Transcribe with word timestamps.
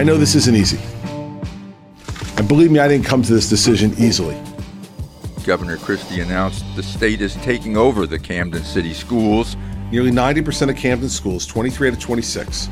I 0.00 0.02
know 0.02 0.16
this 0.16 0.34
isn't 0.34 0.56
easy. 0.56 0.78
And 2.38 2.48
believe 2.48 2.70
me, 2.70 2.78
I 2.78 2.88
didn't 2.88 3.04
come 3.04 3.20
to 3.20 3.34
this 3.34 3.50
decision 3.50 3.92
easily. 3.98 4.34
Governor 5.44 5.76
Christie 5.76 6.20
announced 6.20 6.64
the 6.74 6.82
state 6.82 7.20
is 7.20 7.34
taking 7.42 7.76
over 7.76 8.06
the 8.06 8.18
Camden 8.18 8.64
City 8.64 8.94
schools. 8.94 9.58
Nearly 9.92 10.10
90% 10.10 10.70
of 10.70 10.76
Camden 10.76 11.10
schools, 11.10 11.44
23 11.44 11.88
out 11.88 11.92
of 11.92 12.00
26, 12.00 12.70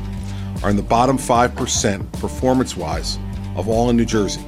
are 0.63 0.71
in 0.71 0.75
the 0.75 0.81
bottom 0.81 1.19
5% 1.19 2.11
performance 2.13 2.75
wise 2.75 3.19
of 3.55 3.69
all 3.69 3.91
in 3.91 3.95
New 3.95 4.05
Jersey, 4.05 4.41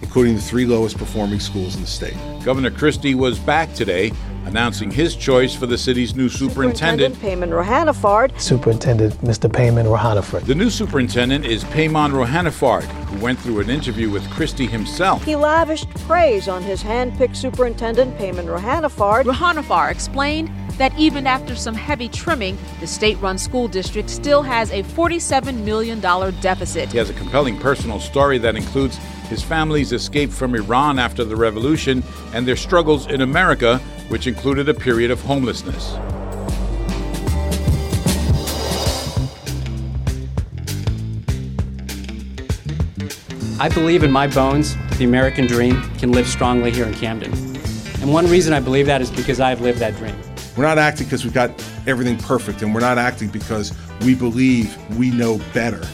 including 0.00 0.36
the 0.36 0.40
three 0.40 0.64
lowest 0.64 0.96
performing 0.96 1.38
schools 1.38 1.74
in 1.74 1.82
the 1.82 1.86
state. 1.86 2.16
Governor 2.42 2.70
Christie 2.70 3.14
was 3.14 3.38
back 3.38 3.74
today 3.74 4.10
announcing 4.46 4.90
his 4.90 5.14
choice 5.14 5.54
for 5.54 5.66
the 5.66 5.76
city's 5.76 6.14
new 6.14 6.28
superintendent. 6.28 7.14
superintendent 7.14 7.52
Paymon 7.52 7.64
Rouhanifard. 7.64 8.40
Superintendent 8.40 9.14
Mr. 9.22 9.50
Paymon 9.50 9.84
Rouhanifard. 9.84 10.46
The 10.46 10.54
new 10.54 10.70
superintendent 10.70 11.44
is 11.44 11.64
Paymon 11.64 12.12
Rouhanifard, 12.12 12.84
who 12.84 13.22
went 13.22 13.38
through 13.38 13.60
an 13.60 13.70
interview 13.70 14.08
with 14.08 14.28
Christie 14.30 14.66
himself. 14.66 15.24
He 15.24 15.36
lavished 15.36 15.90
praise 16.06 16.48
on 16.48 16.62
his 16.62 16.80
hand-picked 16.80 17.36
superintendent, 17.36 18.16
Paymon 18.18 18.46
Rouhanifard. 18.46 19.24
Rouhanifard 19.24 19.90
explained 19.90 20.50
that 20.78 20.96
even 20.98 21.26
after 21.26 21.56
some 21.56 21.74
heavy 21.74 22.08
trimming, 22.08 22.56
the 22.80 22.86
state 22.86 23.18
run 23.20 23.38
school 23.38 23.66
district 23.66 24.10
still 24.10 24.42
has 24.42 24.70
a 24.70 24.82
$47 24.82 25.64
million 25.64 26.00
deficit. 26.00 26.92
He 26.92 26.98
has 26.98 27.10
a 27.10 27.14
compelling 27.14 27.58
personal 27.58 27.98
story 27.98 28.38
that 28.38 28.56
includes 28.56 28.96
his 29.28 29.42
family's 29.42 29.92
escape 29.92 30.30
from 30.30 30.54
Iran 30.54 30.98
after 30.98 31.24
the 31.24 31.34
revolution 31.34 32.04
and 32.32 32.46
their 32.46 32.56
struggles 32.56 33.06
in 33.06 33.22
America 33.22 33.80
which 34.08 34.26
included 34.26 34.68
a 34.68 34.74
period 34.74 35.10
of 35.10 35.20
homelessness. 35.22 35.96
I 43.58 43.70
believe 43.70 44.02
in 44.02 44.12
my 44.12 44.26
bones 44.26 44.76
that 44.76 44.98
the 44.98 45.04
American 45.04 45.46
dream 45.46 45.82
can 45.98 46.12
live 46.12 46.28
strongly 46.28 46.70
here 46.70 46.86
in 46.86 46.92
Camden. 46.92 47.32
And 48.02 48.12
one 48.12 48.26
reason 48.28 48.52
I 48.52 48.60
believe 48.60 48.86
that 48.86 49.00
is 49.00 49.10
because 49.10 49.40
I've 49.40 49.62
lived 49.62 49.78
that 49.78 49.96
dream. 49.96 50.14
We're 50.56 50.64
not 50.64 50.78
acting 50.78 51.06
because 51.06 51.24
we've 51.24 51.34
got 51.34 51.50
everything 51.86 52.18
perfect, 52.18 52.62
and 52.62 52.74
we're 52.74 52.80
not 52.80 52.98
acting 52.98 53.28
because 53.28 53.72
we 54.02 54.14
believe 54.14 54.76
we 54.98 55.10
know 55.10 55.38
better. 55.52 55.86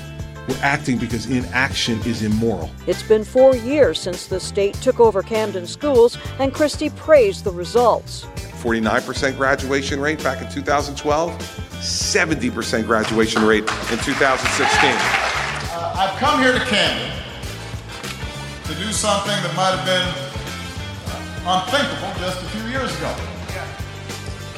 We're 0.49 0.57
acting 0.61 0.99
because 0.99 1.27
inaction 1.27 2.01
is 2.01 2.23
immoral. 2.23 2.71
It's 2.87 3.03
been 3.03 3.25
four 3.25 3.55
years 3.55 4.01
since 4.01 4.27
the 4.27 4.41
state 4.41 4.75
took 4.75 4.99
over 4.99 5.23
Camden 5.23 5.67
schools, 5.67 6.19
and 6.41 6.53
Christie 6.53 6.91
praised 6.91 7.45
the 7.45 7.53
results. 7.53 8.25
49% 8.63 9.37
graduation 9.37 10.01
rate 10.01 10.23
back 10.23 10.43
in 10.43 10.51
2012, 10.51 11.33
70% 11.81 12.87
graduation 12.87 13.45
rate 13.45 13.63
in 13.63 13.99
2016. 13.99 14.91
Uh, 14.91 15.95
I've 15.97 16.19
come 16.19 16.41
here 16.43 16.53
to 16.53 16.65
Camden 16.67 17.19
to 18.65 18.75
do 18.75 18.93
something 18.93 19.31
that 19.31 19.55
might 19.55 19.77
have 19.77 19.87
been 19.87 20.33
unthinkable 21.47 22.13
just 22.21 22.43
a 22.43 22.47
few 22.57 22.69
years 22.71 22.97
ago. 22.99 23.15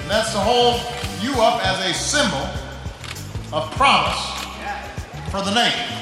And 0.01 0.11
that's 0.11 0.33
to 0.33 0.39
hold 0.39 0.81
you 1.23 1.33
up 1.43 1.65
as 1.65 1.91
a 1.91 1.95
symbol 1.95 2.47
of 3.53 3.71
promise 3.73 4.34
for 5.35 5.43
the 5.43 5.51
nation. 5.51 5.94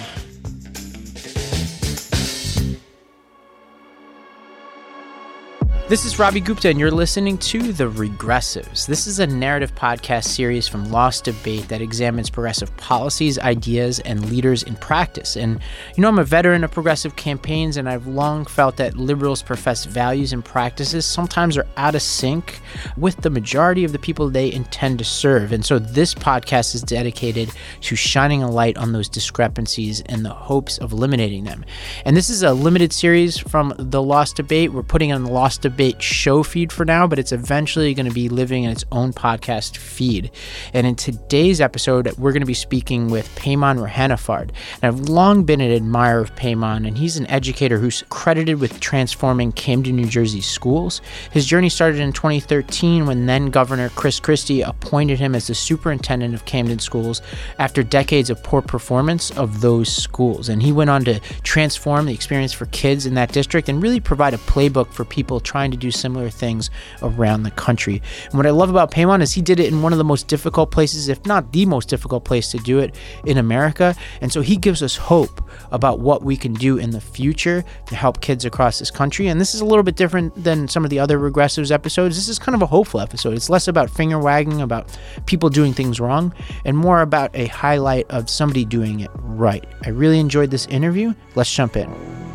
This 5.92 6.06
is 6.06 6.18
Ravi 6.18 6.40
Gupta, 6.40 6.70
and 6.70 6.80
you're 6.80 6.90
listening 6.90 7.36
to 7.36 7.70
The 7.70 7.84
Regressives. 7.84 8.86
This 8.86 9.06
is 9.06 9.18
a 9.18 9.26
narrative 9.26 9.74
podcast 9.74 10.24
series 10.24 10.66
from 10.66 10.90
Lost 10.90 11.24
Debate 11.24 11.68
that 11.68 11.82
examines 11.82 12.30
progressive 12.30 12.74
policies, 12.78 13.38
ideas, 13.38 14.00
and 14.00 14.30
leaders 14.30 14.62
in 14.62 14.74
practice. 14.76 15.36
And, 15.36 15.60
you 15.94 16.00
know, 16.00 16.08
I'm 16.08 16.18
a 16.18 16.24
veteran 16.24 16.64
of 16.64 16.70
progressive 16.70 17.16
campaigns, 17.16 17.76
and 17.76 17.90
I've 17.90 18.06
long 18.06 18.46
felt 18.46 18.78
that 18.78 18.96
liberals' 18.96 19.42
professed 19.42 19.86
values 19.86 20.32
and 20.32 20.42
practices 20.42 21.04
sometimes 21.04 21.58
are 21.58 21.66
out 21.76 21.94
of 21.94 22.00
sync 22.00 22.62
with 22.96 23.18
the 23.18 23.28
majority 23.28 23.84
of 23.84 23.92
the 23.92 23.98
people 23.98 24.30
they 24.30 24.50
intend 24.50 24.98
to 25.00 25.04
serve. 25.04 25.52
And 25.52 25.62
so 25.62 25.78
this 25.78 26.14
podcast 26.14 26.74
is 26.74 26.80
dedicated 26.80 27.50
to 27.82 27.96
shining 27.96 28.42
a 28.42 28.50
light 28.50 28.78
on 28.78 28.92
those 28.92 29.10
discrepancies 29.10 30.00
and 30.06 30.24
the 30.24 30.30
hopes 30.30 30.78
of 30.78 30.92
eliminating 30.92 31.44
them. 31.44 31.66
And 32.06 32.16
this 32.16 32.30
is 32.30 32.42
a 32.42 32.54
limited 32.54 32.94
series 32.94 33.36
from 33.36 33.74
The 33.76 34.00
Lost 34.00 34.36
Debate. 34.36 34.72
We're 34.72 34.82
putting 34.82 35.12
on 35.12 35.24
The 35.24 35.30
Lost 35.30 35.60
Debate 35.60 35.81
show 35.98 36.42
feed 36.42 36.72
for 36.72 36.84
now, 36.84 37.06
but 37.06 37.18
it's 37.18 37.32
eventually 37.32 37.94
going 37.94 38.06
to 38.06 38.12
be 38.12 38.28
living 38.28 38.64
in 38.64 38.70
its 38.70 38.84
own 38.92 39.12
podcast 39.12 39.76
feed. 39.76 40.30
And 40.72 40.86
in 40.86 40.94
today's 40.94 41.60
episode, 41.60 42.10
we're 42.16 42.32
going 42.32 42.40
to 42.42 42.46
be 42.46 42.54
speaking 42.54 43.10
with 43.10 43.28
Paymon 43.34 43.78
Rouhanifard. 43.78 44.50
And 44.80 44.84
I've 44.84 45.08
long 45.08 45.44
been 45.44 45.60
an 45.60 45.72
admirer 45.72 46.20
of 46.20 46.34
Paymon, 46.36 46.86
and 46.86 46.96
he's 46.96 47.16
an 47.16 47.26
educator 47.26 47.78
who's 47.78 48.04
credited 48.08 48.60
with 48.60 48.80
transforming 48.80 49.52
Camden, 49.52 49.96
New 49.96 50.06
Jersey 50.06 50.40
schools. 50.40 51.00
His 51.32 51.46
journey 51.46 51.68
started 51.68 52.00
in 52.00 52.12
2013 52.12 53.06
when 53.06 53.26
then 53.26 53.50
Governor 53.50 53.88
Chris 53.90 54.20
Christie 54.20 54.62
appointed 54.62 55.18
him 55.18 55.34
as 55.34 55.48
the 55.48 55.54
superintendent 55.54 56.34
of 56.34 56.44
Camden 56.44 56.78
schools 56.78 57.22
after 57.58 57.82
decades 57.82 58.30
of 58.30 58.42
poor 58.42 58.62
performance 58.62 59.30
of 59.32 59.60
those 59.60 59.92
schools. 59.92 60.48
And 60.48 60.62
he 60.62 60.70
went 60.70 60.90
on 60.90 61.04
to 61.04 61.20
transform 61.42 62.06
the 62.06 62.14
experience 62.14 62.52
for 62.52 62.66
kids 62.66 63.06
in 63.06 63.14
that 63.14 63.32
district 63.32 63.68
and 63.68 63.82
really 63.82 64.00
provide 64.00 64.34
a 64.34 64.38
playbook 64.38 64.92
for 64.92 65.04
people 65.04 65.40
trying 65.40 65.71
to 65.72 65.76
do 65.76 65.90
similar 65.90 66.30
things 66.30 66.70
around 67.02 67.42
the 67.42 67.50
country. 67.50 68.00
And 68.26 68.34
what 68.34 68.46
I 68.46 68.50
love 68.50 68.70
about 68.70 68.90
Paymon 68.90 69.20
is 69.22 69.32
he 69.32 69.42
did 69.42 69.58
it 69.58 69.72
in 69.72 69.82
one 69.82 69.92
of 69.92 69.98
the 69.98 70.04
most 70.04 70.28
difficult 70.28 70.70
places, 70.70 71.08
if 71.08 71.24
not 71.26 71.52
the 71.52 71.66
most 71.66 71.88
difficult 71.88 72.24
place 72.24 72.50
to 72.52 72.58
do 72.58 72.78
it 72.78 72.94
in 73.26 73.38
America. 73.38 73.94
And 74.20 74.32
so 74.32 74.40
he 74.40 74.56
gives 74.56 74.82
us 74.82 74.96
hope 74.96 75.50
about 75.70 76.00
what 76.00 76.22
we 76.22 76.36
can 76.36 76.54
do 76.54 76.78
in 76.78 76.90
the 76.90 77.00
future 77.00 77.64
to 77.86 77.94
help 77.94 78.20
kids 78.20 78.44
across 78.44 78.78
this 78.78 78.90
country. 78.90 79.28
And 79.28 79.40
this 79.40 79.54
is 79.54 79.60
a 79.60 79.64
little 79.64 79.82
bit 79.82 79.96
different 79.96 80.42
than 80.42 80.68
some 80.68 80.84
of 80.84 80.90
the 80.90 80.98
other 80.98 81.18
regressives 81.18 81.70
episodes. 81.70 82.16
This 82.16 82.28
is 82.28 82.38
kind 82.38 82.54
of 82.54 82.62
a 82.62 82.66
hopeful 82.66 83.00
episode. 83.00 83.34
It's 83.34 83.50
less 83.50 83.68
about 83.68 83.90
finger 83.90 84.18
wagging 84.18 84.60
about 84.60 84.96
people 85.26 85.48
doing 85.48 85.72
things 85.72 86.00
wrong 86.00 86.34
and 86.64 86.76
more 86.76 87.02
about 87.02 87.30
a 87.34 87.46
highlight 87.46 88.10
of 88.10 88.30
somebody 88.30 88.64
doing 88.64 89.00
it 89.00 89.10
right. 89.14 89.64
I 89.84 89.90
really 89.90 90.20
enjoyed 90.20 90.50
this 90.50 90.66
interview. 90.66 91.14
Let's 91.34 91.52
jump 91.52 91.76
in. 91.76 92.31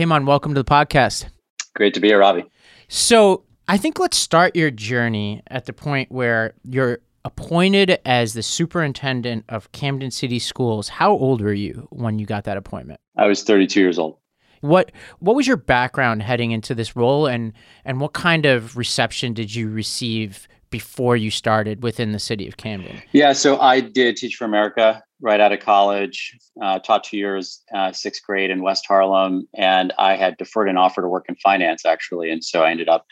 Paymon, 0.00 0.24
welcome 0.24 0.54
to 0.54 0.62
the 0.62 0.64
podcast. 0.64 1.26
Great 1.74 1.92
to 1.92 2.00
be 2.00 2.08
here, 2.08 2.20
Ravi. 2.20 2.46
So 2.88 3.44
I 3.68 3.76
think 3.76 3.98
let's 3.98 4.16
start 4.16 4.56
your 4.56 4.70
journey 4.70 5.42
at 5.48 5.66
the 5.66 5.74
point 5.74 6.10
where 6.10 6.54
you're 6.64 7.00
appointed 7.26 7.98
as 8.06 8.32
the 8.32 8.42
superintendent 8.42 9.44
of 9.50 9.70
Camden 9.72 10.10
City 10.10 10.38
Schools. 10.38 10.88
How 10.88 11.10
old 11.10 11.42
were 11.42 11.52
you 11.52 11.86
when 11.90 12.18
you 12.18 12.24
got 12.24 12.44
that 12.44 12.56
appointment? 12.56 12.98
I 13.18 13.26
was 13.26 13.42
32 13.42 13.78
years 13.78 13.98
old. 13.98 14.16
What 14.62 14.90
what 15.18 15.36
was 15.36 15.46
your 15.46 15.58
background 15.58 16.22
heading 16.22 16.52
into 16.52 16.74
this 16.74 16.96
role 16.96 17.26
and 17.26 17.52
and 17.84 18.00
what 18.00 18.14
kind 18.14 18.46
of 18.46 18.78
reception 18.78 19.34
did 19.34 19.54
you 19.54 19.68
receive 19.68 20.48
before 20.70 21.14
you 21.14 21.30
started 21.30 21.82
within 21.82 22.12
the 22.12 22.18
city 22.18 22.48
of 22.48 22.56
Camden? 22.56 23.02
Yeah, 23.12 23.34
so 23.34 23.60
I 23.60 23.80
did 23.80 24.16
Teach 24.16 24.36
for 24.36 24.46
America 24.46 25.02
right 25.20 25.40
out 25.40 25.52
of 25.52 25.60
college, 25.60 26.36
uh, 26.62 26.78
taught 26.78 27.04
two 27.04 27.16
years, 27.16 27.62
uh, 27.74 27.92
sixth 27.92 28.22
grade 28.22 28.50
in 28.50 28.62
West 28.62 28.86
Harlem, 28.86 29.48
and 29.54 29.92
I 29.98 30.16
had 30.16 30.36
deferred 30.36 30.68
an 30.68 30.76
offer 30.76 31.02
to 31.02 31.08
work 31.08 31.26
in 31.28 31.36
finance 31.36 31.84
actually, 31.84 32.30
and 32.30 32.44
so 32.44 32.62
I 32.62 32.70
ended 32.70 32.88
up 32.88 33.06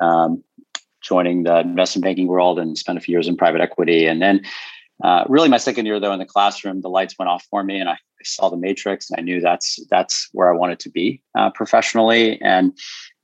um, 0.00 0.42
joining 1.02 1.44
the 1.44 1.60
investment 1.60 2.04
banking 2.04 2.26
world 2.26 2.58
and 2.58 2.76
spent 2.76 2.98
a 2.98 3.00
few 3.00 3.12
years 3.12 3.28
in 3.28 3.36
private 3.36 3.60
equity, 3.60 4.06
and 4.06 4.20
then. 4.20 4.42
Uh, 5.04 5.24
really, 5.28 5.50
my 5.50 5.58
second 5.58 5.84
year 5.84 6.00
though 6.00 6.14
in 6.14 6.18
the 6.18 6.24
classroom, 6.24 6.80
the 6.80 6.88
lights 6.88 7.16
went 7.18 7.28
off 7.28 7.46
for 7.50 7.62
me, 7.62 7.78
and 7.78 7.86
I, 7.86 7.92
I 7.92 8.24
saw 8.24 8.48
the 8.48 8.56
matrix, 8.56 9.10
and 9.10 9.20
I 9.20 9.22
knew 9.22 9.42
that's 9.42 9.78
that's 9.90 10.30
where 10.32 10.50
I 10.50 10.56
wanted 10.56 10.80
to 10.80 10.88
be 10.88 11.20
uh, 11.34 11.50
professionally. 11.50 12.40
And 12.40 12.72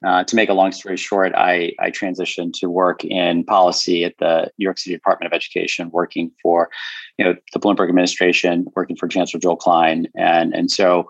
uh, 0.04 0.24
to 0.24 0.36
make 0.36 0.48
a 0.48 0.54
long 0.54 0.72
story 0.72 0.96
short, 0.96 1.32
I, 1.34 1.72
I 1.78 1.90
transitioned 1.90 2.54
to 2.54 2.69
work 2.69 3.04
in 3.04 3.44
policy 3.44 4.04
at 4.04 4.14
the 4.19 4.50
New 4.58 4.64
York 4.64 4.78
City 4.78 4.94
Department 4.94 5.32
of 5.32 5.37
Education, 5.37 5.90
working 5.90 6.31
for, 6.43 6.70
you 7.19 7.25
know, 7.25 7.34
the 7.52 7.60
Bloomberg 7.60 7.88
administration, 7.88 8.66
working 8.75 8.96
for 8.96 9.08
Chancellor 9.08 9.40
Joel 9.40 9.56
Klein, 9.56 10.06
and 10.16 10.54
and 10.54 10.70
so 10.70 11.08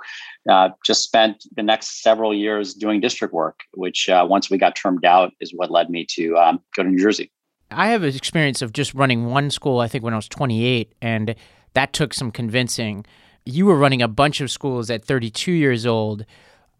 uh, 0.48 0.70
just 0.84 1.04
spent 1.04 1.44
the 1.56 1.62
next 1.62 2.02
several 2.02 2.34
years 2.34 2.74
doing 2.74 3.00
district 3.00 3.32
work, 3.32 3.60
which 3.74 4.08
uh, 4.08 4.26
once 4.28 4.50
we 4.50 4.58
got 4.58 4.76
termed 4.76 5.04
out 5.04 5.32
is 5.40 5.52
what 5.54 5.70
led 5.70 5.88
me 5.88 6.06
to 6.10 6.36
um, 6.36 6.60
go 6.76 6.82
to 6.82 6.88
New 6.88 7.00
Jersey. 7.00 7.30
I 7.70 7.88
have 7.88 8.02
an 8.02 8.14
experience 8.14 8.60
of 8.60 8.72
just 8.72 8.92
running 8.92 9.26
one 9.26 9.50
school. 9.50 9.80
I 9.80 9.88
think 9.88 10.04
when 10.04 10.12
I 10.12 10.16
was 10.16 10.28
28, 10.28 10.92
and 11.00 11.34
that 11.74 11.92
took 11.92 12.12
some 12.12 12.30
convincing. 12.30 13.06
You 13.44 13.66
were 13.66 13.76
running 13.76 14.02
a 14.02 14.08
bunch 14.08 14.40
of 14.40 14.50
schools 14.50 14.90
at 14.90 15.04
32 15.04 15.52
years 15.52 15.86
old 15.86 16.24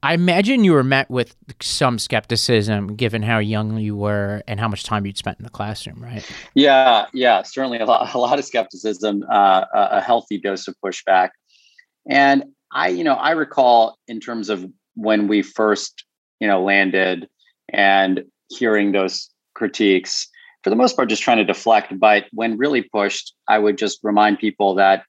I 0.03 0.15
imagine 0.15 0.65
you 0.65 0.73
were 0.73 0.83
met 0.83 1.09
with 1.09 1.37
some 1.61 1.99
skepticism 1.99 2.97
given 2.97 3.23
how 3.23 3.39
young 3.39 3.79
you 3.79 3.95
were 3.95 4.43
and 4.49 4.59
how 4.59 4.67
much 4.67 4.83
time 4.83 5.07
you'd 5.07 5.17
spent 5.17 5.39
in 5.39 5.45
the 5.45 5.51
classroom, 5.51 6.03
right? 6.03 6.29
Yeah, 6.55 7.07
yeah, 7.15 7.43
certainly 7.43 7.79
a 7.79 7.87
lot, 7.87 8.13
a 8.15 8.19
lot 8.19 8.39
of 8.39 8.45
skepticism, 8.45 9.25
uh, 9.31 9.65
a 9.73 10.01
healthy 10.01 10.39
dose 10.39 10.67
of 10.67 10.75
pushback. 10.85 11.31
And 12.09 12.45
I, 12.73 12.89
you 12.89 13.05
know, 13.05 13.15
I 13.15 13.31
recall 13.31 13.97
in 14.09 14.19
terms 14.19 14.49
of 14.49 14.67
when 14.95 15.29
we 15.29 15.43
first, 15.43 16.05
you 16.41 16.49
know, 16.49 16.63
landed 16.63 17.29
and 17.73 18.25
hearing 18.49 18.93
those 18.93 19.31
critiques, 19.55 20.29
for 20.65 20.71
the 20.71 20.77
most 20.77 20.97
part, 20.97 21.09
just 21.09 21.23
trying 21.23 21.39
to 21.39 21.45
deflect. 21.45 21.99
But 21.99 22.27
when 22.33 22.59
really 22.59 22.83
pushed, 22.83 23.35
I 23.49 23.59
would 23.59 23.79
just 23.79 24.01
remind 24.03 24.39
people 24.39 24.75
that, 24.77 25.05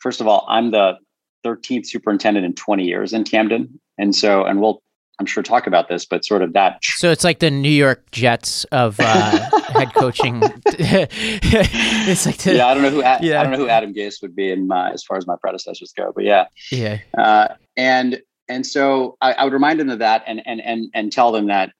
first 0.00 0.20
of 0.20 0.28
all, 0.28 0.44
I'm 0.48 0.70
the 0.70 0.98
13th 1.44 1.86
superintendent 1.86 2.46
in 2.46 2.54
20 2.54 2.84
years 2.84 3.12
in 3.12 3.24
Camden. 3.24 3.80
And 3.98 4.14
so, 4.14 4.44
and 4.44 4.60
we'll, 4.60 4.82
I'm 5.18 5.26
sure, 5.26 5.42
talk 5.42 5.66
about 5.66 5.88
this, 5.88 6.04
but 6.04 6.24
sort 6.24 6.42
of 6.42 6.52
that. 6.54 6.82
So 6.82 7.10
it's 7.10 7.22
like 7.22 7.38
the 7.38 7.50
New 7.50 7.68
York 7.68 8.10
Jets 8.10 8.64
of 8.64 8.98
uh, 8.98 9.60
head 9.68 9.94
coaching. 9.94 10.42
it's 10.66 12.26
like, 12.26 12.38
the, 12.38 12.56
yeah, 12.56 12.66
I 12.66 12.74
don't 12.74 12.82
know 12.82 12.90
who, 12.90 13.02
yeah. 13.02 13.40
I 13.40 13.42
don't 13.44 13.52
know 13.52 13.58
who 13.58 13.68
Adam 13.68 13.94
Gase 13.94 14.20
would 14.22 14.34
be 14.34 14.50
in 14.50 14.66
my, 14.66 14.90
as 14.90 15.04
far 15.04 15.16
as 15.16 15.26
my 15.26 15.36
predecessors 15.40 15.92
go, 15.96 16.12
but 16.14 16.24
yeah. 16.24 16.46
Yeah. 16.72 16.98
Uh, 17.16 17.48
and, 17.76 18.20
and 18.48 18.66
so 18.66 19.16
I, 19.20 19.34
I 19.34 19.44
would 19.44 19.52
remind 19.52 19.78
them 19.78 19.90
of 19.90 20.00
that 20.00 20.24
and, 20.26 20.42
and, 20.46 20.60
and, 20.60 20.90
and 20.94 21.12
tell 21.12 21.30
them 21.30 21.46
that 21.46 21.72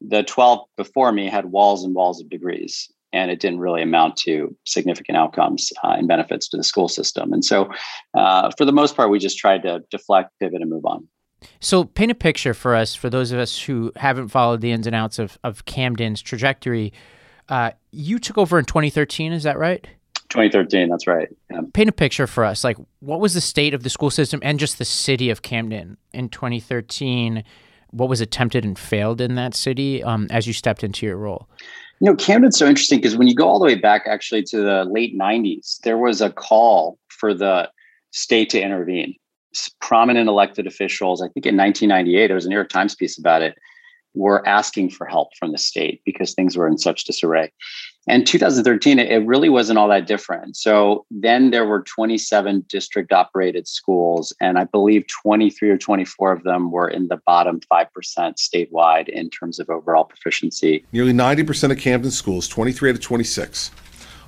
the 0.00 0.22
12 0.22 0.66
before 0.76 1.12
me 1.12 1.28
had 1.28 1.46
walls 1.46 1.84
and 1.84 1.94
walls 1.94 2.20
of 2.20 2.28
degrees 2.28 2.90
and 3.12 3.30
it 3.30 3.40
didn't 3.40 3.60
really 3.60 3.82
amount 3.82 4.16
to 4.16 4.54
significant 4.64 5.16
outcomes 5.16 5.72
uh, 5.84 5.94
and 5.98 6.08
benefits 6.08 6.48
to 6.48 6.56
the 6.56 6.64
school 6.64 6.88
system. 6.88 7.32
And 7.32 7.44
so 7.44 7.70
uh, 8.14 8.50
for 8.56 8.64
the 8.64 8.72
most 8.72 8.96
part 8.96 9.10
we 9.10 9.18
just 9.18 9.38
tried 9.38 9.62
to 9.62 9.84
deflect 9.90 10.30
pivot 10.40 10.60
and 10.60 10.70
move 10.70 10.84
on. 10.84 11.06
So 11.60 11.84
paint 11.84 12.10
a 12.10 12.14
picture 12.14 12.54
for 12.54 12.74
us 12.74 12.94
for 12.94 13.10
those 13.10 13.32
of 13.32 13.38
us 13.38 13.60
who 13.60 13.92
haven't 13.96 14.28
followed 14.28 14.60
the 14.60 14.70
ins 14.70 14.86
and 14.86 14.94
outs 14.94 15.18
of, 15.18 15.38
of 15.42 15.64
camden's 15.64 16.22
trajectory. 16.22 16.92
Uh, 17.48 17.72
you 17.90 18.18
took 18.18 18.38
over 18.38 18.58
in 18.58 18.64
2013 18.64 19.32
is 19.32 19.42
that 19.42 19.58
right? 19.58 19.86
2013 20.28 20.88
that's 20.88 21.06
right. 21.06 21.28
Yeah. 21.50 21.60
paint 21.74 21.90
a 21.90 21.92
picture 21.92 22.26
for 22.26 22.44
us 22.44 22.64
like 22.64 22.78
what 23.00 23.20
was 23.20 23.34
the 23.34 23.40
state 23.40 23.74
of 23.74 23.82
the 23.82 23.90
school 23.90 24.10
system 24.10 24.40
and 24.42 24.58
just 24.58 24.78
the 24.78 24.84
city 24.84 25.28
of 25.28 25.42
camden 25.42 25.98
in 26.14 26.30
2013 26.30 27.44
what 27.92 28.08
was 28.08 28.20
attempted 28.20 28.64
and 28.64 28.78
failed 28.78 29.20
in 29.20 29.36
that 29.36 29.54
city 29.54 30.02
um, 30.02 30.26
as 30.30 30.46
you 30.46 30.52
stepped 30.52 30.82
into 30.82 31.06
your 31.06 31.16
role? 31.16 31.48
You 32.02 32.10
know, 32.10 32.16
Camden's 32.16 32.58
so 32.58 32.66
interesting 32.66 32.98
because 32.98 33.16
when 33.16 33.28
you 33.28 33.34
go 33.36 33.46
all 33.46 33.60
the 33.60 33.64
way 33.64 33.76
back 33.76 34.08
actually 34.08 34.42
to 34.46 34.56
the 34.56 34.84
late 34.90 35.16
90s, 35.16 35.78
there 35.84 35.96
was 35.96 36.20
a 36.20 36.32
call 36.32 36.98
for 37.06 37.32
the 37.32 37.70
state 38.10 38.50
to 38.50 38.60
intervene. 38.60 39.14
Prominent 39.80 40.28
elected 40.28 40.66
officials, 40.66 41.22
I 41.22 41.28
think 41.28 41.46
in 41.46 41.56
1998, 41.56 42.26
there 42.26 42.34
was 42.34 42.44
a 42.44 42.48
New 42.48 42.56
York 42.56 42.70
Times 42.70 42.96
piece 42.96 43.16
about 43.16 43.42
it, 43.42 43.56
were 44.14 44.44
asking 44.48 44.90
for 44.90 45.06
help 45.06 45.28
from 45.38 45.52
the 45.52 45.58
state 45.58 46.02
because 46.04 46.34
things 46.34 46.56
were 46.56 46.66
in 46.66 46.76
such 46.76 47.04
disarray. 47.04 47.52
And 48.08 48.26
2013, 48.26 48.98
it 48.98 49.24
really 49.26 49.48
wasn't 49.48 49.78
all 49.78 49.88
that 49.88 50.08
different. 50.08 50.56
So 50.56 51.06
then 51.10 51.52
there 51.52 51.64
were 51.64 51.82
27 51.82 52.64
district 52.68 53.12
operated 53.12 53.68
schools, 53.68 54.32
and 54.40 54.58
I 54.58 54.64
believe 54.64 55.06
23 55.06 55.70
or 55.70 55.78
24 55.78 56.32
of 56.32 56.42
them 56.42 56.72
were 56.72 56.88
in 56.88 57.06
the 57.06 57.20
bottom 57.24 57.60
5% 57.60 57.86
statewide 58.16 59.08
in 59.08 59.30
terms 59.30 59.60
of 59.60 59.70
overall 59.70 60.04
proficiency. 60.04 60.84
Nearly 60.92 61.12
90% 61.12 61.70
of 61.70 61.78
Camden 61.78 62.10
schools, 62.10 62.48
23 62.48 62.90
out 62.90 62.96
of 62.96 63.02
26, 63.02 63.70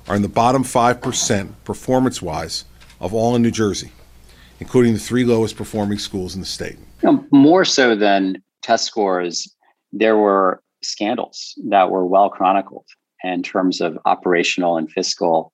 are 0.07 0.15
in 0.15 0.21
the 0.21 0.29
bottom 0.29 0.63
5% 0.63 1.53
performance 1.65 2.21
wise 2.21 2.63
of 3.01 3.13
all 3.13 3.35
in 3.35 3.41
New 3.41 3.51
Jersey, 3.51 3.91
including 4.61 4.93
the 4.93 4.99
three 4.99 5.25
lowest 5.25 5.57
performing 5.57 5.97
schools 5.97 6.33
in 6.33 6.39
the 6.39 6.47
state. 6.47 6.77
You 7.03 7.11
know, 7.11 7.25
more 7.31 7.65
so 7.65 7.93
than 7.93 8.41
test 8.61 8.85
scores, 8.85 9.53
there 9.91 10.15
were 10.15 10.61
scandals 10.81 11.55
that 11.67 11.89
were 11.89 12.05
well 12.05 12.29
chronicled 12.29 12.85
in 13.25 13.43
terms 13.43 13.81
of 13.81 13.97
operational 14.05 14.77
and 14.77 14.91
fiscal 14.91 15.51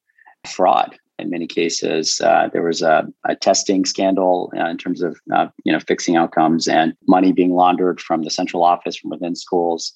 fraud. 0.48 0.98
In 1.20 1.30
many 1.30 1.46
cases, 1.46 2.20
uh, 2.22 2.50
there 2.52 2.64
was 2.64 2.82
a, 2.82 3.08
a 3.26 3.36
testing 3.36 3.86
scandal 3.86 4.52
uh, 4.58 4.66
in 4.66 4.78
terms 4.78 5.04
of 5.04 5.20
uh, 5.34 5.48
you 5.64 5.72
know 5.72 5.80
fixing 5.80 6.16
outcomes 6.16 6.68
and 6.68 6.94
money 7.08 7.32
being 7.32 7.54
laundered 7.54 8.02
from 8.02 8.24
the 8.24 8.32
central 8.32 8.64
office 8.64 8.98
from 8.98 9.12
within 9.12 9.36
schools, 9.36 9.94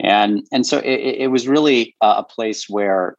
and 0.00 0.42
and 0.52 0.66
so 0.66 0.78
it, 0.78 1.22
it 1.22 1.30
was 1.30 1.48
really 1.48 1.96
a 2.02 2.22
place 2.22 2.68
where 2.68 3.16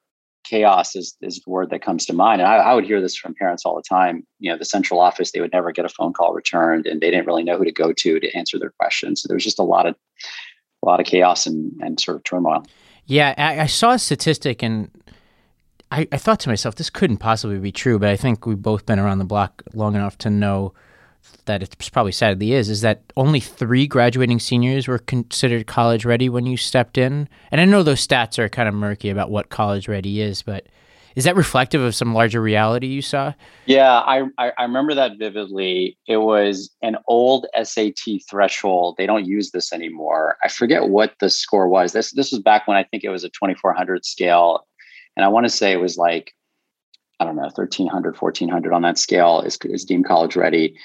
chaos 0.48 0.95
is, 0.95 1.15
is 1.21 1.39
the 1.39 1.50
word 1.50 1.69
that 1.69 1.81
comes 1.81 2.06
to 2.06 2.13
mind. 2.13 2.42
And 2.42 2.50
I, 2.50 2.57
I, 2.57 2.74
would 2.74 2.86
hear 2.86 3.01
this 3.01 3.18
from 3.18 3.36
parents 3.36 3.65
all 3.65 3.75
the 3.75 3.83
time. 3.88 4.25
You 4.39 4.51
know, 4.51 4.57
the 4.57 4.65
central 4.65 5.00
office, 5.00 5.31
they 5.31 5.42
would 5.42 5.51
never 5.51 5.71
get 5.71 5.86
a 5.86 5.89
phone 5.89 6.13
call 6.13 6.33
returned 6.33 6.88
and 6.88 7.01
they 7.01 7.12
didn't 7.12 7.27
really 7.27 7.44
know 7.44 7.57
who 7.57 7.65
to 7.65 7.71
go 7.71 7.92
to 7.92 8.19
to 8.19 8.33
answer 8.33 8.57
their 8.57 8.74
questions. 8.80 9.21
So 9.21 9.27
there 9.27 9.36
was 9.36 9.44
just 9.44 9.59
a 9.59 9.63
lot 9.63 9.86
of 9.86 9.95
a 10.83 10.86
lot 10.86 11.00
of 11.00 11.06
chaos 11.06 11.45
and, 11.45 11.71
and 11.81 12.00
sort 12.00 12.18
of 12.18 12.24
turmoil. 12.24 12.65
Yeah, 13.07 13.33
I, 13.38 13.62
I 13.62 13.65
saw 13.68 13.94
a 13.94 14.00
statistic 14.00 14.62
and 14.62 14.92
I, 15.89 16.07
I 16.12 16.18
thought 16.18 16.42
to 16.42 16.50
myself, 16.50 16.75
this 16.75 16.89
couldn't 16.89 17.18
possibly 17.18 17.57
be 17.57 17.71
true, 17.71 17.98
but 17.98 18.09
I 18.09 18.18
think 18.18 18.45
we've 18.45 18.62
both 18.62 18.86
been 18.86 19.00
around 19.00 19.19
the 19.19 19.25
block 19.25 19.63
long 19.74 19.95
enough 19.95 20.18
to 20.19 20.30
know 20.30 20.74
that 21.45 21.63
it's 21.63 21.89
probably 21.89 22.12
sadly 22.12 22.51
is, 22.51 22.69
is 22.69 22.81
that 22.81 23.01
only 23.15 23.39
three 23.39 23.88
graduating 23.88 24.39
seniors 24.39 24.88
were 24.88 25.00
considered 25.00 25.65
college 25.68 26.04
ready 26.04 26.27
when 26.27 26.45
you 26.45 26.57
stepped 26.57 26.98
in. 26.98 27.30
And 27.50 27.62
I 27.62 27.65
know 27.65 27.81
those 27.81 28.06
stats 28.06 28.38
are 28.38 28.50
kind 28.50 28.68
of 28.68 28.75
murky 28.75 29.09
about 29.09 29.31
what 29.31 29.50
college 29.50 29.88
ready 29.88 30.21
is, 30.21 30.42
but 30.42 30.68
is 31.18 31.24
that 31.24 31.36
reflective 31.36 31.81
of 31.81 31.96
some 31.96 32.14
larger 32.14 32.40
reality 32.40 32.86
you 32.86 33.02
saw? 33.02 33.34
Yeah, 33.66 34.02
I, 34.02 34.25
I, 34.38 34.52
I 34.56 34.62
remember 34.62 34.94
that 34.94 35.18
vividly. 35.18 35.98
It 36.08 36.18
was 36.18 36.69
an 36.84 36.96
old 37.08 37.48
SAT 37.60 38.22
threshold. 38.30 38.98
They 39.00 39.08
don't 39.08 39.25
use 39.25 39.50
this 39.50 39.74
anymore. 39.74 40.38
I 40.44 40.48
forget 40.48 40.90
what 40.90 41.16
the 41.19 41.31
score 41.31 41.68
was. 41.68 41.92
This 41.92 42.12
this 42.12 42.31
was 42.31 42.40
back 42.40 42.68
when 42.68 42.78
I 42.78 42.84
think 42.84 43.04
it 43.04 43.10
was 43.10 43.24
a 43.24 43.30
2400 43.30 44.06
scale, 44.06 44.68
and 45.16 45.25
I 45.25 45.28
want 45.30 45.48
to 45.48 45.50
say 45.50 45.72
it 45.72 45.81
was 45.81 45.98
like 45.98 46.34
I 47.19 47.25
don't 47.25 47.36
know 47.36 47.42
1300 47.42 48.16
1400 48.16 48.72
on 48.72 48.84
that 48.84 49.00
scale 49.00 49.42
is 49.42 49.58
is 49.64 49.86
deemed 49.86 50.06
college 50.06 50.36
ready, 50.36 50.78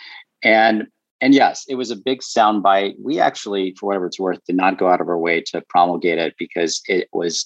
and 0.42 0.86
and 1.20 1.34
yes, 1.34 1.66
it 1.68 1.74
was 1.74 1.90
a 1.90 1.96
big 1.96 2.20
soundbite. 2.22 2.94
We 2.98 3.20
actually, 3.20 3.74
for 3.78 3.88
whatever 3.88 4.06
it's 4.06 4.18
worth, 4.18 4.40
did 4.46 4.56
not 4.56 4.78
go 4.78 4.88
out 4.88 5.02
of 5.02 5.08
our 5.08 5.18
way 5.18 5.42
to 5.48 5.62
promulgate 5.68 6.16
it 6.16 6.36
because 6.38 6.80
it 6.86 7.08
was 7.12 7.44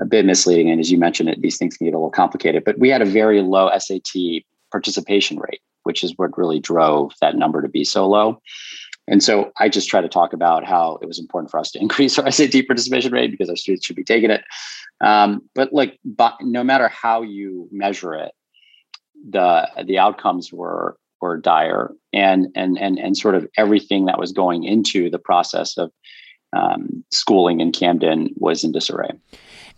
a 0.00 0.04
bit 0.04 0.24
misleading. 0.24 0.70
And 0.70 0.80
as 0.80 0.90
you 0.90 0.98
mentioned, 0.98 1.28
it, 1.28 1.40
these 1.40 1.56
things 1.56 1.76
can 1.76 1.86
get 1.86 1.94
a 1.94 1.98
little 1.98 2.10
complicated. 2.10 2.64
But 2.64 2.78
we 2.78 2.88
had 2.88 3.02
a 3.02 3.06
very 3.06 3.40
low 3.40 3.70
SAT 3.76 4.42
participation 4.70 5.38
rate, 5.38 5.62
which 5.84 6.04
is 6.04 6.12
what 6.16 6.36
really 6.36 6.60
drove 6.60 7.12
that 7.20 7.36
number 7.36 7.62
to 7.62 7.68
be 7.68 7.84
so 7.84 8.06
low. 8.06 8.40
And 9.08 9.22
so 9.22 9.52
I 9.58 9.68
just 9.68 9.88
try 9.88 10.00
to 10.00 10.08
talk 10.08 10.32
about 10.32 10.64
how 10.64 10.98
it 11.00 11.06
was 11.06 11.18
important 11.18 11.50
for 11.50 11.60
us 11.60 11.70
to 11.72 11.78
increase 11.80 12.18
our 12.18 12.30
SAT 12.30 12.66
participation 12.66 13.12
rate 13.12 13.30
because 13.30 13.48
our 13.48 13.56
students 13.56 13.86
should 13.86 13.96
be 13.96 14.04
taking 14.04 14.30
it. 14.30 14.44
Um, 15.00 15.42
but 15.54 15.72
like, 15.72 15.98
but 16.04 16.36
no 16.40 16.64
matter 16.64 16.88
how 16.88 17.22
you 17.22 17.68
measure 17.70 18.14
it, 18.14 18.32
the 19.28 19.68
the 19.84 19.98
outcomes 19.98 20.52
were 20.52 20.96
were 21.20 21.36
dire, 21.36 21.92
and 22.12 22.48
and 22.54 22.78
and 22.78 22.98
and 22.98 23.16
sort 23.16 23.34
of 23.34 23.46
everything 23.56 24.06
that 24.06 24.18
was 24.18 24.32
going 24.32 24.64
into 24.64 25.10
the 25.10 25.18
process 25.18 25.76
of 25.76 25.90
um, 26.52 27.04
schooling 27.10 27.60
in 27.60 27.72
Camden 27.72 28.30
was 28.36 28.64
in 28.64 28.72
disarray. 28.72 29.10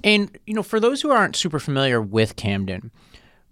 And 0.04 0.36
you 0.46 0.54
know, 0.54 0.62
for 0.62 0.80
those 0.80 1.02
who 1.02 1.10
aren't 1.10 1.36
super 1.36 1.58
familiar 1.58 2.00
with 2.00 2.36
Camden, 2.36 2.90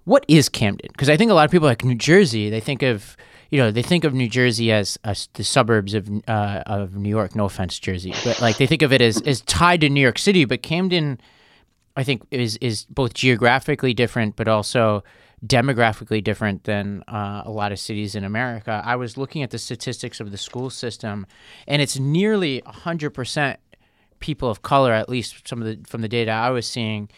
what 0.05 0.25
is 0.29 0.49
Camden? 0.49 0.89
Because 0.93 1.09
I 1.09 1.17
think 1.17 1.31
a 1.31 1.35
lot 1.35 1.45
of 1.45 1.51
people 1.51 1.69
like 1.69 1.85
New 1.85 1.97
Jersey, 1.97 2.49
they 2.51 2.61
think 2.61 2.83
of 2.83 3.17
you 3.51 3.59
know 3.59 3.71
they 3.71 3.83
think 3.83 4.05
of 4.05 4.15
New 4.15 4.29
Jersey 4.29 4.73
as, 4.73 4.99
as 5.05 5.29
the 5.35 5.45
suburbs 5.45 5.95
of 5.95 6.09
uh, 6.29 6.63
of 6.67 6.97
New 6.97 7.09
York. 7.09 7.35
No 7.35 7.45
offense, 7.45 7.79
Jersey, 7.79 8.15
but 8.25 8.41
like 8.41 8.59
they 8.59 8.67
think 8.67 8.83
of 8.83 8.93
it 8.93 9.01
as 9.01 9.21
as 9.23 9.41
tied 9.43 9.81
to 9.83 9.89
New 9.89 10.01
York 10.01 10.19
City. 10.19 10.45
But 10.45 10.63
Camden, 10.63 11.21
I 11.97 12.05
think, 12.05 12.27
is 12.31 12.57
is 12.59 12.87
both 12.87 13.15
geographically 13.15 13.95
different, 13.95 14.37
but 14.37 14.49
also 14.49 15.03
demographically 15.45 16.25
different 16.25 16.65
than 16.65 17.05
uh, 17.09 17.43
a 17.45 17.51
lot 17.51 17.71
of 17.71 17.79
cities 17.79 18.15
in 18.15 18.25
America. 18.25 18.81
I 18.85 18.97
was 18.97 19.17
looking 19.17 19.43
at 19.43 19.51
the 19.51 19.59
statistics 19.59 20.19
of 20.19 20.31
the 20.31 20.39
school 20.39 20.71
system, 20.71 21.27
and 21.67 21.83
it's 21.83 21.99
nearly 21.99 22.63
hundred 22.65 23.11
percent 23.11 23.59
people 24.21 24.51
of 24.51 24.63
color, 24.63 24.93
at 24.93 25.09
least 25.09 25.47
some 25.49 25.63
of 25.63 25.67
the 25.67 25.79
from 25.89 26.03
the 26.03 26.09
data 26.09 26.31
I 26.31 26.51
was 26.51 26.67
seeing, 26.67 27.09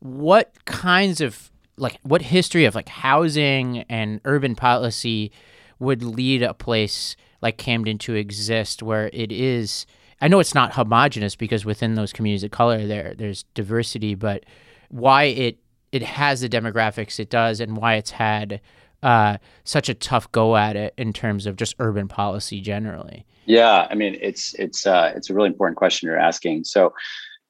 what 0.00 0.52
kinds 0.64 1.20
of 1.20 1.50
like 1.76 1.98
what 2.02 2.22
history 2.22 2.64
of 2.64 2.74
like 2.74 2.88
housing 2.88 3.84
and 3.88 4.20
urban 4.24 4.54
policy 4.54 5.32
would 5.78 6.02
lead 6.02 6.42
a 6.42 6.54
place 6.54 7.16
like 7.40 7.56
Camden 7.56 7.98
to 7.98 8.14
exist 8.14 8.82
where 8.82 9.10
it 9.12 9.32
is? 9.32 9.86
I 10.20 10.28
know 10.28 10.40
it's 10.40 10.54
not 10.54 10.74
homogenous 10.74 11.36
because 11.36 11.64
within 11.64 11.94
those 11.94 12.12
communities 12.12 12.44
of 12.44 12.50
color 12.50 12.86
there 12.86 13.14
there's 13.16 13.44
diversity, 13.54 14.14
but 14.14 14.44
why 14.90 15.24
it 15.24 15.58
it 15.92 16.02
has 16.02 16.40
the 16.40 16.48
demographics 16.48 17.18
it 17.18 17.30
does 17.30 17.60
and 17.60 17.76
why 17.76 17.94
it's 17.94 18.12
had 18.12 18.60
uh, 19.02 19.38
such 19.64 19.88
a 19.88 19.94
tough 19.94 20.30
go 20.32 20.56
at 20.56 20.76
it 20.76 20.94
in 20.96 21.12
terms 21.12 21.46
of 21.46 21.56
just 21.56 21.74
urban 21.78 22.08
policy 22.08 22.60
generally. 22.60 23.26
Yeah, 23.46 23.86
I 23.90 23.94
mean 23.94 24.16
it's 24.20 24.54
it's 24.54 24.86
uh, 24.86 25.12
it's 25.16 25.30
a 25.30 25.34
really 25.34 25.48
important 25.48 25.76
question 25.76 26.06
you're 26.06 26.18
asking. 26.18 26.64
So 26.64 26.92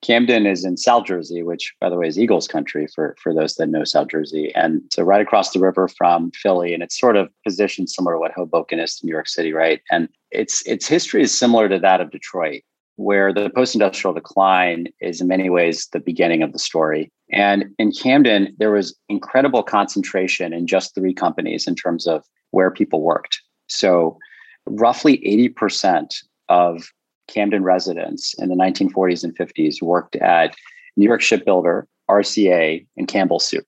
Camden 0.02 0.47
is 0.47 0.64
in 0.64 0.78
South 0.78 1.04
Jersey, 1.04 1.42
which 1.42 1.75
by 1.80 1.90
the 1.90 1.97
way 1.97 2.07
is 2.07 2.19
Eagles 2.19 2.49
country 2.49 2.87
for 2.95 3.14
for 3.23 3.35
those 3.35 3.57
that 3.57 3.69
know 3.69 3.85
South 3.85 4.09
Jersey, 4.09 4.54
and 4.54 4.83
so 4.90 5.02
right 5.02 5.21
across 5.21 5.50
the 5.50 5.61
river 5.61 5.88
from 5.88 6.30
Philly, 6.30 6.73
and 6.73 6.83
it's 6.83 6.99
sort 6.99 7.16
of 7.16 7.28
positioned 7.45 7.90
similar 7.90 8.14
to 8.14 8.19
what 8.19 8.33
Hoboken 8.33 8.80
is 8.80 8.97
to 8.97 9.07
New 9.07 9.12
York 9.12 9.28
City, 9.28 9.52
right? 9.52 9.83
And 9.90 10.09
its 10.30 10.66
its 10.66 10.87
history 10.87 11.23
is 11.23 11.37
similar 11.37 11.69
to 11.69 11.78
that 11.78 12.00
of 12.00 12.11
Detroit, 12.11 12.62
where 13.00 13.33
the 13.33 13.49
post-industrial 13.54 14.12
decline 14.12 14.87
is 15.00 15.23
in 15.23 15.26
many 15.26 15.49
ways 15.49 15.88
the 15.92 15.99
beginning 15.99 16.42
of 16.42 16.52
the 16.52 16.59
story. 16.59 17.11
And 17.33 17.64
in 17.78 17.92
Camden, 17.92 18.54
there 18.59 18.73
was 18.73 18.95
incredible 19.09 19.62
concentration 19.62 20.52
in 20.52 20.66
just 20.66 20.95
three 20.95 21.14
companies 21.14 21.66
in 21.66 21.75
terms 21.75 22.07
of 22.07 22.23
where 22.50 22.71
people 22.71 23.00
worked. 23.00 23.40
So 23.69 24.19
roughly 24.66 25.16
80% 25.59 26.14
of 26.50 26.88
Camden 27.26 27.62
residents 27.62 28.35
in 28.38 28.50
the 28.50 28.54
1940s 28.54 29.25
and 29.25 29.35
50s 29.35 29.80
worked 29.80 30.16
at 30.16 30.54
New 30.99 31.07
York 31.07 31.23
Shipbuilder, 31.23 31.87
RCA, 32.11 32.87
and 32.99 33.09
Campbell 33.09 33.40
Soup, 33.40 33.66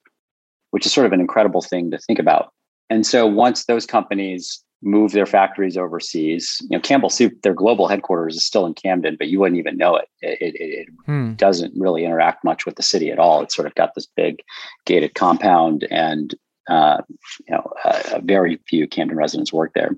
which 0.73 0.85
is 0.85 0.93
sort 0.93 1.07
of 1.07 1.13
an 1.15 1.21
incredible 1.21 1.63
thing 1.63 1.91
to 1.91 1.99
think 1.99 2.19
about. 2.19 2.53
And 2.91 3.07
so 3.07 3.27
once 3.27 3.65
those 3.65 3.87
companies 3.87 4.63
move 4.83 5.13
their 5.13 5.27
factories 5.27 5.77
overseas, 5.77 6.59
you 6.63 6.77
know, 6.77 6.81
Campbell 6.81 7.09
Soup, 7.09 7.41
their 7.43 7.55
global 7.55 7.87
headquarters 7.87 8.37
is 8.37 8.45
still 8.45 8.67
in 8.67 8.75
Camden, 8.75 9.17
but 9.17 9.29
you 9.29 9.39
wouldn't 9.39 9.59
even 9.59 9.77
know 9.77 9.97
it. 9.97 10.09
It, 10.21 10.39
it, 10.41 10.55
it 10.57 10.89
hmm. 11.07 11.35
doesn't 11.35 11.73
really 11.77 12.05
interact 12.05 12.45
much 12.45 12.67
with 12.67 12.75
the 12.75 12.83
city 12.83 13.11
at 13.11 13.19
all. 13.19 13.43
It's 13.43 13.55
sort 13.55 13.69
of 13.69 13.75
got 13.77 13.95
this 13.95 14.07
big 14.07 14.43
gated 14.85 15.15
compound, 15.15 15.87
and 15.91 16.35
uh, 16.69 17.03
you 17.49 17.55
know, 17.55 17.73
uh, 17.85 18.21
very 18.25 18.59
few 18.69 18.89
Camden 18.89 19.17
residents 19.17 19.53
work 19.53 19.73
there. 19.75 19.97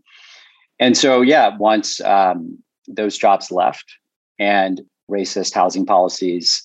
And 0.78 0.96
so, 0.96 1.22
yeah, 1.22 1.56
once 1.56 2.00
um, 2.02 2.58
those 2.86 3.16
jobs 3.16 3.50
left 3.50 3.96
and 4.38 4.82
racist 5.10 5.54
housing 5.54 5.86
policies 5.86 6.62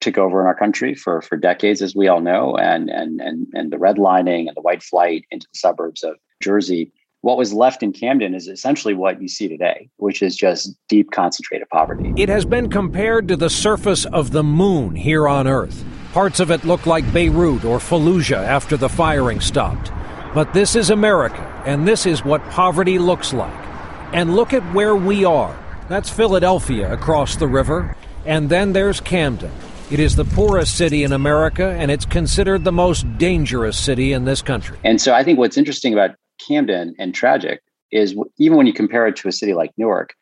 took 0.00 0.18
over 0.18 0.40
in 0.40 0.46
our 0.46 0.54
country 0.54 0.94
for 0.94 1.22
for 1.22 1.36
decades, 1.36 1.80
as 1.80 1.94
we 1.94 2.08
all 2.08 2.20
know, 2.20 2.56
and 2.56 2.90
and 2.90 3.20
and 3.20 3.46
and 3.54 3.72
the 3.72 3.76
redlining 3.76 4.48
and 4.48 4.56
the 4.56 4.62
white 4.62 4.82
flight 4.82 5.24
into 5.30 5.46
the 5.52 5.58
suburbs 5.58 6.02
of 6.02 6.16
Jersey 6.40 6.90
what 7.22 7.38
was 7.38 7.52
left 7.52 7.82
in 7.82 7.92
Camden 7.92 8.34
is 8.34 8.48
essentially 8.48 8.94
what 8.94 9.22
you 9.22 9.28
see 9.28 9.48
today, 9.48 9.88
which 9.96 10.22
is 10.22 10.36
just 10.36 10.76
deep 10.88 11.12
concentrated 11.12 11.68
poverty. 11.70 12.12
It 12.16 12.28
has 12.28 12.44
been 12.44 12.68
compared 12.68 13.28
to 13.28 13.36
the 13.36 13.48
surface 13.48 14.04
of 14.06 14.32
the 14.32 14.42
moon 14.42 14.96
here 14.96 15.28
on 15.28 15.46
Earth. 15.46 15.84
Parts 16.12 16.40
of 16.40 16.50
it 16.50 16.64
look 16.64 16.84
like 16.84 17.10
Beirut 17.12 17.64
or 17.64 17.78
Fallujah 17.78 18.44
after 18.44 18.76
the 18.76 18.88
firing 18.88 19.40
stopped. 19.40 19.92
But 20.34 20.52
this 20.52 20.74
is 20.74 20.90
America, 20.90 21.62
and 21.64 21.86
this 21.86 22.06
is 22.06 22.24
what 22.24 22.42
poverty 22.50 22.98
looks 22.98 23.32
like. 23.32 23.66
And 24.12 24.34
look 24.34 24.52
at 24.52 24.62
where 24.74 24.96
we 24.96 25.24
are. 25.24 25.56
That's 25.88 26.10
Philadelphia 26.10 26.92
across 26.92 27.36
the 27.36 27.46
river. 27.46 27.96
And 28.26 28.50
then 28.50 28.72
there's 28.72 29.00
Camden. 29.00 29.52
It 29.90 30.00
is 30.00 30.16
the 30.16 30.24
poorest 30.24 30.76
city 30.76 31.04
in 31.04 31.12
America, 31.12 31.76
and 31.78 31.90
it's 31.90 32.06
considered 32.06 32.64
the 32.64 32.72
most 32.72 33.06
dangerous 33.18 33.78
city 33.78 34.12
in 34.12 34.24
this 34.24 34.42
country. 34.42 34.78
And 34.84 35.00
so 35.00 35.12
I 35.14 35.22
think 35.22 35.38
what's 35.38 35.56
interesting 35.56 35.92
about 35.92 36.16
Camden 36.46 36.94
and 36.98 37.14
tragic 37.14 37.62
is 37.90 38.16
even 38.38 38.56
when 38.56 38.66
you 38.66 38.72
compare 38.72 39.06
it 39.06 39.16
to 39.16 39.28
a 39.28 39.32
city 39.32 39.54
like 39.54 39.72
Newark, 39.76 40.14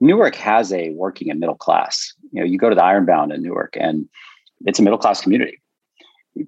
Newark 0.00 0.34
has 0.36 0.72
a 0.72 0.90
working 0.90 1.30
and 1.30 1.40
middle 1.40 1.56
class. 1.56 2.12
You 2.32 2.40
know, 2.40 2.46
you 2.46 2.58
go 2.58 2.68
to 2.68 2.74
the 2.74 2.84
Ironbound 2.84 3.32
in 3.32 3.42
Newark 3.42 3.76
and 3.78 4.08
it's 4.64 4.78
a 4.78 4.82
middle 4.82 4.98
class 4.98 5.20
community. 5.20 5.60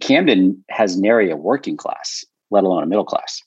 Camden 0.00 0.62
has 0.68 0.98
nary 0.98 1.30
a 1.30 1.37
working 1.37 1.76
class, 1.76 2.25
let 2.50 2.64
alone 2.64 2.82
a 2.82 2.87
middle 2.87 3.06
class. 3.06 3.42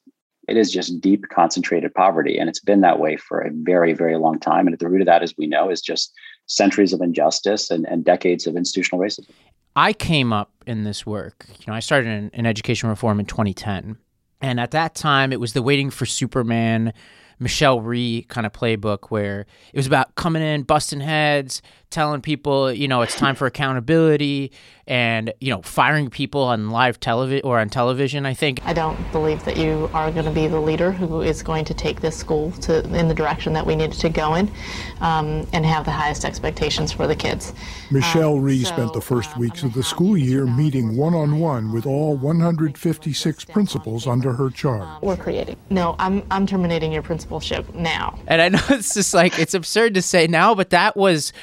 It 0.47 0.57
is 0.57 0.71
just 0.71 0.99
deep 0.99 1.25
concentrated 1.29 1.93
poverty. 1.93 2.37
And 2.37 2.49
it's 2.49 2.59
been 2.59 2.81
that 2.81 2.99
way 2.99 3.15
for 3.15 3.39
a 3.39 3.51
very, 3.53 3.93
very 3.93 4.17
long 4.17 4.39
time. 4.39 4.65
And 4.65 4.73
at 4.73 4.79
the 4.79 4.89
root 4.89 5.01
of 5.01 5.05
that, 5.05 5.21
as 5.21 5.35
we 5.37 5.45
know, 5.45 5.69
is 5.69 5.81
just 5.81 6.11
centuries 6.47 6.93
of 6.93 7.01
injustice 7.01 7.69
and, 7.69 7.85
and 7.87 8.03
decades 8.03 8.47
of 8.47 8.55
institutional 8.55 8.99
racism. 8.99 9.29
I 9.75 9.93
came 9.93 10.33
up 10.33 10.51
in 10.65 10.83
this 10.83 11.05
work. 11.05 11.45
You 11.47 11.65
know, 11.67 11.73
I 11.73 11.79
started 11.79 12.09
in, 12.09 12.29
in 12.33 12.45
education 12.45 12.89
reform 12.89 13.19
in 13.19 13.27
2010. 13.27 13.97
And 14.41 14.59
at 14.59 14.71
that 14.71 14.95
time, 14.95 15.31
it 15.31 15.39
was 15.39 15.53
the 15.53 15.61
Waiting 15.61 15.89
for 15.91 16.05
Superman, 16.05 16.93
Michelle 17.39 17.81
Rhee 17.81 18.23
kind 18.23 18.45
of 18.45 18.53
playbook 18.53 19.09
where 19.09 19.45
it 19.73 19.77
was 19.77 19.87
about 19.87 20.15
coming 20.15 20.43
in, 20.43 20.63
busting 20.63 21.01
heads, 21.01 21.61
telling 21.91 22.21
people, 22.21 22.71
you 22.71 22.87
know, 22.87 23.01
it's 23.01 23.15
time 23.15 23.35
for 23.35 23.45
accountability 23.45 24.51
and, 24.87 25.33
you 25.39 25.49
know, 25.49 25.61
firing 25.61 26.09
people 26.09 26.41
on 26.41 26.69
live 26.69 26.99
television 26.99 27.45
or 27.45 27.59
on 27.59 27.69
television, 27.69 28.25
I 28.25 28.33
think. 28.33 28.59
I 28.65 28.73
don't 28.73 28.97
believe 29.11 29.45
that 29.45 29.57
you 29.57 29.89
are 29.93 30.11
going 30.11 30.25
to 30.25 30.31
be 30.31 30.47
the 30.47 30.59
leader 30.59 30.91
who 30.91 31.21
is 31.21 31.43
going 31.43 31.65
to 31.65 31.73
take 31.73 32.01
this 32.01 32.17
school 32.17 32.51
to 32.63 32.83
in 32.97 33.07
the 33.07 33.13
direction 33.13 33.53
that 33.53 33.65
we 33.65 33.75
need 33.75 33.91
to 33.93 34.09
go 34.09 34.35
in 34.35 34.51
um, 34.99 35.47
and 35.53 35.65
have 35.65 35.85
the 35.85 35.91
highest 35.91 36.25
expectations 36.25 36.91
for 36.91 37.07
the 37.07 37.15
kids. 37.15 37.53
Michelle 37.91 38.33
um, 38.33 38.41
Rhee 38.41 38.63
so, 38.63 38.73
spent 38.73 38.93
the 38.93 39.01
first 39.01 39.33
um, 39.33 39.39
weeks 39.39 39.63
of 39.63 39.73
the 39.73 39.83
school 39.83 40.17
year 40.17 40.45
meeting 40.45 40.97
one-on-one 40.97 41.71
with 41.71 41.85
all 41.85 42.17
156 42.17 43.45
principals 43.45 44.07
under 44.07 44.33
her 44.33 44.49
charge. 44.49 45.01
We're 45.01 45.17
creating. 45.17 45.57
No, 45.69 45.95
I'm, 45.99 46.23
I'm 46.31 46.47
terminating 46.47 46.91
your 46.91 47.03
principalship 47.03 47.73
now. 47.75 48.17
And 48.27 48.41
I 48.41 48.49
know 48.49 48.59
it's 48.69 48.93
just 48.93 49.13
like, 49.13 49.37
it's 49.37 49.53
absurd 49.53 49.93
to 49.93 50.01
say 50.01 50.27
now, 50.27 50.55
but 50.55 50.71
that 50.71 50.97
was 50.97 51.33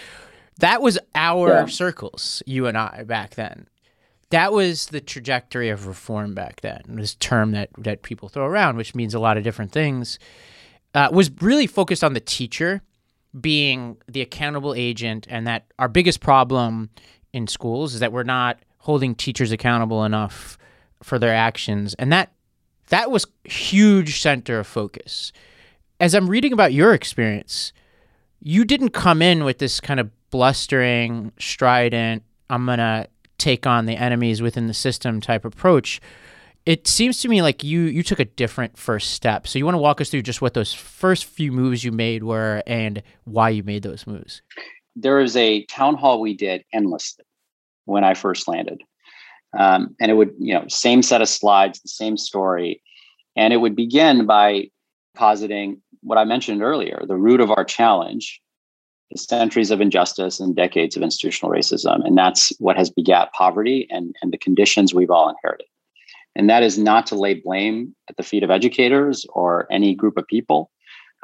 that 0.58 0.82
was 0.82 0.98
our 1.14 1.48
yeah. 1.48 1.66
circles, 1.66 2.42
you 2.46 2.66
and 2.66 2.76
I 2.76 3.04
back 3.04 3.34
then. 3.34 3.68
That 4.30 4.52
was 4.52 4.86
the 4.86 5.00
trajectory 5.00 5.70
of 5.70 5.86
reform 5.86 6.34
back 6.34 6.60
then. 6.60 6.82
This 6.86 7.14
term 7.14 7.52
that 7.52 7.70
that 7.78 8.02
people 8.02 8.28
throw 8.28 8.44
around, 8.44 8.76
which 8.76 8.94
means 8.94 9.14
a 9.14 9.20
lot 9.20 9.36
of 9.36 9.44
different 9.44 9.72
things, 9.72 10.18
uh, 10.94 11.08
was 11.12 11.30
really 11.40 11.66
focused 11.66 12.04
on 12.04 12.12
the 12.12 12.20
teacher 12.20 12.82
being 13.38 13.96
the 14.08 14.20
accountable 14.20 14.74
agent, 14.74 15.26
and 15.30 15.46
that 15.46 15.66
our 15.78 15.88
biggest 15.88 16.20
problem 16.20 16.90
in 17.32 17.46
schools 17.46 17.94
is 17.94 18.00
that 18.00 18.12
we're 18.12 18.22
not 18.22 18.58
holding 18.78 19.14
teachers 19.14 19.52
accountable 19.52 20.04
enough 20.04 20.58
for 21.02 21.18
their 21.18 21.34
actions, 21.34 21.94
and 21.94 22.12
that 22.12 22.32
that 22.88 23.10
was 23.10 23.26
huge 23.44 24.20
center 24.20 24.58
of 24.58 24.66
focus. 24.66 25.32
As 26.00 26.14
I'm 26.14 26.28
reading 26.28 26.52
about 26.52 26.72
your 26.72 26.94
experience, 26.94 27.72
you 28.40 28.64
didn't 28.64 28.90
come 28.90 29.20
in 29.20 29.44
with 29.44 29.58
this 29.58 29.80
kind 29.80 30.00
of 30.00 30.10
blustering, 30.30 31.32
strident, 31.38 32.22
I'm 32.50 32.66
going 32.66 32.78
to 32.78 33.08
take 33.38 33.66
on 33.66 33.86
the 33.86 33.96
enemies 33.96 34.42
within 34.42 34.66
the 34.66 34.74
system 34.74 35.20
type 35.20 35.44
approach. 35.44 36.00
It 36.66 36.86
seems 36.86 37.20
to 37.20 37.28
me 37.28 37.40
like 37.40 37.64
you 37.64 37.82
you 37.82 38.02
took 38.02 38.20
a 38.20 38.26
different 38.26 38.76
first 38.76 39.12
step. 39.12 39.46
So 39.46 39.58
you 39.58 39.64
want 39.64 39.76
to 39.76 39.80
walk 39.80 40.00
us 40.00 40.10
through 40.10 40.22
just 40.22 40.42
what 40.42 40.54
those 40.54 40.74
first 40.74 41.24
few 41.24 41.50
moves 41.50 41.82
you 41.82 41.92
made 41.92 42.24
were 42.24 42.62
and 42.66 43.02
why 43.24 43.50
you 43.50 43.62
made 43.62 43.82
those 43.82 44.06
moves. 44.06 44.42
There 44.94 45.16
was 45.16 45.36
a 45.36 45.64
town 45.66 45.94
hall 45.94 46.20
we 46.20 46.34
did 46.34 46.64
endlessly 46.72 47.24
when 47.86 48.04
I 48.04 48.14
first 48.14 48.48
landed. 48.48 48.82
Um, 49.58 49.96
and 49.98 50.10
it 50.10 50.14
would, 50.14 50.34
you 50.38 50.52
know, 50.52 50.64
same 50.68 51.02
set 51.02 51.22
of 51.22 51.28
slides, 51.28 51.80
the 51.80 51.88
same 51.88 52.18
story. 52.18 52.82
And 53.34 53.54
it 53.54 53.58
would 53.58 53.74
begin 53.74 54.26
by 54.26 54.68
positing 55.14 55.80
what 56.02 56.18
I 56.18 56.24
mentioned 56.24 56.62
earlier 56.62 57.02
the 57.06 57.16
root 57.16 57.40
of 57.40 57.50
our 57.50 57.64
challenge 57.64 58.42
centuries 59.16 59.70
of 59.70 59.80
injustice 59.80 60.38
and 60.38 60.54
decades 60.54 60.96
of 60.96 61.02
institutional 61.02 61.52
racism. 61.52 62.04
And 62.04 62.16
that's 62.16 62.52
what 62.58 62.76
has 62.76 62.90
begat 62.90 63.32
poverty 63.32 63.86
and, 63.90 64.14
and 64.22 64.32
the 64.32 64.38
conditions 64.38 64.92
we've 64.92 65.10
all 65.10 65.28
inherited. 65.28 65.66
And 66.36 66.48
that 66.50 66.62
is 66.62 66.78
not 66.78 67.06
to 67.08 67.14
lay 67.14 67.34
blame 67.34 67.94
at 68.08 68.16
the 68.16 68.22
feet 68.22 68.42
of 68.42 68.50
educators 68.50 69.26
or 69.30 69.66
any 69.72 69.94
group 69.94 70.16
of 70.16 70.26
people 70.26 70.70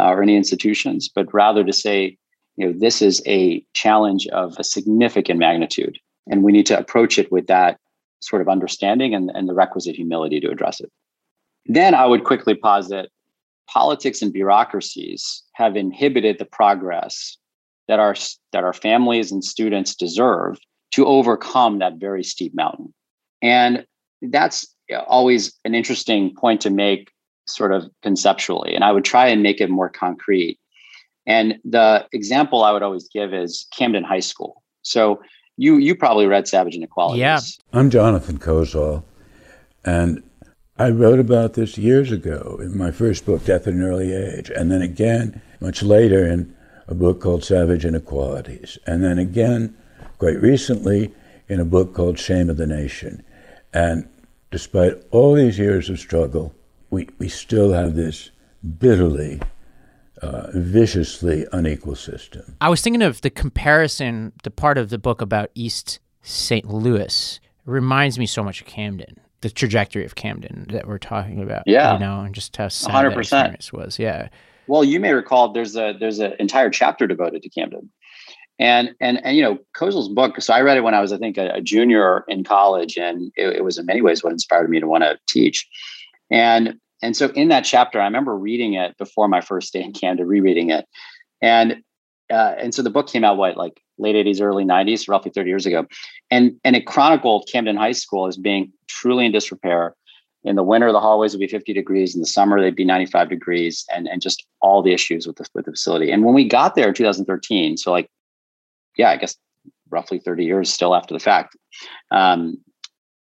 uh, 0.00 0.08
or 0.08 0.22
any 0.22 0.34
institutions, 0.34 1.08
but 1.14 1.32
rather 1.32 1.62
to 1.62 1.72
say, 1.72 2.16
you 2.56 2.66
know, 2.66 2.72
this 2.76 3.02
is 3.02 3.22
a 3.26 3.64
challenge 3.74 4.26
of 4.28 4.56
a 4.58 4.64
significant 4.64 5.38
magnitude. 5.38 5.98
And 6.28 6.42
we 6.42 6.52
need 6.52 6.66
to 6.66 6.78
approach 6.78 7.18
it 7.18 7.30
with 7.30 7.46
that 7.48 7.78
sort 8.20 8.40
of 8.40 8.48
understanding 8.48 9.14
and, 9.14 9.30
and 9.34 9.48
the 9.48 9.54
requisite 9.54 9.94
humility 9.94 10.40
to 10.40 10.50
address 10.50 10.80
it. 10.80 10.90
Then 11.66 11.94
I 11.94 12.06
would 12.06 12.24
quickly 12.24 12.54
posit 12.54 13.10
politics 13.68 14.22
and 14.22 14.32
bureaucracies 14.32 15.42
have 15.54 15.76
inhibited 15.76 16.38
the 16.38 16.44
progress 16.44 17.36
that 17.88 17.98
our 17.98 18.14
that 18.52 18.64
our 18.64 18.72
families 18.72 19.30
and 19.32 19.44
students 19.44 19.94
deserve 19.94 20.58
to 20.92 21.06
overcome 21.06 21.80
that 21.80 21.94
very 21.94 22.22
steep 22.22 22.54
mountain. 22.54 22.94
And 23.42 23.84
that's 24.22 24.66
always 25.06 25.52
an 25.64 25.74
interesting 25.74 26.34
point 26.34 26.60
to 26.60 26.70
make 26.70 27.10
sort 27.46 27.72
of 27.72 27.84
conceptually 28.02 28.74
and 28.74 28.84
i 28.84 28.90
would 28.90 29.04
try 29.04 29.26
and 29.26 29.42
make 29.42 29.60
it 29.60 29.68
more 29.68 29.88
concrete. 29.90 30.58
And 31.26 31.58
the 31.64 32.06
example 32.12 32.64
i 32.64 32.72
would 32.72 32.82
always 32.82 33.08
give 33.08 33.34
is 33.34 33.66
camden 33.76 34.04
high 34.04 34.20
school. 34.20 34.62
So 34.82 35.20
you 35.56 35.76
you 35.76 35.94
probably 35.94 36.26
read 36.26 36.48
savage 36.48 36.74
inequalities. 36.74 37.20
Yeah. 37.20 37.40
I'm 37.78 37.90
jonathan 37.90 38.38
kozol 38.38 39.02
and 39.84 40.22
i 40.78 40.88
wrote 40.90 41.18
about 41.18 41.54
this 41.54 41.76
years 41.76 42.12
ago 42.12 42.58
in 42.60 42.78
my 42.78 42.90
first 42.90 43.26
book 43.26 43.44
death 43.44 43.66
at 43.66 43.74
an 43.74 43.82
early 43.82 44.14
age 44.14 44.50
and 44.50 44.70
then 44.70 44.80
again 44.80 45.42
much 45.60 45.82
later 45.82 46.26
in 46.26 46.53
a 46.86 46.94
book 46.94 47.20
called 47.20 47.44
Savage 47.44 47.84
Inequalities, 47.84 48.78
and 48.86 49.02
then 49.02 49.18
again, 49.18 49.76
quite 50.18 50.40
recently, 50.40 51.12
in 51.48 51.60
a 51.60 51.64
book 51.64 51.94
called 51.94 52.18
Shame 52.18 52.50
of 52.50 52.56
the 52.56 52.66
Nation. 52.66 53.22
And 53.72 54.08
despite 54.50 54.94
all 55.10 55.34
these 55.34 55.58
years 55.58 55.90
of 55.90 55.98
struggle, 55.98 56.54
we, 56.90 57.08
we 57.18 57.28
still 57.28 57.72
have 57.72 57.94
this 57.94 58.30
bitterly, 58.78 59.40
uh, 60.22 60.48
viciously 60.54 61.46
unequal 61.52 61.96
system. 61.96 62.56
I 62.60 62.68
was 62.68 62.80
thinking 62.80 63.02
of 63.02 63.20
the 63.20 63.30
comparison, 63.30 64.32
the 64.42 64.50
part 64.50 64.78
of 64.78 64.90
the 64.90 64.98
book 64.98 65.20
about 65.20 65.50
East 65.54 65.98
St. 66.22 66.66
Louis 66.66 67.40
reminds 67.66 68.18
me 68.18 68.26
so 68.26 68.42
much 68.42 68.60
of 68.60 68.66
Camden, 68.66 69.20
the 69.40 69.50
trajectory 69.50 70.04
of 70.04 70.14
Camden 70.14 70.66
that 70.70 70.86
we're 70.86 70.98
talking 70.98 71.42
about. 71.42 71.64
Yeah. 71.66 71.94
You 71.94 71.98
know, 71.98 72.20
and 72.20 72.34
just 72.34 72.56
how 72.56 72.68
sad 72.68 73.06
100%. 73.06 73.12
that 73.12 73.18
experience 73.18 73.72
was. 73.72 73.98
Yeah. 73.98 74.28
Well, 74.66 74.84
you 74.84 75.00
may 75.00 75.12
recall 75.12 75.52
there's 75.52 75.76
a 75.76 75.94
there's 75.98 76.18
an 76.18 76.34
entire 76.38 76.70
chapter 76.70 77.06
devoted 77.06 77.42
to 77.42 77.48
Camden, 77.48 77.90
and 78.58 78.94
and 79.00 79.24
and 79.24 79.36
you 79.36 79.42
know 79.42 79.58
Kozol's 79.76 80.08
book. 80.08 80.40
So 80.40 80.54
I 80.54 80.60
read 80.60 80.76
it 80.76 80.82
when 80.82 80.94
I 80.94 81.00
was 81.00 81.12
I 81.12 81.18
think 81.18 81.36
a, 81.36 81.50
a 81.54 81.60
junior 81.60 82.24
in 82.28 82.44
college, 82.44 82.96
and 82.96 83.32
it, 83.36 83.56
it, 83.56 83.64
was 83.64 83.78
in 83.78 83.86
many 83.86 84.00
ways 84.00 84.22
what 84.22 84.32
inspired 84.32 84.70
me 84.70 84.80
to 84.80 84.86
want 84.86 85.04
to 85.04 85.18
teach. 85.28 85.68
And 86.30 86.78
and 87.02 87.16
so 87.16 87.28
in 87.30 87.48
that 87.48 87.64
chapter, 87.64 88.00
I 88.00 88.04
remember 88.04 88.36
reading 88.36 88.74
it 88.74 88.96
before 88.96 89.28
my 89.28 89.40
first 89.40 89.72
day 89.72 89.82
in 89.82 89.92
Camden, 89.92 90.26
rereading 90.26 90.70
it, 90.70 90.86
and 91.42 91.82
uh, 92.30 92.54
and 92.58 92.74
so 92.74 92.82
the 92.82 92.90
book 92.90 93.08
came 93.08 93.24
out 93.24 93.36
what 93.36 93.56
like 93.56 93.80
late 93.98 94.16
80s 94.16 94.40
early 94.40 94.64
90s 94.64 95.08
roughly 95.08 95.30
30 95.30 95.48
years 95.48 95.66
ago 95.66 95.86
and 96.30 96.56
and 96.64 96.74
it 96.74 96.84
chronicled 96.84 97.48
camden 97.52 97.76
high 97.76 97.92
school 97.92 98.26
as 98.26 98.36
being 98.36 98.72
truly 98.88 99.24
in 99.26 99.30
disrepair 99.30 99.94
in 100.44 100.56
the 100.56 100.62
winter 100.62 100.92
the 100.92 101.00
hallways 101.00 101.32
would 101.32 101.40
be 101.40 101.48
50 101.48 101.72
degrees 101.72 102.14
in 102.14 102.20
the 102.20 102.26
summer 102.26 102.60
they'd 102.60 102.76
be 102.76 102.84
95 102.84 103.28
degrees 103.28 103.84
and 103.92 104.06
and 104.06 104.20
just 104.22 104.46
all 104.60 104.82
the 104.82 104.92
issues 104.92 105.26
with 105.26 105.36
the, 105.36 105.46
with 105.54 105.64
the 105.64 105.72
facility. 105.72 106.10
And 106.10 106.24
when 106.24 106.34
we 106.34 106.46
got 106.46 106.74
there 106.74 106.88
in 106.88 106.94
2013 106.94 107.76
so 107.76 107.90
like 107.90 108.08
yeah 108.96 109.10
i 109.10 109.16
guess 109.16 109.36
roughly 109.90 110.18
30 110.18 110.44
years 110.44 110.72
still 110.72 110.94
after 110.94 111.14
the 111.14 111.20
fact 111.20 111.56
um, 112.10 112.58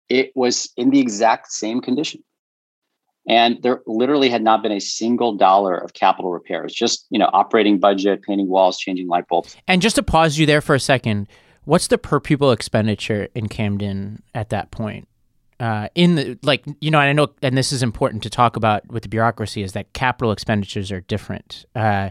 it 0.09 0.31
was 0.35 0.71
in 0.77 0.89
the 0.89 0.99
exact 0.99 1.51
same 1.51 1.81
condition. 1.81 2.23
And 3.27 3.57
there 3.63 3.81
literally 3.87 4.29
had 4.29 4.43
not 4.43 4.61
been 4.61 4.71
a 4.71 4.79
single 4.79 5.33
dollar 5.35 5.75
of 5.75 5.93
capital 5.93 6.31
repairs 6.31 6.73
just 6.73 7.07
you 7.09 7.17
know 7.17 7.29
operating 7.33 7.79
budget 7.79 8.21
painting 8.21 8.47
walls 8.47 8.77
changing 8.77 9.07
light 9.07 9.27
bulbs. 9.27 9.57
And 9.67 9.81
just 9.81 9.95
to 9.95 10.03
pause 10.03 10.37
you 10.37 10.45
there 10.45 10.61
for 10.61 10.75
a 10.75 10.79
second 10.79 11.27
what's 11.63 11.87
the 11.87 11.97
per 11.97 12.19
pupil 12.19 12.51
expenditure 12.51 13.27
in 13.33 13.47
camden 13.47 14.21
at 14.35 14.49
that 14.49 14.69
point 14.69 15.07
uh, 15.59 15.87
in 15.95 16.15
the 16.15 16.37
like 16.43 16.63
you 16.81 16.91
know 16.91 16.99
and 16.99 17.09
i 17.09 17.13
know 17.13 17.27
and 17.41 17.57
this 17.57 17.71
is 17.71 17.83
important 17.83 18.23
to 18.23 18.29
talk 18.29 18.55
about 18.55 18.85
with 18.87 19.03
the 19.03 19.09
bureaucracy 19.09 19.63
is 19.63 19.73
that 19.73 19.91
capital 19.93 20.31
expenditures 20.31 20.91
are 20.91 21.01
different 21.01 21.65
uh, 21.75 22.09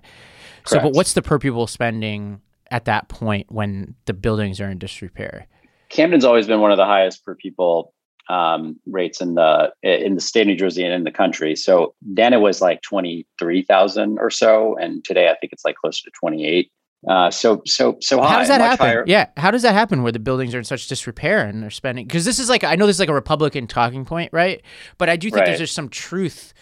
so 0.66 0.80
but 0.80 0.92
what's 0.94 1.12
the 1.14 1.22
per 1.22 1.38
pupil 1.38 1.66
spending 1.66 2.40
at 2.70 2.86
that 2.86 3.08
point 3.08 3.50
when 3.50 3.94
the 4.06 4.14
buildings 4.14 4.60
are 4.60 4.70
in 4.70 4.78
disrepair 4.78 5.46
camden's 5.88 6.24
always 6.24 6.46
been 6.46 6.60
one 6.60 6.70
of 6.70 6.78
the 6.78 6.86
highest 6.86 7.24
per 7.24 7.34
pupil 7.34 7.94
um, 8.28 8.80
rates 8.86 9.20
in 9.20 9.34
the 9.34 9.72
in 9.82 10.14
the 10.14 10.20
state 10.20 10.42
of 10.42 10.46
New 10.48 10.56
Jersey 10.56 10.84
and 10.84 10.94
in 10.94 11.04
the 11.04 11.10
country. 11.10 11.54
So 11.56 11.94
then 12.00 12.32
it 12.32 12.40
was 12.40 12.60
like 12.60 12.82
twenty 12.82 13.26
three 13.38 13.62
thousand 13.62 14.18
or 14.18 14.30
so, 14.30 14.76
and 14.76 15.04
today 15.04 15.28
I 15.28 15.36
think 15.40 15.52
it's 15.52 15.64
like 15.64 15.76
closer 15.76 16.04
to 16.04 16.10
twenty 16.18 16.46
eight. 16.46 16.70
Uh, 17.08 17.30
so 17.30 17.62
so 17.66 17.96
so 18.00 18.20
high. 18.20 18.28
How 18.28 18.38
does 18.38 18.48
that 18.48 18.60
happen? 18.60 18.86
Higher. 18.86 19.04
Yeah, 19.06 19.26
how 19.36 19.50
does 19.50 19.62
that 19.62 19.74
happen 19.74 20.02
where 20.02 20.12
the 20.12 20.18
buildings 20.18 20.54
are 20.54 20.58
in 20.58 20.64
such 20.64 20.86
disrepair 20.88 21.44
and 21.44 21.62
they're 21.62 21.70
spending? 21.70 22.06
Because 22.06 22.24
this 22.24 22.38
is 22.38 22.48
like 22.48 22.64
I 22.64 22.76
know 22.76 22.86
this 22.86 22.96
is 22.96 23.00
like 23.00 23.08
a 23.08 23.14
Republican 23.14 23.66
talking 23.66 24.04
point, 24.04 24.32
right? 24.32 24.62
But 24.98 25.08
I 25.08 25.16
do 25.16 25.28
think 25.28 25.40
Right. 25.40 25.46
there's 25.46 25.58
just 25.58 25.74
some 25.74 25.88
truth 25.88 26.54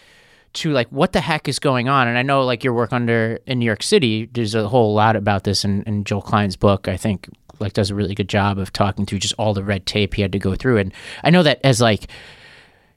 to 0.55 0.71
like 0.73 0.89
what 0.89 1.13
the 1.13 1.21
heck 1.21 1.49
is 1.49 1.59
going 1.59 1.89
on. 1.89 2.09
And 2.09 2.19
I 2.19 2.23
know 2.23 2.45
like 2.45 2.63
your 2.65 2.75
work 2.75 2.93
under 2.93 3.39
in 3.47 3.59
New 3.59 3.65
York 3.67 3.83
City, 3.83 4.29
there's 4.33 4.55
a 4.55 4.69
whole 4.69 4.95
lot 4.95 5.17
about 5.17 5.45
this 5.45 5.65
in, 5.65 5.83
in 5.85 6.05
Joel 6.05 6.23
Klein's 6.23 6.57
book. 6.57 6.89
I 6.89 6.97
think 6.97 7.29
like 7.59 7.73
does 7.75 7.91
a 7.91 7.95
really 7.95 8.15
good 8.15 8.29
job 8.29 8.59
of 8.59 8.73
talking 8.73 9.07
through 9.07 9.21
just 9.21 9.35
all 9.39 9.55
the 9.55 9.63
red 9.65 9.87
tape 9.87 10.15
he 10.15 10.23
had 10.23 10.33
to 10.33 10.39
go 10.39 10.55
through. 10.57 10.79
And 10.79 10.93
I 11.23 11.31
know 11.31 11.43
that 11.43 11.61
as 11.65 11.81
like 11.81 12.09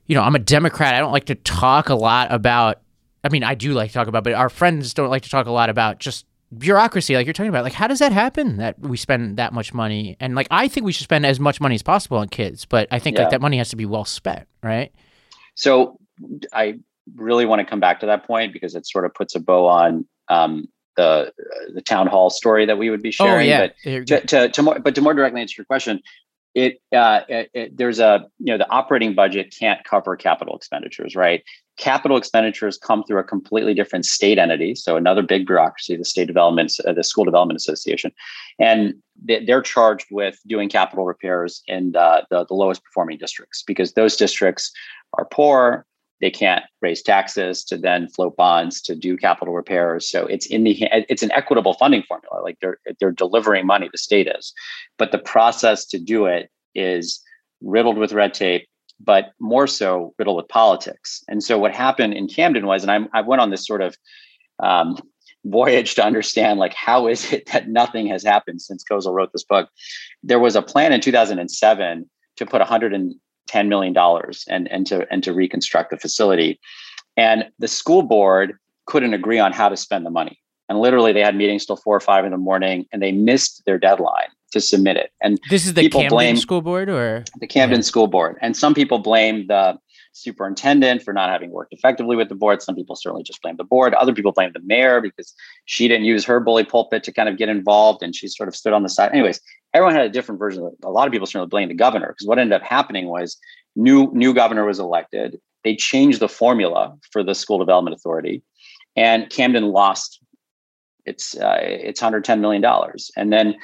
you 0.08 0.16
know, 0.16 0.22
I'm 0.22 0.36
a 0.36 0.40
Democrat. 0.40 0.94
I 0.94 1.00
don't 1.00 1.12
like 1.12 1.26
to 1.26 1.36
talk 1.36 1.90
a 1.90 1.96
lot 1.96 2.32
about. 2.32 2.82
I 3.24 3.30
mean, 3.30 3.44
I 3.44 3.56
do 3.56 3.74
like 3.74 3.90
to 3.90 3.94
talk 3.96 4.08
about, 4.08 4.24
but 4.24 4.34
our 4.34 4.50
friends 4.50 4.94
don't 4.94 5.10
like 5.10 5.24
to 5.24 5.30
talk 5.30 5.48
a 5.48 5.52
lot 5.52 5.70
about 5.72 6.00
just 6.00 6.26
bureaucracy, 6.58 7.16
like 7.16 7.26
you're 7.26 7.34
talking 7.34 7.50
about. 7.50 7.64
Like, 7.64 7.74
how 7.74 7.88
does 7.88 8.00
that 8.00 8.12
happen 8.12 8.58
that 8.58 8.80
we 8.80 8.98
spend 8.98 9.38
that 9.38 9.54
much 9.54 9.74
money? 9.74 10.18
And 10.20 10.36
like, 10.36 10.48
I 10.52 10.68
think 10.68 10.86
we 10.86 10.92
should 10.92 11.04
spend 11.04 11.26
as 11.26 11.40
much 11.40 11.60
money 11.62 11.76
as 11.76 11.84
possible 11.84 12.18
on 12.18 12.28
kids, 12.30 12.66
but 12.66 12.88
I 12.92 13.00
think 13.00 13.16
Yeah. 13.18 13.24
like 13.24 13.32
that 13.32 13.42
money 13.42 13.58
has 13.58 13.70
to 13.70 13.76
be 13.76 13.86
well 13.86 14.06
spent, 14.06 14.48
right? 14.64 14.92
So 15.56 16.00
I 16.54 16.80
really 17.16 17.46
want 17.46 17.60
to 17.60 17.66
come 17.66 17.80
back 17.80 18.00
to 18.02 18.06
that 18.08 18.26
point 18.26 18.54
because 18.54 18.76
it 18.76 18.88
sort 18.88 19.06
of 19.06 19.14
puts 19.14 19.36
a 19.36 19.40
bow 19.40 19.68
on 19.68 20.06
um, 20.30 20.68
the 20.98 21.32
the 21.74 21.82
town 21.82 22.08
hall 22.08 22.30
story 22.30 22.66
that 22.66 22.78
we 22.78 22.90
would 22.90 23.02
be 23.02 23.12
sharing 23.12 23.32
Oh, 23.34 23.36
sharing. 23.36 23.50
yeah. 23.86 24.00
But 24.00 24.08
to, 24.08 24.26
to, 24.28 24.50
to 24.50 24.62
more, 24.64 24.80
but 24.80 24.96
to 24.96 25.02
more 25.02 25.14
directly 25.14 25.42
answer 25.42 25.56
your 25.62 25.66
question, 25.66 26.02
it, 26.54 26.80
uh, 26.96 27.22
it, 27.28 27.50
it 27.54 27.78
there's 27.78 28.00
a 28.00 28.28
you 28.40 28.54
know 28.54 28.58
the 28.58 28.70
operating 28.70 29.14
budget 29.14 29.54
can't 29.58 29.84
cover 29.84 30.16
capital 30.16 30.56
expenditures, 30.56 31.16
right? 31.16 31.44
Capital 31.78 32.18
expenditures 32.18 32.78
come 32.78 33.04
through 33.04 33.20
a 33.20 33.24
completely 33.24 33.74
different 33.74 34.06
state 34.06 34.38
entity, 34.38 34.76
so 34.76 34.96
another 34.96 35.22
big 35.22 35.46
bureaucracy, 35.46 35.96
the 35.96 36.06
state 36.06 36.28
development, 36.28 36.72
uh, 36.88 36.94
the 36.94 37.04
school 37.04 37.26
development 37.26 37.58
association, 37.58 38.12
and 38.60 38.94
they- 39.22 39.44
they're 39.44 39.62
charged 39.62 40.08
with 40.10 40.40
doing 40.48 40.70
capital 40.70 41.06
repairs 41.06 41.62
in 41.68 41.92
the 41.92 42.26
the 42.30 42.46
lowest 42.50 42.84
performing 42.84 43.18
districts 43.18 43.64
because 43.66 43.94
those 43.94 44.16
districts 44.16 44.72
are 45.14 45.26
poor 45.26 45.86
they 46.22 46.32
can't 46.32 46.64
raise 46.82 47.02
taxes 47.02 47.64
to 47.64 47.78
then 47.78 48.08
float 48.08 48.36
bonds 48.38 48.82
to 48.82 48.96
do 48.96 49.18
capital 49.18 49.54
repairs 49.54 50.10
so 50.10 50.26
it's 50.28 50.46
in 50.48 50.64
the 50.64 50.88
it's 51.10 51.24
an 51.24 51.32
equitable 51.32 51.74
funding 51.74 52.04
formula 52.04 52.42
like 52.42 52.58
they're 52.62 52.78
they're 53.00 53.12
delivering 53.12 53.66
money 53.66 53.90
the 53.92 53.98
state 53.98 54.28
is. 54.28 54.54
But 54.98 55.12
the 55.12 55.18
process 55.18 55.86
to 55.88 56.00
do 56.00 56.26
it 56.26 56.50
is 56.74 57.22
riddled 57.62 57.98
with 57.98 58.14
red 58.14 58.34
tape 58.34 58.68
but 59.00 59.34
more 59.40 59.68
so 59.68 60.14
riddled 60.18 60.38
with 60.38 60.48
politics. 60.48 61.24
And 61.28 61.44
so 61.44 61.58
what 61.58 61.74
happened 61.74 62.14
in 62.14 62.28
camden 62.28 62.66
was 62.66 62.84
and 62.84 62.92
i, 62.92 63.18
I 63.18 63.22
went 63.22 63.42
on 63.42 63.50
this 63.50 63.66
sort 63.66 63.82
of 63.82 63.98
um, 64.60 64.98
voyage 65.46 65.96
to 65.96 66.04
understand 66.04 66.60
like 66.60 66.74
how 66.74 67.08
is 67.08 67.32
it 67.32 67.46
that 67.52 67.70
nothing 67.70 68.08
has 68.08 68.24
happened 68.24 68.62
since 68.62 68.84
Kozol 68.84 69.14
wrote 69.14 69.32
this 69.32 69.44
book. 69.44 69.70
There 70.24 70.40
was 70.40 70.56
a 70.56 70.62
plan 70.62 70.92
in 70.92 71.02
2007 71.02 72.10
to 72.38 72.46
put 72.46 72.60
110 72.60 73.70
million 73.70 73.94
dollars 73.94 74.44
and 74.50 74.70
and 74.72 74.86
to 74.88 75.08
and 75.12 75.24
to 75.24 75.34
reconstruct 75.34 75.92
the 75.92 75.98
facility. 75.98 76.60
And 77.18 77.46
the 77.60 77.68
school 77.68 78.02
board 78.02 78.58
couldn't 78.88 79.14
agree 79.14 79.40
on 79.40 79.54
how 79.54 79.70
to 79.70 79.78
spend 79.78 80.06
the 80.06 80.12
money. 80.12 80.40
And 80.68 80.80
literally 80.80 81.14
they 81.14 81.22
had 81.22 81.36
meetings 81.36 81.66
till 81.66 81.78
four 81.78 81.96
or 81.96 82.02
five 82.02 82.26
in 82.26 82.32
the 82.32 82.38
morning 82.38 82.86
and 82.92 83.02
they 83.02 83.12
missed 83.12 83.64
their 83.66 83.78
deadline 83.78 84.30
to 84.52 84.62
submit 84.62 84.98
it 84.98 85.12
and 85.22 85.40
This 85.50 85.66
is 85.66 85.74
the 85.74 85.82
people 85.82 86.02
Camden 86.02 86.16
blame 86.16 86.38
School 86.38 86.62
Board, 86.62 86.90
or 86.90 87.26
the 87.40 87.48
Camden 87.48 87.84
School 87.84 88.08
Board. 88.08 88.38
And 88.42 88.56
some 88.56 88.74
people 88.74 89.00
blame 89.00 89.48
the 89.48 89.78
superintendent 90.16 91.04
for 91.04 91.14
not 91.14 91.30
having 91.30 91.52
worked 91.52 91.74
effectively 91.74 92.16
with 92.16 92.30
the 92.30 92.36
board. 92.36 92.62
Some 92.62 92.76
people 92.76 92.96
certainly 92.96 93.24
just 93.24 93.42
blame 93.42 93.58
the 93.58 93.64
board. 93.64 93.94
Other 93.94 94.14
people 94.14 94.32
blame 94.32 94.52
the 94.54 94.62
mayor 94.62 95.02
because 95.02 95.34
she 95.66 95.88
didn't 95.88 96.06
use 96.06 96.24
her 96.24 96.40
bully 96.40 96.64
pulpit 96.64 97.04
to 97.04 97.12
kind 97.12 97.28
of 97.28 97.38
get 97.38 97.50
involved 97.50 98.02
and 98.02 98.16
she 98.16 98.28
sort 98.28 98.48
of 98.48 98.56
stood 98.56 98.74
on 98.74 98.84
the 98.84 98.90
side. 98.90 99.12
Anyways, 99.12 99.42
everyone 99.74 99.94
had 99.94 100.06
a 100.06 100.10
different 100.10 100.40
version. 100.40 100.72
A 100.84 100.90
lot 100.90 101.06
of 101.06 101.12
people 101.12 101.28
certainly 101.28 101.50
blame 101.50 101.68
the 101.68 101.76
governor 101.76 102.08
because 102.08 102.28
what 102.28 102.40
ended 102.40 102.54
up 102.54 102.66
happening 102.66 103.08
was 103.08 103.38
new 103.76 104.10
new 104.14 104.34
governor 104.34 104.66
was 104.66 104.80
elected. 104.80 105.40
They 105.64 105.76
changed 105.76 106.20
the 106.20 106.30
formula 106.30 106.96
for 107.12 107.24
the 107.24 107.36
school 107.36 107.58
development 107.58 107.96
authority, 107.96 108.42
and 108.96 109.30
Camden 109.30 109.66
lost 109.66 110.20
its 111.06 111.36
uh, 111.38 111.58
its 111.62 112.02
110 112.02 112.42
million 112.42 112.62
dollars. 112.62 113.12
And 113.16 113.32
then 113.32 113.56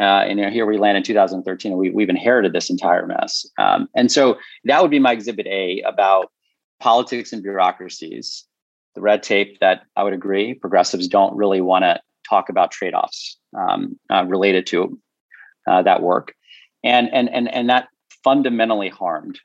uh, 0.00 0.24
and 0.24 0.38
you 0.38 0.44
know, 0.44 0.50
here 0.50 0.66
we 0.66 0.78
land 0.78 0.96
in 0.96 1.02
2013, 1.02 1.72
and 1.72 1.78
we, 1.78 1.90
we've 1.90 2.08
inherited 2.08 2.52
this 2.52 2.70
entire 2.70 3.06
mess. 3.06 3.46
Um, 3.58 3.88
and 3.94 4.10
so 4.10 4.38
that 4.64 4.80
would 4.80 4.90
be 4.90 4.98
my 4.98 5.12
exhibit 5.12 5.46
A 5.46 5.82
about 5.82 6.32
politics 6.80 7.32
and 7.32 7.42
bureaucracies, 7.42 8.44
the 8.94 9.02
red 9.02 9.22
tape 9.22 9.58
that 9.60 9.82
I 9.96 10.02
would 10.02 10.14
agree 10.14 10.54
progressives 10.54 11.06
don't 11.06 11.36
really 11.36 11.60
want 11.60 11.84
to 11.84 12.00
talk 12.28 12.48
about 12.48 12.70
trade 12.70 12.94
offs 12.94 13.36
um, 13.56 13.98
uh, 14.10 14.24
related 14.24 14.66
to 14.68 14.98
uh, 15.68 15.82
that 15.82 16.02
work, 16.02 16.34
and 16.82 17.12
and 17.12 17.28
and 17.28 17.52
and 17.52 17.68
that 17.68 17.88
fundamentally 18.24 18.88
harmed 18.88 19.38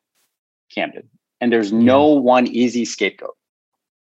Camden. 0.74 1.10
And 1.42 1.52
there's 1.52 1.74
no 1.74 2.08
one 2.08 2.48
easy 2.48 2.86
scapegoat. 2.86 3.36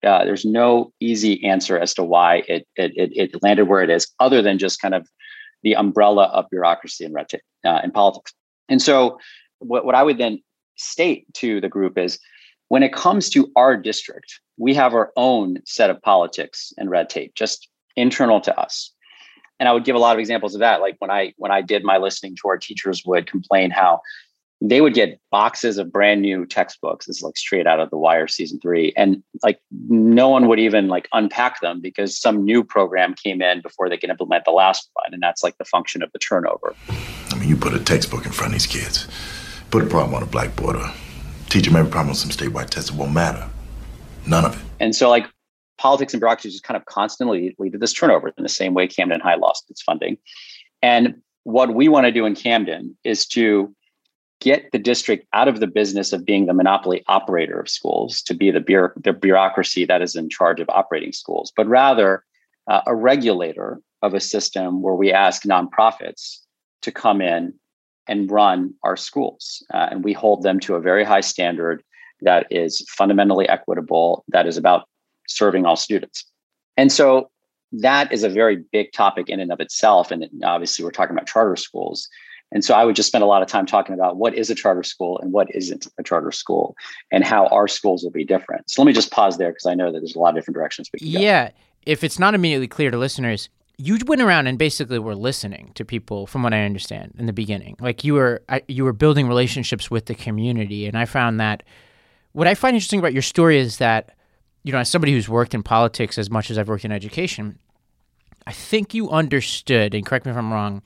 Uh, 0.04 0.24
there's 0.24 0.44
no 0.44 0.92
easy 1.00 1.42
answer 1.44 1.78
as 1.78 1.94
to 1.94 2.04
why 2.04 2.42
it, 2.48 2.66
it 2.76 2.92
it 2.96 3.42
landed 3.42 3.68
where 3.68 3.82
it 3.82 3.90
is, 3.90 4.12
other 4.20 4.42
than 4.42 4.58
just 4.58 4.80
kind 4.80 4.94
of 4.94 5.08
the 5.62 5.74
umbrella 5.74 6.24
of 6.26 6.48
bureaucracy 6.50 7.04
and 7.04 7.14
red 7.14 7.28
tape 7.28 7.40
uh, 7.64 7.80
and 7.82 7.92
politics. 7.92 8.32
And 8.68 8.80
so, 8.80 9.18
what, 9.58 9.84
what 9.84 9.94
I 9.94 10.02
would 10.02 10.18
then 10.18 10.42
state 10.76 11.26
to 11.34 11.60
the 11.60 11.68
group 11.68 11.98
is 11.98 12.18
when 12.68 12.82
it 12.82 12.92
comes 12.92 13.30
to 13.30 13.50
our 13.56 13.76
district, 13.76 14.40
we 14.58 14.74
have 14.74 14.94
our 14.94 15.12
own 15.16 15.58
set 15.64 15.90
of 15.90 16.00
politics 16.02 16.72
and 16.76 16.90
red 16.90 17.08
tape, 17.08 17.34
just 17.34 17.68
internal 17.96 18.40
to 18.42 18.58
us. 18.58 18.92
And 19.60 19.68
I 19.68 19.72
would 19.72 19.84
give 19.84 19.96
a 19.96 20.00
lot 20.00 20.16
of 20.16 20.20
examples 20.20 20.54
of 20.54 20.60
that. 20.60 20.80
Like 20.80 20.96
when 20.98 21.10
I 21.10 21.32
when 21.36 21.52
I 21.52 21.62
did 21.62 21.84
my 21.84 21.98
listening 21.98 22.36
tour, 22.40 22.58
teachers 22.58 23.02
would 23.06 23.26
complain 23.26 23.70
how 23.70 24.00
they 24.60 24.80
would 24.80 24.94
get 24.94 25.20
boxes 25.30 25.78
of 25.78 25.92
brand 25.92 26.22
new 26.22 26.46
textbooks. 26.46 27.06
This 27.06 27.18
is 27.18 27.22
like 27.22 27.36
straight 27.36 27.66
out 27.66 27.80
of 27.80 27.90
the 27.90 27.98
Wire 27.98 28.28
season 28.28 28.60
three, 28.60 28.92
and 28.96 29.22
like 29.42 29.60
no 29.88 30.28
one 30.28 30.48
would 30.48 30.58
even 30.58 30.88
like 30.88 31.08
unpack 31.12 31.60
them 31.60 31.80
because 31.80 32.18
some 32.18 32.44
new 32.44 32.64
program 32.64 33.14
came 33.14 33.42
in 33.42 33.60
before 33.60 33.88
they 33.88 33.96
can 33.96 34.10
implement 34.10 34.44
the 34.44 34.52
last 34.52 34.90
one, 34.94 35.12
and 35.12 35.22
that's 35.22 35.42
like 35.42 35.58
the 35.58 35.64
function 35.64 36.02
of 36.02 36.10
the 36.12 36.18
turnover. 36.18 36.74
I 37.30 37.34
mean, 37.36 37.48
you 37.48 37.56
put 37.56 37.74
a 37.74 37.80
textbook 37.80 38.26
in 38.26 38.32
front 38.32 38.54
of 38.54 38.60
these 38.60 38.66
kids, 38.66 39.08
put 39.70 39.82
a 39.82 39.86
problem 39.86 40.14
on 40.14 40.22
a 40.22 40.26
blackboard, 40.26 40.76
or 40.76 40.92
teach 41.48 41.66
them 41.66 41.76
every 41.76 41.90
problem 41.90 42.10
on 42.10 42.14
some 42.14 42.30
statewide 42.30 42.70
test. 42.70 42.90
It 42.90 42.96
won't 42.96 43.12
matter. 43.12 43.48
None 44.26 44.44
of 44.44 44.56
it. 44.56 44.66
And 44.80 44.94
so, 44.94 45.10
like, 45.10 45.26
politics 45.76 46.14
and 46.14 46.20
bureaucracy 46.20 46.50
just 46.50 46.64
kind 46.64 46.76
of 46.76 46.86
constantly 46.86 47.54
lead 47.58 47.72
to 47.72 47.78
this 47.78 47.92
turnover 47.92 48.28
in 48.28 48.42
the 48.42 48.48
same 48.48 48.74
way 48.74 48.86
Camden 48.86 49.20
High 49.20 49.34
lost 49.34 49.68
its 49.68 49.82
funding. 49.82 50.16
And 50.82 51.20
what 51.42 51.74
we 51.74 51.88
want 51.88 52.06
to 52.06 52.12
do 52.12 52.24
in 52.24 52.34
Camden 52.34 52.96
is 53.04 53.26
to 53.28 53.74
get 54.44 54.70
the 54.72 54.78
district 54.78 55.26
out 55.32 55.48
of 55.48 55.58
the 55.58 55.66
business 55.66 56.12
of 56.12 56.26
being 56.26 56.44
the 56.44 56.52
monopoly 56.52 57.02
operator 57.08 57.58
of 57.58 57.68
schools 57.68 58.20
to 58.22 58.34
be 58.34 58.50
the, 58.50 58.60
bureau- 58.60 58.92
the 59.02 59.14
bureaucracy 59.14 59.86
that 59.86 60.02
is 60.02 60.14
in 60.14 60.28
charge 60.28 60.60
of 60.60 60.68
operating 60.68 61.12
schools, 61.12 61.50
but 61.56 61.66
rather 61.66 62.22
uh, 62.68 62.82
a 62.86 62.94
regulator 62.94 63.80
of 64.02 64.12
a 64.12 64.20
system 64.20 64.82
where 64.82 64.94
we 64.94 65.10
ask 65.10 65.44
nonprofits 65.44 66.40
to 66.82 66.92
come 66.92 67.22
in 67.22 67.54
and 68.06 68.30
run 68.30 68.74
our 68.82 68.96
schools. 68.96 69.64
Uh, 69.72 69.88
and 69.90 70.04
we 70.04 70.12
hold 70.12 70.42
them 70.42 70.60
to 70.60 70.74
a 70.74 70.80
very 70.80 71.04
high 71.04 71.22
standard 71.22 71.82
that 72.20 72.46
is 72.50 72.84
fundamentally 72.88 73.48
equitable, 73.48 74.24
that 74.28 74.46
is 74.46 74.58
about 74.58 74.86
serving 75.26 75.64
all 75.64 75.76
students. 75.76 76.24
And 76.76 76.92
so 76.92 77.30
that 77.72 78.12
is 78.12 78.22
a 78.22 78.28
very 78.28 78.62
big 78.72 78.92
topic 78.92 79.30
in 79.30 79.40
and 79.40 79.50
of 79.50 79.60
itself. 79.60 80.10
And 80.10 80.28
obviously, 80.44 80.84
we're 80.84 80.90
talking 80.90 81.16
about 81.16 81.26
charter 81.26 81.56
schools. 81.56 82.08
And 82.54 82.64
so 82.64 82.72
I 82.72 82.84
would 82.84 82.96
just 82.96 83.08
spend 83.08 83.22
a 83.22 83.26
lot 83.26 83.42
of 83.42 83.48
time 83.48 83.66
talking 83.66 83.94
about 83.94 84.16
what 84.16 84.34
is 84.34 84.48
a 84.48 84.54
charter 84.54 84.84
school 84.84 85.18
and 85.18 85.32
what 85.32 85.52
isn't 85.54 85.88
a 85.98 86.02
charter 86.02 86.32
school 86.32 86.76
and 87.10 87.24
how 87.24 87.46
our 87.48 87.68
schools 87.68 88.04
will 88.04 88.12
be 88.12 88.24
different. 88.24 88.70
So 88.70 88.80
let 88.80 88.86
me 88.86 88.92
just 88.92 89.10
pause 89.10 89.36
there 89.36 89.50
because 89.50 89.66
I 89.66 89.74
know 89.74 89.92
that 89.92 89.98
there's 89.98 90.14
a 90.14 90.20
lot 90.20 90.30
of 90.30 90.34
different 90.36 90.54
directions 90.54 90.88
we 90.92 91.00
can 91.00 91.12
go. 91.12 91.18
Yeah. 91.18 91.50
If 91.84 92.04
it's 92.04 92.18
not 92.18 92.34
immediately 92.34 92.68
clear 92.68 92.90
to 92.90 92.96
listeners, 92.96 93.50
you 93.76 93.98
went 94.06 94.22
around 94.22 94.46
and 94.46 94.56
basically 94.56 95.00
were 95.00 95.16
listening 95.16 95.72
to 95.74 95.84
people 95.84 96.26
from 96.26 96.44
what 96.44 96.54
I 96.54 96.64
understand 96.64 97.14
in 97.18 97.26
the 97.26 97.32
beginning. 97.32 97.76
Like 97.80 98.04
you 98.04 98.14
were 98.14 98.42
you 98.68 98.84
were 98.84 98.92
building 98.92 99.26
relationships 99.26 99.90
with 99.90 100.06
the 100.06 100.14
community 100.14 100.86
and 100.86 100.96
I 100.96 101.04
found 101.06 101.40
that 101.40 101.64
what 102.32 102.46
I 102.46 102.54
find 102.54 102.74
interesting 102.74 103.00
about 103.00 103.12
your 103.12 103.22
story 103.22 103.58
is 103.58 103.78
that 103.78 104.14
you 104.62 104.72
know, 104.72 104.78
as 104.78 104.88
somebody 104.88 105.12
who's 105.12 105.28
worked 105.28 105.54
in 105.54 105.62
politics 105.62 106.18
as 106.18 106.30
much 106.30 106.50
as 106.50 106.56
I've 106.56 106.68
worked 106.68 106.86
in 106.86 106.92
education, 106.92 107.58
I 108.46 108.52
think 108.52 108.94
you 108.94 109.10
understood, 109.10 109.94
and 109.94 110.04
correct 110.04 110.24
me 110.24 110.32
if 110.32 110.38
I'm 110.38 110.52
wrong, 110.52 110.82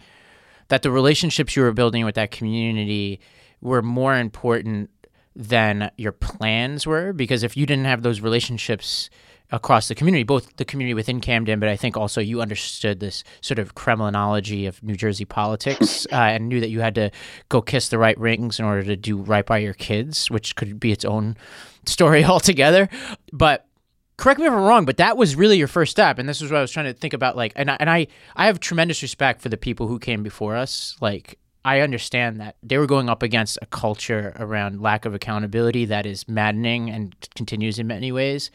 that 0.68 0.82
the 0.82 0.90
relationships 0.90 1.56
you 1.56 1.62
were 1.62 1.72
building 1.72 2.04
with 2.04 2.14
that 2.14 2.30
community 2.30 3.20
were 3.60 3.82
more 3.82 4.16
important 4.16 4.90
than 5.34 5.90
your 5.96 6.12
plans 6.12 6.86
were. 6.86 7.12
Because 7.12 7.42
if 7.42 7.56
you 7.56 7.66
didn't 7.66 7.86
have 7.86 8.02
those 8.02 8.20
relationships 8.20 9.08
across 9.50 9.88
the 9.88 9.94
community, 9.94 10.24
both 10.24 10.56
the 10.56 10.64
community 10.64 10.94
within 10.94 11.20
Camden, 11.20 11.58
but 11.58 11.68
I 11.68 11.76
think 11.76 11.96
also 11.96 12.20
you 12.20 12.42
understood 12.42 13.00
this 13.00 13.24
sort 13.40 13.58
of 13.58 13.74
Kremlinology 13.74 14.68
of 14.68 14.82
New 14.82 14.94
Jersey 14.94 15.24
politics 15.24 16.06
uh, 16.12 16.16
and 16.16 16.48
knew 16.48 16.60
that 16.60 16.68
you 16.68 16.80
had 16.80 16.94
to 16.96 17.10
go 17.48 17.62
kiss 17.62 17.88
the 17.88 17.98
right 17.98 18.18
rings 18.18 18.58
in 18.58 18.66
order 18.66 18.82
to 18.82 18.96
do 18.96 19.16
right 19.16 19.46
by 19.46 19.58
your 19.58 19.74
kids, 19.74 20.30
which 20.30 20.54
could 20.56 20.78
be 20.78 20.92
its 20.92 21.04
own 21.04 21.36
story 21.86 22.24
altogether. 22.26 22.88
But 23.32 23.67
correct 24.18 24.38
me 24.38 24.46
if 24.46 24.52
I'm 24.52 24.58
wrong, 24.58 24.84
but 24.84 24.98
that 24.98 25.16
was 25.16 25.36
really 25.36 25.56
your 25.56 25.68
first 25.68 25.90
step, 25.90 26.18
and 26.18 26.28
this 26.28 26.42
is 26.42 26.50
what 26.50 26.58
I 26.58 26.60
was 26.60 26.70
trying 26.70 26.86
to 26.86 26.92
think 26.92 27.14
about. 27.14 27.36
Like, 27.36 27.52
and 27.56 27.70
I, 27.70 27.76
and 27.80 27.88
I, 27.88 28.08
I 28.36 28.46
have 28.46 28.60
tremendous 28.60 29.00
respect 29.00 29.40
for 29.40 29.48
the 29.48 29.56
people 29.56 29.86
who 29.86 29.98
came 29.98 30.22
before 30.22 30.56
us. 30.56 30.96
Like, 31.00 31.38
I 31.64 31.80
understand 31.80 32.40
that 32.40 32.56
they 32.62 32.78
were 32.78 32.86
going 32.86 33.08
up 33.08 33.22
against 33.22 33.58
a 33.62 33.66
culture 33.66 34.34
around 34.38 34.82
lack 34.82 35.04
of 35.04 35.14
accountability 35.14 35.86
that 35.86 36.04
is 36.04 36.28
maddening 36.28 36.90
and 36.90 37.14
continues 37.34 37.78
in 37.78 37.86
many 37.86 38.12
ways. 38.12 38.50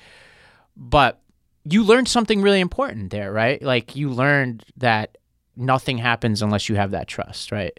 But 0.76 1.20
you 1.64 1.84
learned 1.84 2.08
something 2.08 2.42
really 2.42 2.60
important 2.60 3.10
there, 3.12 3.32
right? 3.32 3.62
Like, 3.62 3.96
you 3.96 4.10
learned 4.10 4.64
that 4.78 5.18
nothing 5.56 5.98
happens 5.98 6.42
unless 6.42 6.68
you 6.68 6.76
have 6.76 6.92
that 6.92 7.08
trust, 7.08 7.52
right? 7.52 7.78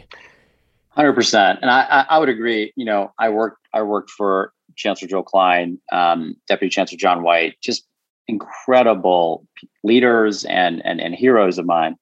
Hundred 0.90 1.14
percent, 1.14 1.58
and 1.60 1.70
I, 1.70 2.06
I 2.08 2.18
would 2.18 2.28
agree. 2.28 2.72
You 2.76 2.84
know, 2.84 3.12
I 3.18 3.28
worked 3.28 3.66
I 3.74 3.82
worked 3.82 4.10
for 4.10 4.52
Chancellor 4.76 5.08
Joe 5.08 5.22
Klein, 5.22 5.78
um, 5.92 6.36
Deputy 6.48 6.70
Chancellor 6.70 6.98
John 6.98 7.22
White, 7.22 7.54
just 7.62 7.86
incredible 8.26 9.46
leaders 9.82 10.44
and 10.44 10.84
and 10.84 11.00
and 11.00 11.14
heroes 11.14 11.58
of 11.58 11.66
mine. 11.66 11.96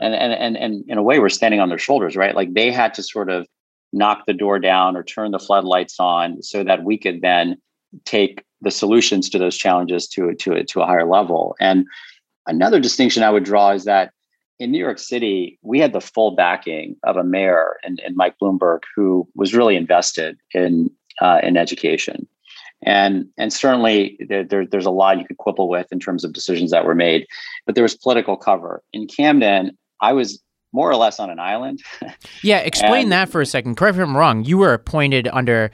And 0.00 0.14
and 0.14 0.32
and 0.32 0.56
and 0.56 0.84
in 0.88 0.98
a 0.98 1.02
way, 1.02 1.18
we're 1.18 1.28
standing 1.28 1.60
on 1.60 1.68
their 1.68 1.78
shoulders, 1.78 2.16
right? 2.16 2.34
Like 2.34 2.54
they 2.54 2.70
had 2.70 2.94
to 2.94 3.02
sort 3.02 3.30
of 3.30 3.46
knock 3.92 4.26
the 4.26 4.34
door 4.34 4.58
down 4.58 4.96
or 4.96 5.02
turn 5.02 5.30
the 5.30 5.38
floodlights 5.38 5.98
on 5.98 6.42
so 6.42 6.62
that 6.64 6.84
we 6.84 6.98
could 6.98 7.22
then 7.22 7.56
take 8.04 8.44
the 8.60 8.70
solutions 8.70 9.30
to 9.30 9.38
those 9.38 9.56
challenges 9.56 10.08
to 10.08 10.34
to 10.34 10.64
to 10.64 10.80
a 10.80 10.86
higher 10.86 11.08
level. 11.08 11.56
And 11.60 11.86
another 12.46 12.80
distinction 12.80 13.22
I 13.22 13.30
would 13.30 13.44
draw 13.44 13.70
is 13.70 13.84
that 13.84 14.12
in 14.58 14.70
New 14.70 14.78
York 14.78 14.98
City, 14.98 15.58
we 15.62 15.80
had 15.80 15.92
the 15.92 16.00
full 16.00 16.34
backing 16.34 16.96
of 17.04 17.16
a 17.16 17.24
mayor 17.24 17.76
and, 17.84 18.00
and 18.00 18.16
Mike 18.16 18.36
Bloomberg, 18.40 18.80
who 18.94 19.28
was 19.34 19.54
really 19.54 19.76
invested 19.76 20.38
in 20.54 20.90
uh, 21.20 21.40
in 21.42 21.56
education. 21.56 22.26
And, 22.82 23.26
and 23.38 23.52
certainly 23.52 24.18
there, 24.28 24.44
there, 24.44 24.66
there's 24.66 24.86
a 24.86 24.90
lot 24.90 25.18
you 25.18 25.24
could 25.24 25.38
quibble 25.38 25.68
with 25.68 25.86
in 25.90 25.98
terms 25.98 26.24
of 26.24 26.32
decisions 26.32 26.70
that 26.70 26.84
were 26.84 26.94
made, 26.94 27.26
but 27.64 27.74
there 27.74 27.82
was 27.82 27.96
political 27.96 28.36
cover. 28.36 28.82
In 28.92 29.06
Camden, 29.06 29.76
I 30.00 30.12
was 30.12 30.42
more 30.72 30.90
or 30.90 30.96
less 30.96 31.18
on 31.18 31.30
an 31.30 31.38
island. 31.38 31.82
yeah, 32.42 32.58
explain 32.58 33.04
and, 33.04 33.12
that 33.12 33.30
for 33.30 33.40
a 33.40 33.46
second. 33.46 33.76
Correct 33.76 33.96
me 33.96 34.02
if 34.02 34.08
I'm 34.08 34.16
wrong. 34.16 34.44
You 34.44 34.58
were 34.58 34.74
appointed 34.74 35.28
under 35.32 35.70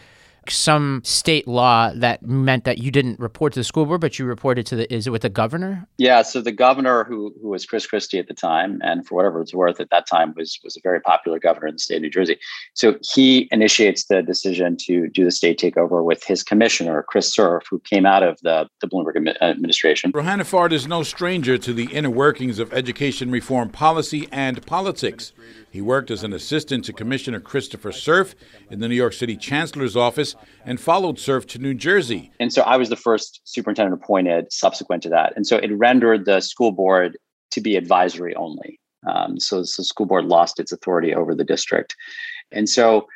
some 0.49 1.03
state 1.05 1.47
law 1.47 1.93
that 1.95 2.23
meant 2.23 2.65
that 2.65 2.79
you 2.79 2.91
didn't 2.91 3.19
report 3.21 3.53
to 3.55 3.61
the 3.61 3.65
school 3.65 3.87
board, 3.87 4.01
but 4.01 4.19
you 4.19 4.25
reported 4.25 4.67
to 4.67 4.77
the 4.77 4.93
is 4.93 5.07
it 5.07 5.11
with 5.11 5.23
the 5.23 5.29
governor? 5.29 5.87
Yeah, 5.99 6.23
so 6.23 6.41
the 6.41 6.53
governor 6.53 7.05
who 7.05 7.35
who 7.41 7.49
was 7.49 7.67
Chris 7.67 7.87
Christie 7.87 8.19
at 8.19 8.29
the 8.29 8.35
time, 8.35 8.81
and 8.83 9.07
for 9.07 9.15
whatever 9.15 9.41
it's 9.41 9.55
worth, 9.55 9.81
at 9.81 9.91
that 9.91 10.07
time 10.07 10.35
was 10.37 10.59
was 10.65 10.77
a 10.77 10.81
very 10.83 11.01
popular 11.01 11.39
governor 11.39 11.69
in 11.69 11.75
the 11.75 11.79
state 11.79 11.97
of 11.97 12.03
New 12.03 12.11
Jersey. 12.11 12.39
So 12.75 12.99
he 13.03 13.49
initiates 13.53 14.05
the 14.07 14.23
decision 14.23 14.77
to 14.87 15.09
do 15.09 15.25
the 15.25 15.31
state 15.31 15.59
takeover 15.59 16.05
with 16.05 16.25
his 16.25 16.43
commissioner, 16.43 17.05
Chris 17.07 17.33
Cerf, 17.33 17.65
who 17.71 17.81
came 17.81 18.07
out 18.07 18.23
of 18.23 18.39
the, 18.43 18.69
the 18.81 18.89
Bloomberg 18.89 19.17
administration. 19.41 20.13
Rouhanifard 20.13 20.73
is 20.73 20.87
no 20.87 21.03
stranger 21.03 21.59
to 21.59 21.73
the 21.73 21.87
inner 21.93 22.11
workings 22.11 22.59
of 22.59 22.73
education 22.73 23.31
reform 23.31 23.69
policy 23.69 24.29
and 24.33 24.65
politics. 24.67 25.33
He 25.73 25.81
worked 25.81 26.11
as 26.11 26.23
an 26.23 26.35
assistant 26.35 26.85
to 26.85 26.93
Commissioner 26.93 27.41
Christopher 27.41 27.93
Cerf 27.93 28.35
in 28.71 28.81
the 28.81 28.89
New 28.89 28.95
York 28.95 29.15
City 29.15 29.39
Chancellor's 29.39 29.97
office 29.97 30.37
and 30.67 30.79
followed 30.79 31.19
Cerf 31.19 31.47
to 31.47 31.59
New 31.59 31.73
Jersey. 31.73 32.31
And 32.39 32.53
so 32.53 32.61
I 32.61 32.77
was 32.77 32.91
the 32.91 32.97
first 32.97 33.41
superintendent 33.45 34.03
appointed 34.03 34.53
subsequent 34.53 35.03
to 35.05 35.09
that. 35.09 35.33
And 35.35 35.47
so 35.47 35.57
it 35.57 35.73
rendered 35.73 36.27
the 36.27 36.41
school 36.41 36.73
board 36.73 37.17
to 37.53 37.63
be 37.63 37.77
advisory 37.77 38.35
only. 38.35 38.79
Um, 39.09 39.41
so, 39.41 39.61
the 39.61 39.67
school 39.67 40.07
board 40.07 40.27
lost 40.27 40.61
its 40.61 40.73
authority 40.73 41.15
over 41.15 41.35
the 41.35 41.43
district. 41.43 41.97
And 42.53 42.69
so 42.69 43.09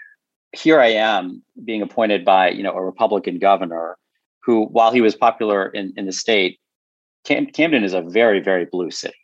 here 0.53 0.81
I 0.81 0.89
am 0.89 1.43
being 1.65 1.83
appointed 1.83 2.25
by 2.25 2.51
you 2.51 2.63
know 2.63 2.73
a 2.73 2.83
Republican 2.83 3.39
governor 3.39 3.97
who, 4.43 4.65
while 4.65 4.93
he 4.93 5.01
was 5.01 5.15
popular 5.15 5.69
in, 5.69 5.93
in 5.97 6.07
the 6.07 6.13
state, 6.13 6.59
Cam- 7.25 7.47
Camden 7.47 7.85
is 7.85 7.93
a 7.93 8.01
very, 8.01 8.41
very 8.41 8.65
blue 8.65 8.91
city. 8.91 9.15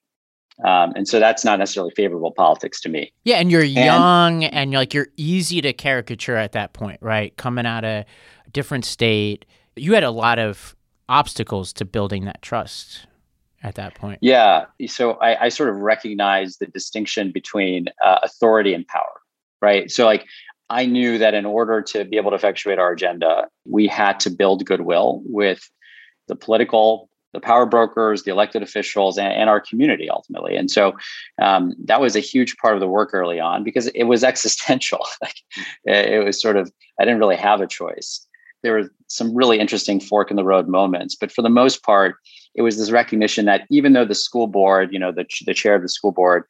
Um, 0.65 0.93
and 0.95 1.09
so 1.09 1.19
that's 1.19 1.45
not 1.45 1.59
necessarily 1.59 1.93
favorable 1.97 2.31
politics 2.31 2.81
to 2.83 2.89
me. 2.89 3.13
Yeah, 3.25 3.37
and 3.37 3.51
you're 3.51 3.63
and, 3.63 3.71
young 3.71 4.45
and 4.45 4.73
you're 4.73 4.81
like 4.81 4.95
you're 4.95 5.09
easy 5.17 5.61
to 5.63 5.73
caricature 5.73 6.37
at 6.37 6.53
that 6.53 6.73
point, 6.73 6.99
right? 7.01 7.37
Coming 7.37 7.67
out 7.67 7.85
of 7.85 8.05
a 8.47 8.51
different 8.53 8.85
state, 8.85 9.45
you 9.77 9.95
had 9.95 10.05
a 10.05 10.11
lot 10.11 10.39
of 10.39 10.77
obstacles 11.09 11.73
to 11.75 11.85
building 11.85 12.25
that 12.27 12.43
trust 12.43 13.07
at 13.63 13.77
that 13.77 13.95
point. 13.95 14.19
Yeah, 14.21 14.67
so 14.87 15.13
I, 15.15 15.45
I 15.45 15.49
sort 15.49 15.69
of 15.69 15.77
recognize 15.77 16.57
the 16.57 16.67
distinction 16.67 17.31
between 17.33 17.87
uh, 18.05 18.19
authority 18.23 18.75
and 18.75 18.87
power, 18.87 19.21
right? 19.61 19.91
So 19.91 20.05
like 20.05 20.27
I 20.69 20.87
knew 20.87 21.19
that 21.19 21.35
in 21.35 21.47
order 21.47 21.83
to 21.83 22.05
be 22.05 22.17
able 22.17 22.31
to 22.31 22.37
effectuate 22.37 22.79
our 22.79 22.93
agenda, 22.93 23.49
we 23.65 23.87
had 23.87 24.19
to 24.21 24.31
build 24.31 24.65
goodwill 24.65 25.23
with 25.25 25.71
the 26.29 26.37
political 26.37 27.09
the 27.33 27.41
power 27.41 27.67
brokers, 27.67 28.23
the 28.23 28.31
elected 28.31 28.63
officials, 28.63 29.19
and, 29.19 29.33
and 29.33 29.51
our 29.51 29.61
community 29.61 30.09
ultimately. 30.11 30.57
And 30.57 30.71
so 30.71 30.93
um, 31.41 31.75
that 31.85 32.01
was 32.01 32.15
a 32.15 32.21
huge 32.21 32.57
part 32.59 32.75
of 32.75 32.81
the 32.81 32.89
work 32.89 33.11
early 33.13 33.41
on 33.41 33.65
because 33.65 33.89
it 33.89 34.05
was 34.05 34.25
existential. 34.33 35.01
like 35.21 35.37
it 35.85 36.25
was 36.25 36.41
sort 36.41 36.57
of 36.57 36.73
I 37.01 37.05
didn't 37.05 37.21
really 37.21 37.37
have 37.37 37.61
a 37.61 37.67
choice. 37.67 38.27
There 38.63 38.75
were 38.75 38.93
some 39.09 39.35
really 39.35 39.59
interesting 39.59 39.99
fork 39.99 40.31
in 40.31 40.37
the 40.37 40.45
road 40.45 40.69
moments, 40.69 41.17
but 41.17 41.33
for 41.33 41.43
the 41.43 41.49
most 41.49 41.83
part, 41.83 42.15
it 42.55 42.63
was 42.63 42.79
this 42.79 42.91
recognition 42.91 43.45
that 43.47 43.67
even 43.71 43.93
though 43.93 44.05
the 44.05 44.15
school 44.15 44.47
board, 44.47 44.91
you 44.93 44.99
know, 44.99 45.11
the 45.11 45.27
the 45.47 45.55
chair 45.55 45.75
of 45.75 45.83
the 45.83 45.89
school 45.89 46.13
board, 46.13 46.45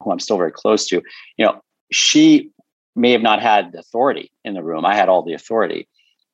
who 0.00 0.10
I'm 0.10 0.20
still 0.20 0.38
very 0.38 0.52
close 0.52 0.86
to, 0.88 1.02
you 1.36 1.44
know, 1.44 1.60
she 1.92 2.50
may 2.96 3.12
have 3.12 3.22
not 3.22 3.40
had 3.40 3.72
the 3.72 3.78
authority 3.78 4.32
in 4.44 4.54
the 4.54 4.62
room. 4.62 4.84
I 4.84 4.94
had 4.94 5.08
all 5.08 5.22
the 5.22 5.34
authority 5.34 5.88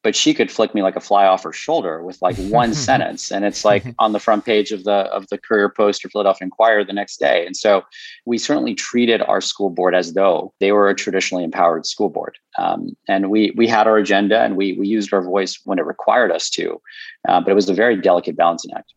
but 0.05 0.15
she 0.15 0.35
could 0.35 0.53
flick 0.53 0.75
me 0.75 0.83
like 0.83 0.97
a 0.97 1.01
fly 1.01 1.27
off 1.27 1.43
her 1.43 1.53
shoulder 1.53 2.03
with 2.03 2.21
like 2.21 2.37
one 2.37 2.75
sentence. 2.89 3.33
And 3.33 3.45
it's 3.45 3.65
like 3.65 3.85
on 3.99 4.13
the 4.13 4.21
front 4.21 4.45
page 4.45 4.71
of 4.71 4.85
the 4.85 5.07
of 5.13 5.27
the 5.29 5.39
Courier 5.39 5.71
Post 5.71 6.05
or 6.05 6.11
Philadelphia 6.11 6.45
Inquirer 6.45 6.85
the 6.85 6.93
next 6.93 7.19
day. 7.19 7.45
And 7.45 7.57
so 7.57 7.83
we 8.27 8.39
certainly 8.39 8.75
treated 8.75 9.23
our 9.23 9.41
school 9.41 9.71
board 9.71 9.95
as 9.95 10.13
though 10.13 10.53
they 10.61 10.71
were 10.71 10.89
a 10.89 10.95
traditionally 10.95 11.43
empowered 11.43 11.87
school 11.87 12.11
board. 12.11 12.39
Um, 12.59 12.95
and 13.09 13.31
we 13.31 13.53
we 13.57 13.67
had 13.67 13.89
our 13.89 13.97
agenda 13.97 14.43
and 14.43 14.57
we 14.57 14.75
we 14.75 14.87
used 14.87 15.13
our 15.13 15.23
voice 15.23 15.59
when 15.65 15.79
it 15.79 15.87
required 15.87 16.31
us 16.31 16.51
to 16.51 16.81
uh, 17.27 17.41
but 17.41 17.51
it 17.51 17.55
was 17.55 17.69
a 17.69 17.75
very 17.75 18.01
delicate 18.01 18.37
balancing 18.37 18.73
act. 18.77 18.93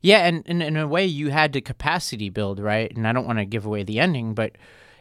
Yeah 0.00 0.26
and, 0.26 0.42
and 0.46 0.62
in 0.62 0.76
a 0.76 0.88
way 0.88 1.04
you 1.04 1.28
had 1.28 1.52
to 1.52 1.60
capacity 1.60 2.30
build 2.30 2.58
right? 2.58 2.90
And 2.96 3.06
i 3.06 3.12
don't 3.12 3.26
want 3.26 3.38
to 3.38 3.44
give 3.44 3.66
away 3.66 3.82
the 3.82 4.00
ending 4.00 4.34
but 4.34 4.56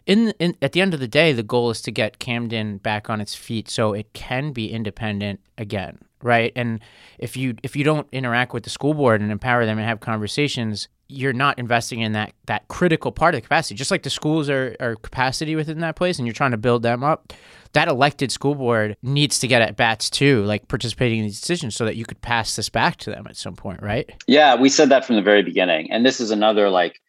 in, 0.07 0.33
in 0.39 0.55
at 0.61 0.71
the 0.71 0.81
end 0.81 0.93
of 0.93 0.99
the 0.99 1.07
day, 1.07 1.33
the 1.33 1.43
goal 1.43 1.69
is 1.69 1.81
to 1.83 1.91
get 1.91 2.17
Camden 2.17 2.77
back 2.77 3.09
on 3.09 3.21
its 3.21 3.35
feet 3.35 3.69
so 3.69 3.93
it 3.93 4.11
can 4.13 4.53
be 4.53 4.71
independent 4.71 5.41
again, 5.57 5.99
right? 6.23 6.53
And 6.55 6.79
if 7.19 7.35
you 7.37 7.55
if 7.61 7.75
you 7.75 7.83
don't 7.83 8.07
interact 8.11 8.53
with 8.53 8.63
the 8.63 8.69
school 8.69 8.93
board 8.93 9.21
and 9.21 9.31
empower 9.31 9.65
them 9.65 9.77
and 9.77 9.85
have 9.85 9.99
conversations, 9.99 10.87
you're 11.09 11.33
not 11.33 11.59
investing 11.59 11.99
in 11.99 12.13
that 12.13 12.31
that 12.45 12.69
critical 12.69 13.11
part 13.11 13.35
of 13.35 13.39
the 13.39 13.43
capacity. 13.43 13.75
Just 13.75 13.91
like 13.91 14.03
the 14.03 14.09
schools 14.09 14.49
are, 14.49 14.77
are 14.79 14.95
capacity 14.95 15.57
within 15.57 15.79
that 15.79 15.97
place, 15.97 16.17
and 16.17 16.25
you're 16.25 16.33
trying 16.33 16.51
to 16.51 16.57
build 16.57 16.83
them 16.83 17.03
up. 17.03 17.33
That 17.73 17.89
elected 17.89 18.31
school 18.31 18.55
board 18.55 18.95
needs 19.03 19.39
to 19.39 19.47
get 19.47 19.61
at 19.61 19.75
bats 19.75 20.09
too, 20.09 20.43
like 20.45 20.69
participating 20.69 21.19
in 21.19 21.25
these 21.25 21.41
decisions, 21.41 21.75
so 21.75 21.83
that 21.83 21.97
you 21.97 22.05
could 22.05 22.21
pass 22.21 22.55
this 22.55 22.69
back 22.69 22.95
to 22.99 23.09
them 23.09 23.27
at 23.27 23.35
some 23.35 23.57
point, 23.57 23.83
right? 23.83 24.09
Yeah, 24.25 24.55
we 24.55 24.69
said 24.69 24.87
that 24.89 25.03
from 25.03 25.17
the 25.17 25.21
very 25.21 25.43
beginning, 25.43 25.91
and 25.91 26.05
this 26.05 26.21
is 26.21 26.31
another 26.31 26.69
like 26.69 27.01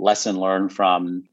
lesson 0.00 0.36
learned 0.36 0.72
from 0.72 1.24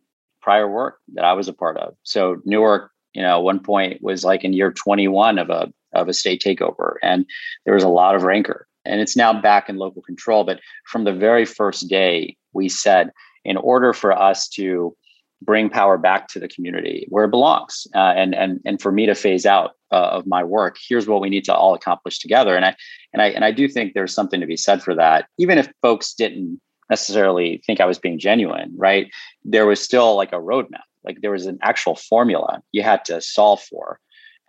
prior 0.47 0.69
work 0.69 0.99
that 1.13 1.25
I 1.25 1.33
was 1.33 1.49
a 1.49 1.53
part 1.53 1.75
of. 1.75 1.93
So 2.03 2.37
Newark, 2.45 2.91
you 3.13 3.21
know, 3.21 3.41
one 3.41 3.59
point 3.59 4.01
was 4.01 4.23
like 4.23 4.45
in 4.45 4.53
year 4.53 4.71
21 4.71 5.39
of 5.39 5.49
a 5.49 5.73
of 5.93 6.07
a 6.07 6.13
state 6.13 6.41
takeover, 6.41 6.93
and 7.03 7.25
there 7.65 7.73
was 7.73 7.83
a 7.83 7.89
lot 7.89 8.15
of 8.15 8.23
rancor. 8.23 8.65
And 8.85 9.01
it's 9.01 9.17
now 9.17 9.41
back 9.41 9.67
in 9.67 9.75
local 9.75 10.01
control. 10.01 10.45
But 10.45 10.61
from 10.85 11.03
the 11.03 11.11
very 11.11 11.43
first 11.43 11.89
day, 11.89 12.37
we 12.53 12.69
said 12.69 13.11
in 13.43 13.57
order 13.57 13.91
for 13.91 14.17
us 14.17 14.47
to 14.49 14.95
bring 15.41 15.69
power 15.69 15.97
back 15.97 16.29
to 16.29 16.39
the 16.39 16.47
community 16.47 17.05
where 17.09 17.25
it 17.25 17.31
belongs 17.31 17.85
uh, 17.93 18.13
and 18.15 18.33
and 18.33 18.61
and 18.65 18.81
for 18.81 18.93
me 18.93 19.05
to 19.05 19.15
phase 19.15 19.45
out 19.45 19.71
uh, 19.91 20.09
of 20.17 20.25
my 20.25 20.43
work 20.43 20.77
here's 20.89 21.07
what 21.07 21.21
we 21.21 21.29
need 21.29 21.43
to 21.43 21.53
all 21.53 21.75
accomplish 21.75 22.17
together 22.17 22.55
and 22.55 22.65
i 22.65 22.75
and 23.13 23.21
i 23.21 23.27
and 23.27 23.45
i 23.45 23.51
do 23.51 23.67
think 23.67 23.93
there's 23.93 24.15
something 24.15 24.39
to 24.39 24.47
be 24.47 24.57
said 24.57 24.81
for 24.81 24.95
that 24.95 25.27
even 25.37 25.59
if 25.59 25.71
folks 25.83 26.15
didn't 26.15 26.59
necessarily 26.89 27.61
think 27.65 27.81
i 27.81 27.85
was 27.85 27.99
being 27.99 28.19
genuine 28.19 28.73
right? 28.77 29.11
There 29.43 29.65
was 29.65 29.81
still 29.81 30.15
like 30.15 30.31
a 30.31 30.37
roadmap. 30.37 30.85
Like 31.03 31.21
there 31.21 31.31
was 31.31 31.45
an 31.45 31.59
actual 31.61 31.95
formula 31.95 32.61
you 32.71 32.83
had 32.83 33.03
to 33.05 33.21
solve 33.21 33.61
for. 33.61 33.99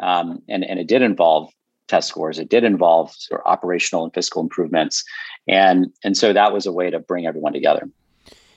Um, 0.01 0.43
and 0.49 0.65
and 0.65 0.79
it 0.79 0.87
did 0.87 1.03
involve 1.03 1.51
test 1.89 2.09
scores. 2.09 2.39
It 2.39 2.49
did 2.49 2.65
involve 2.65 3.13
sort 3.13 3.41
of 3.41 3.47
operational 3.47 4.05
and 4.05 4.13
fiscal 4.15 4.43
improvements. 4.43 5.05
And 5.49 5.93
and 6.05 6.17
so 6.17 6.33
that 6.33 6.53
was 6.53 6.67
a 6.67 6.73
way 6.73 6.91
to 6.91 7.01
bring 7.01 7.27
everyone 7.27 7.53
together. 7.53 7.89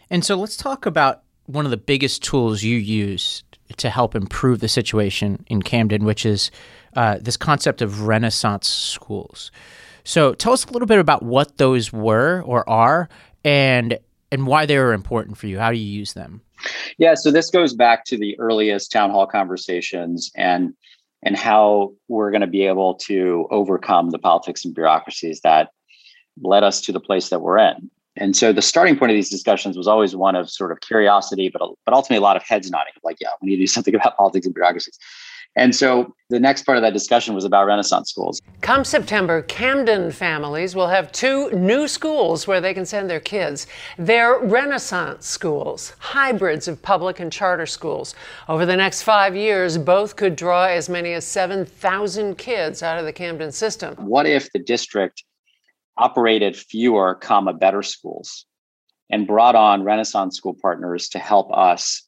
And 0.10 0.24
so 0.26 0.36
let's 0.36 0.58
talk 0.58 0.86
about 0.86 1.24
one 1.46 1.66
of 1.66 1.72
the 1.72 1.78
biggest 1.78 2.22
tools 2.22 2.64
you 2.64 2.78
use 2.78 3.44
to 3.78 3.90
help 3.90 4.16
improve 4.16 4.60
the 4.60 4.68
situation 4.68 5.46
in 5.48 5.62
Camden, 5.62 6.04
which 6.04 6.26
is 6.26 6.52
uh, 6.96 7.18
this 7.22 7.38
concept 7.38 7.82
of 7.82 8.02
Renaissance 8.02 8.68
schools. 8.68 9.50
So 10.04 10.34
tell 10.34 10.52
us 10.52 10.66
a 10.66 10.72
little 10.72 10.88
bit 10.88 11.00
about 11.00 11.24
what 11.24 11.58
those 11.58 11.94
were 11.94 12.42
or 12.46 12.68
are, 12.70 13.08
and 13.44 14.00
and 14.32 14.48
why 14.48 14.66
they 14.66 14.78
were 14.78 14.94
important 14.94 15.38
for 15.38 15.48
you. 15.48 15.60
How 15.60 15.72
do 15.72 15.78
you 15.78 16.00
use 16.00 16.14
them? 16.14 16.42
Yeah, 16.98 17.16
so 17.16 17.32
this 17.32 17.50
goes 17.50 17.74
back 17.74 18.06
to 18.06 18.18
the 18.18 18.40
earliest 18.40 18.92
town 18.92 19.12
hall 19.12 19.28
conversations 19.28 20.32
and 20.36 20.74
and 21.24 21.36
how 21.36 21.94
we're 22.08 22.32
going 22.32 22.42
to 22.42 22.48
be 22.48 22.66
able 22.66 22.96
to 22.96 23.48
overcome 23.52 24.10
the 24.10 24.20
politics 24.20 24.66
and 24.66 24.74
bureaucracies 24.74 25.42
that 25.42 25.70
led 26.42 26.64
us 26.64 26.82
to 26.82 26.92
the 26.92 27.00
place 27.00 27.30
that 27.30 27.42
we're 27.42 27.60
in. 27.60 27.92
And 28.18 28.36
so 28.36 28.52
the 28.52 28.62
starting 28.62 28.98
point 28.98 29.12
of 29.12 29.16
these 29.16 29.30
discussions 29.30 29.78
was 29.78 29.88
always 29.88 30.16
one 30.16 30.36
of 30.36 30.50
sort 30.50 30.72
of 30.72 30.82
curiosity, 30.82 31.50
but 31.50 31.62
but 31.86 31.94
ultimately 31.94 32.18
a 32.18 32.22
lot 32.22 32.36
of 32.36 32.44
heads 32.44 32.70
nodding, 32.70 32.94
like, 33.04 33.18
yeah, 33.22 33.30
we 33.42 33.50
need 33.50 33.58
to 33.58 33.64
do 33.64 33.68
something 33.68 33.96
about 33.96 34.18
politics 34.18 34.46
and 34.46 34.56
bureaucracies. 34.56 34.98
And 35.56 35.76
so 35.76 36.16
the 36.30 36.40
next 36.40 36.66
part 36.66 36.78
of 36.78 36.82
that 36.82 36.94
discussion 36.94 37.36
was 37.36 37.44
about 37.44 37.66
Renaissance 37.66 38.10
schools. 38.10 38.42
Come 38.62 38.86
September, 38.86 39.42
Camden 39.42 40.12
families 40.12 40.76
will 40.76 40.88
have 40.88 41.12
two 41.12 41.52
new 41.52 41.88
schools 41.88 42.48
where 42.48 42.62
they 42.62 42.74
can 42.74 42.86
send 42.86 43.10
their 43.10 43.20
kids. 43.20 43.68
They're 43.98 44.40
Renaissance 44.40 45.28
schools, 45.28 45.94
hybrids 46.00 46.70
of 46.70 46.82
public 46.82 47.20
and 47.20 47.32
charter 47.32 47.66
schools. 47.66 48.16
Over 48.48 48.66
the 48.66 48.78
next 48.78 49.02
five 49.02 49.36
years, 49.36 49.78
both 49.78 50.16
could 50.16 50.38
draw 50.38 50.66
as 50.66 50.88
many 50.88 51.14
as 51.14 51.26
7,000 51.26 52.38
kids 52.38 52.82
out 52.82 52.98
of 52.98 53.06
the 53.06 53.14
Camden 53.14 53.52
system. 53.52 53.96
What 53.96 54.26
if 54.26 54.52
the 54.54 54.60
district 54.60 55.24
operated 55.98 56.56
fewer, 56.56 57.16
comma, 57.16 57.54
better 57.54 57.84
schools 57.84 58.46
and 59.12 59.28
brought 59.28 59.56
on 59.56 59.84
Renaissance 59.84 60.38
school 60.38 60.56
partners 60.60 61.10
to 61.10 61.20
help 61.20 61.52
us 61.56 62.08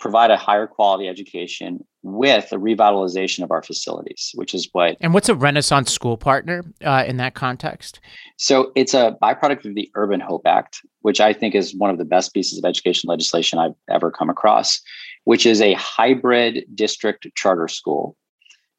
provide 0.00 0.30
a 0.30 0.36
higher 0.36 0.66
quality 0.66 1.08
education 1.08 1.84
with 2.02 2.52
a 2.52 2.56
revitalization 2.56 3.42
of 3.42 3.50
our 3.50 3.62
facilities, 3.62 4.32
which 4.34 4.54
is 4.54 4.68
what. 4.72 4.96
And 5.00 5.14
what's 5.14 5.28
a 5.28 5.34
Renaissance 5.34 5.92
school 5.92 6.16
partner 6.16 6.64
uh, 6.84 7.04
in 7.06 7.16
that 7.16 7.34
context? 7.34 8.00
So 8.36 8.72
it's 8.74 8.94
a 8.94 9.16
byproduct 9.22 9.64
of 9.64 9.74
the 9.74 9.90
Urban 9.94 10.20
Hope 10.20 10.46
Act, 10.46 10.80
which 11.00 11.20
I 11.20 11.32
think 11.32 11.54
is 11.54 11.74
one 11.74 11.90
of 11.90 11.98
the 11.98 12.04
best 12.04 12.34
pieces 12.34 12.58
of 12.58 12.64
education 12.64 13.08
legislation 13.08 13.58
I've 13.58 13.74
ever 13.90 14.10
come 14.10 14.28
across, 14.28 14.80
which 15.24 15.46
is 15.46 15.60
a 15.60 15.74
hybrid 15.74 16.64
district 16.74 17.26
charter 17.34 17.68
school 17.68 18.16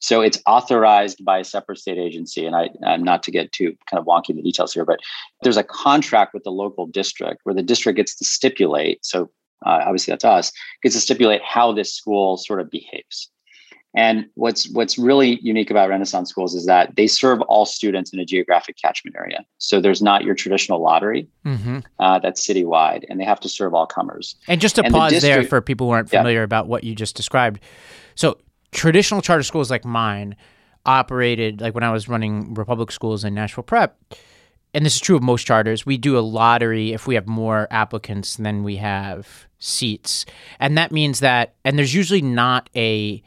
so 0.06 0.22
it's 0.22 0.40
authorized 0.46 1.26
by 1.26 1.40
a 1.40 1.44
separate 1.44 1.80
state 1.80 1.98
agency. 1.98 2.46
And 2.46 2.56
I, 2.56 2.70
am 2.84 3.04
not 3.04 3.24
to 3.24 3.32
get 3.32 3.52
too 3.52 3.76
kind 3.90 4.00
of 4.00 4.06
wonky 4.06 4.30
in 4.30 4.36
the 4.36 4.44
details 4.44 4.72
here, 4.72 4.86
but 4.86 5.00
there's 5.42 5.58
a 5.58 5.64
contract 5.64 6.34
with 6.34 6.44
the 6.44 6.52
local 6.52 6.86
district 6.86 7.42
where 7.44 7.56
the 7.56 7.64
district 7.64 7.98
gets 7.98 8.16
to 8.18 8.26
stipulate. 8.26 9.04
So 9.04 9.32
uh, 9.66 9.82
obviously 9.86 10.12
that's 10.12 10.26
us 10.26 10.52
gets 10.84 10.96
to 10.96 11.02
stipulate 11.02 11.42
how 11.44 11.72
this 11.72 11.94
school 11.94 12.38
sort 12.38 12.60
of 12.60 12.70
behaves. 12.70 13.30
And 13.98 14.26
what's 14.34 14.70
what's 14.72 14.98
really 14.98 15.40
unique 15.42 15.72
about 15.72 15.88
Renaissance 15.88 16.30
schools 16.30 16.54
is 16.54 16.66
that 16.66 16.98
they 16.98 17.08
serve 17.08 17.40
all 17.44 17.66
students 17.66 18.12
in 18.12 18.20
a 18.20 18.26
geographic 18.26 18.76
catchment 18.82 19.16
area. 19.16 19.46
So 19.58 19.80
there's 19.80 20.02
not 20.02 20.26
your 20.26 20.36
traditional 20.36 20.84
lottery 20.84 21.30
mm-hmm. 21.46 21.80
uh, 22.00 22.20
that's 22.20 22.46
citywide, 22.46 23.06
and 23.10 23.22
they 23.22 23.24
have 23.24 23.40
to 23.40 23.50
serve 23.50 23.74
all 23.74 23.88
comers. 23.88 24.36
And 24.50 24.60
just 24.60 24.76
to 24.76 24.84
and 24.84 24.94
pause 24.94 25.12
the 25.12 25.16
district, 25.22 25.36
there 25.36 25.48
for 25.48 25.62
people 25.62 25.88
who 25.88 25.94
aren't 25.94 26.10
familiar 26.10 26.40
yeah. 26.40 26.44
about 26.44 26.68
what 26.68 26.84
you 26.84 26.94
just 26.94 27.16
described, 27.16 27.62
so 28.16 28.38
traditional 28.72 29.22
charter 29.22 29.44
schools 29.44 29.72
like 29.72 29.86
mine 29.86 30.36
operated 30.86 31.62
like 31.62 31.74
when 31.74 31.84
I 31.84 31.92
was 31.92 32.10
running 32.10 32.54
Republic 32.54 32.92
schools 32.92 33.24
in 33.24 33.34
Nashville 33.34 33.64
Prep. 33.64 33.98
And 34.76 34.86
this 34.86 34.96
is 34.96 35.02
true 35.02 35.16
of 35.16 35.24
most 35.24 35.48
charters. 35.48 35.86
We 35.86 35.98
do 35.98 36.18
a 36.18 36.20
lottery 36.20 36.92
if 36.92 37.08
we 37.08 37.16
have 37.16 37.28
more 37.28 37.68
applicants 37.72 38.36
than 38.36 38.64
we 38.64 38.76
have 38.76 39.48
seats. 39.58 40.26
And 40.60 40.78
that 40.78 40.92
means 40.92 41.22
that, 41.22 41.56
and 41.64 41.78
there's 41.78 41.94
usually 41.94 42.22
not 42.22 42.70
a 42.76 43.24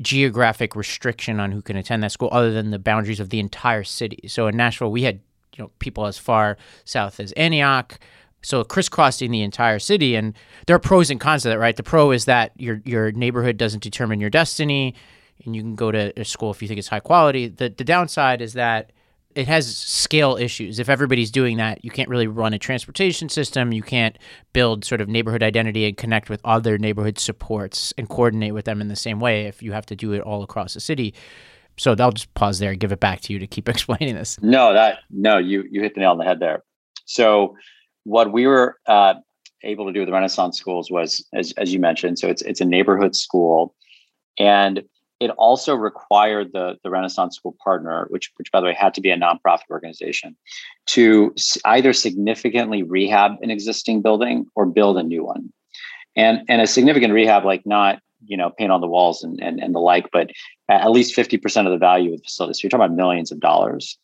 geographic 0.00 0.76
restriction 0.76 1.40
on 1.40 1.50
who 1.50 1.60
can 1.60 1.76
attend 1.76 2.04
that 2.04 2.12
school 2.12 2.28
other 2.30 2.52
than 2.52 2.70
the 2.70 2.78
boundaries 2.78 3.18
of 3.18 3.30
the 3.30 3.40
entire 3.40 3.82
city. 3.82 4.28
So 4.28 4.46
in 4.46 4.56
Nashville, 4.56 4.92
we 4.92 5.02
had 5.02 5.20
you 5.56 5.64
know 5.64 5.70
people 5.80 6.06
as 6.06 6.18
far 6.18 6.56
south 6.84 7.18
as 7.18 7.32
Antioch, 7.32 7.98
so 8.42 8.62
crisscrossing 8.62 9.32
the 9.32 9.42
entire 9.42 9.78
city 9.78 10.14
and 10.14 10.34
there 10.66 10.76
are 10.76 10.80
pros 10.80 11.10
and 11.10 11.20
cons 11.20 11.42
to 11.42 11.48
that 11.48 11.58
right 11.58 11.76
the 11.76 11.82
pro 11.82 12.10
is 12.10 12.24
that 12.24 12.52
your 12.56 12.82
your 12.84 13.12
neighborhood 13.12 13.56
doesn't 13.56 13.82
determine 13.82 14.20
your 14.20 14.30
destiny 14.30 14.94
and 15.44 15.54
you 15.54 15.62
can 15.62 15.76
go 15.76 15.92
to 15.92 16.12
a 16.20 16.24
school 16.24 16.50
if 16.50 16.60
you 16.60 16.68
think 16.68 16.78
it's 16.78 16.88
high 16.88 17.00
quality 17.00 17.48
the 17.48 17.68
the 17.68 17.84
downside 17.84 18.42
is 18.42 18.54
that 18.54 18.90
it 19.34 19.48
has 19.48 19.76
scale 19.76 20.36
issues. 20.36 20.78
If 20.78 20.88
everybody's 20.88 21.30
doing 21.30 21.56
that 21.56 21.84
you 21.84 21.90
can't 21.90 22.08
really 22.08 22.26
run 22.26 22.52
a 22.52 22.58
transportation 22.58 23.28
system. 23.28 23.72
You 23.72 23.82
can't 23.82 24.18
build 24.52 24.84
sort 24.84 25.00
of 25.00 25.08
neighborhood 25.08 25.42
identity 25.42 25.86
and 25.86 25.96
connect 25.96 26.28
with 26.28 26.40
other 26.44 26.78
neighborhood 26.78 27.18
supports 27.18 27.92
and 27.96 28.08
coordinate 28.08 28.54
with 28.54 28.64
them 28.64 28.80
in 28.80 28.88
the 28.88 28.96
same 28.96 29.20
way 29.20 29.46
if 29.46 29.62
you 29.62 29.72
have 29.72 29.86
to 29.86 29.96
do 29.96 30.12
it 30.12 30.20
all 30.20 30.42
across 30.42 30.74
the 30.74 30.80
city. 30.80 31.14
So 31.78 31.94
i'll 31.98 32.12
just 32.12 32.32
pause 32.34 32.58
there 32.58 32.72
and 32.72 32.80
give 32.80 32.92
it 32.92 33.00
back 33.00 33.22
to 33.22 33.32
you 33.32 33.38
to 33.38 33.46
keep 33.46 33.68
explaining 33.68 34.14
this. 34.14 34.40
No 34.42 34.72
that 34.72 34.98
no 35.10 35.38
you 35.38 35.64
you 35.70 35.82
hit 35.82 35.94
the 35.94 36.00
nail 36.00 36.10
on 36.12 36.18
the 36.18 36.24
head 36.24 36.40
there. 36.40 36.62
So 37.04 37.56
what 38.04 38.32
we 38.32 38.46
were 38.46 38.78
uh, 38.86 39.14
able 39.62 39.86
to 39.86 39.92
do 39.92 40.00
with 40.00 40.08
the 40.08 40.12
Renaissance 40.12 40.58
schools 40.58 40.90
was, 40.90 41.24
as, 41.32 41.52
as 41.56 41.72
you 41.72 41.78
mentioned, 41.78 42.18
so 42.18 42.28
it's 42.28 42.42
it's 42.42 42.60
a 42.60 42.64
neighborhood 42.64 43.14
school, 43.14 43.74
and 44.38 44.82
it 45.22 45.30
also 45.38 45.74
required 45.76 46.52
the 46.52 46.76
the 46.82 46.90
Renaissance 46.90 47.36
school 47.36 47.56
partner, 47.62 48.06
which 48.10 48.32
which 48.36 48.50
by 48.50 48.60
the 48.60 48.66
way 48.66 48.74
had 48.74 48.92
to 48.94 49.00
be 49.00 49.10
a 49.10 49.16
nonprofit 49.16 49.70
organization, 49.70 50.36
to 50.86 51.34
either 51.64 51.92
significantly 51.92 52.82
rehab 52.82 53.32
an 53.40 53.50
existing 53.50 54.02
building 54.02 54.46
or 54.56 54.66
build 54.66 54.98
a 54.98 55.02
new 55.02 55.24
one, 55.24 55.52
and 56.16 56.42
and 56.48 56.60
a 56.60 56.66
significant 56.66 57.12
rehab 57.12 57.44
like 57.44 57.64
not 57.64 58.00
you 58.26 58.36
know 58.36 58.50
paint 58.50 58.72
on 58.72 58.80
the 58.80 58.88
walls 58.88 59.22
and 59.22 59.40
and, 59.40 59.60
and 59.60 59.74
the 59.74 59.78
like, 59.78 60.10
but 60.12 60.30
at 60.68 60.90
least 60.90 61.14
fifty 61.14 61.38
percent 61.38 61.68
of 61.68 61.72
the 61.72 61.78
value 61.78 62.12
of 62.12 62.18
the 62.18 62.24
facility. 62.24 62.54
So 62.54 62.60
you're 62.64 62.70
talking 62.70 62.84
about 62.84 62.96
millions 62.96 63.30
of 63.30 63.40
dollars. 63.40 63.96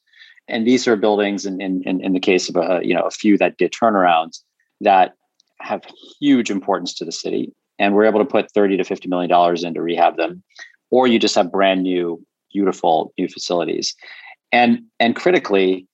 And 0.50 0.66
these 0.66 0.88
are 0.88 0.96
buildings 0.96 1.44
in, 1.44 1.60
in, 1.60 1.82
in 2.02 2.14
the 2.14 2.20
case 2.20 2.48
of 2.48 2.56
a, 2.56 2.80
you 2.82 2.94
know 2.94 3.02
a 3.02 3.10
few 3.10 3.36
that 3.38 3.58
did 3.58 3.72
turnarounds 3.72 4.40
that 4.80 5.14
have 5.60 5.82
huge 6.20 6.50
importance 6.50 6.94
to 6.94 7.04
the 7.04 7.12
city 7.12 7.52
and 7.78 7.94
we're 7.94 8.04
able 8.04 8.18
to 8.18 8.24
put 8.24 8.50
30 8.52 8.76
to 8.76 8.84
50 8.84 9.08
million 9.08 9.28
dollars 9.28 9.64
in 9.64 9.74
to 9.74 9.82
rehab 9.82 10.16
them 10.16 10.42
or 10.90 11.06
you 11.06 11.18
just 11.18 11.34
have 11.34 11.52
brand 11.52 11.82
new 11.82 12.24
beautiful 12.52 13.12
new 13.18 13.28
facilities. 13.28 13.94
And 14.52 14.84
and 14.98 15.14
critically 15.14 15.86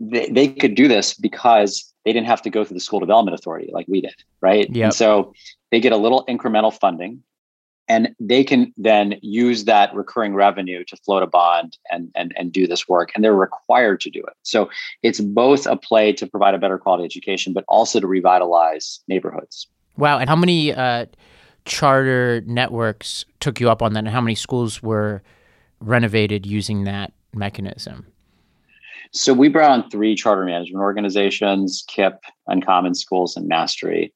they, 0.00 0.28
they 0.28 0.48
could 0.48 0.74
do 0.74 0.88
this 0.88 1.14
because 1.14 1.92
they 2.04 2.12
didn't 2.12 2.26
have 2.26 2.42
to 2.42 2.50
go 2.50 2.64
through 2.64 2.74
the 2.74 2.80
school 2.80 3.00
development 3.00 3.38
authority 3.38 3.70
like 3.72 3.86
we 3.88 4.00
did 4.00 4.14
right? 4.40 4.68
Yeah. 4.70 4.86
and 4.86 4.94
so 4.94 5.32
they 5.70 5.80
get 5.80 5.92
a 5.92 5.96
little 5.96 6.24
incremental 6.26 6.76
funding 6.76 7.22
and 7.88 8.14
they 8.20 8.44
can 8.44 8.72
then 8.76 9.18
use 9.22 9.64
that 9.64 9.94
recurring 9.94 10.34
revenue 10.34 10.84
to 10.84 10.96
float 10.98 11.22
a 11.22 11.26
bond 11.26 11.76
and, 11.90 12.10
and, 12.14 12.32
and 12.36 12.52
do 12.52 12.66
this 12.66 12.88
work 12.88 13.10
and 13.14 13.24
they're 13.24 13.34
required 13.34 14.00
to 14.00 14.10
do 14.10 14.20
it. 14.20 14.34
So 14.42 14.70
it's 15.02 15.20
both 15.20 15.66
a 15.66 15.76
play 15.76 16.12
to 16.14 16.26
provide 16.26 16.54
a 16.54 16.58
better 16.58 16.78
quality 16.78 17.04
education 17.04 17.52
but 17.52 17.64
also 17.68 18.00
to 18.00 18.06
revitalize 18.06 19.00
neighborhoods. 19.08 19.66
Wow 19.96 20.18
and 20.18 20.28
how 20.28 20.36
many 20.36 20.72
uh, 20.72 21.06
charter 21.64 22.42
networks 22.46 23.24
took 23.40 23.60
you 23.60 23.70
up 23.70 23.82
on 23.82 23.92
that 23.94 24.00
and 24.00 24.08
how 24.08 24.20
many 24.20 24.34
schools 24.34 24.82
were 24.82 25.22
renovated 25.80 26.46
using 26.46 26.84
that 26.84 27.12
mechanism? 27.34 28.06
So 29.12 29.34
we 29.34 29.48
brought 29.48 29.70
on 29.70 29.90
three 29.90 30.14
charter 30.14 30.44
management 30.44 30.80
organizations 30.80 31.84
KIPP 31.88 32.18
uncommon 32.46 32.94
schools 32.94 33.36
and 33.36 33.46
mastery. 33.46 34.12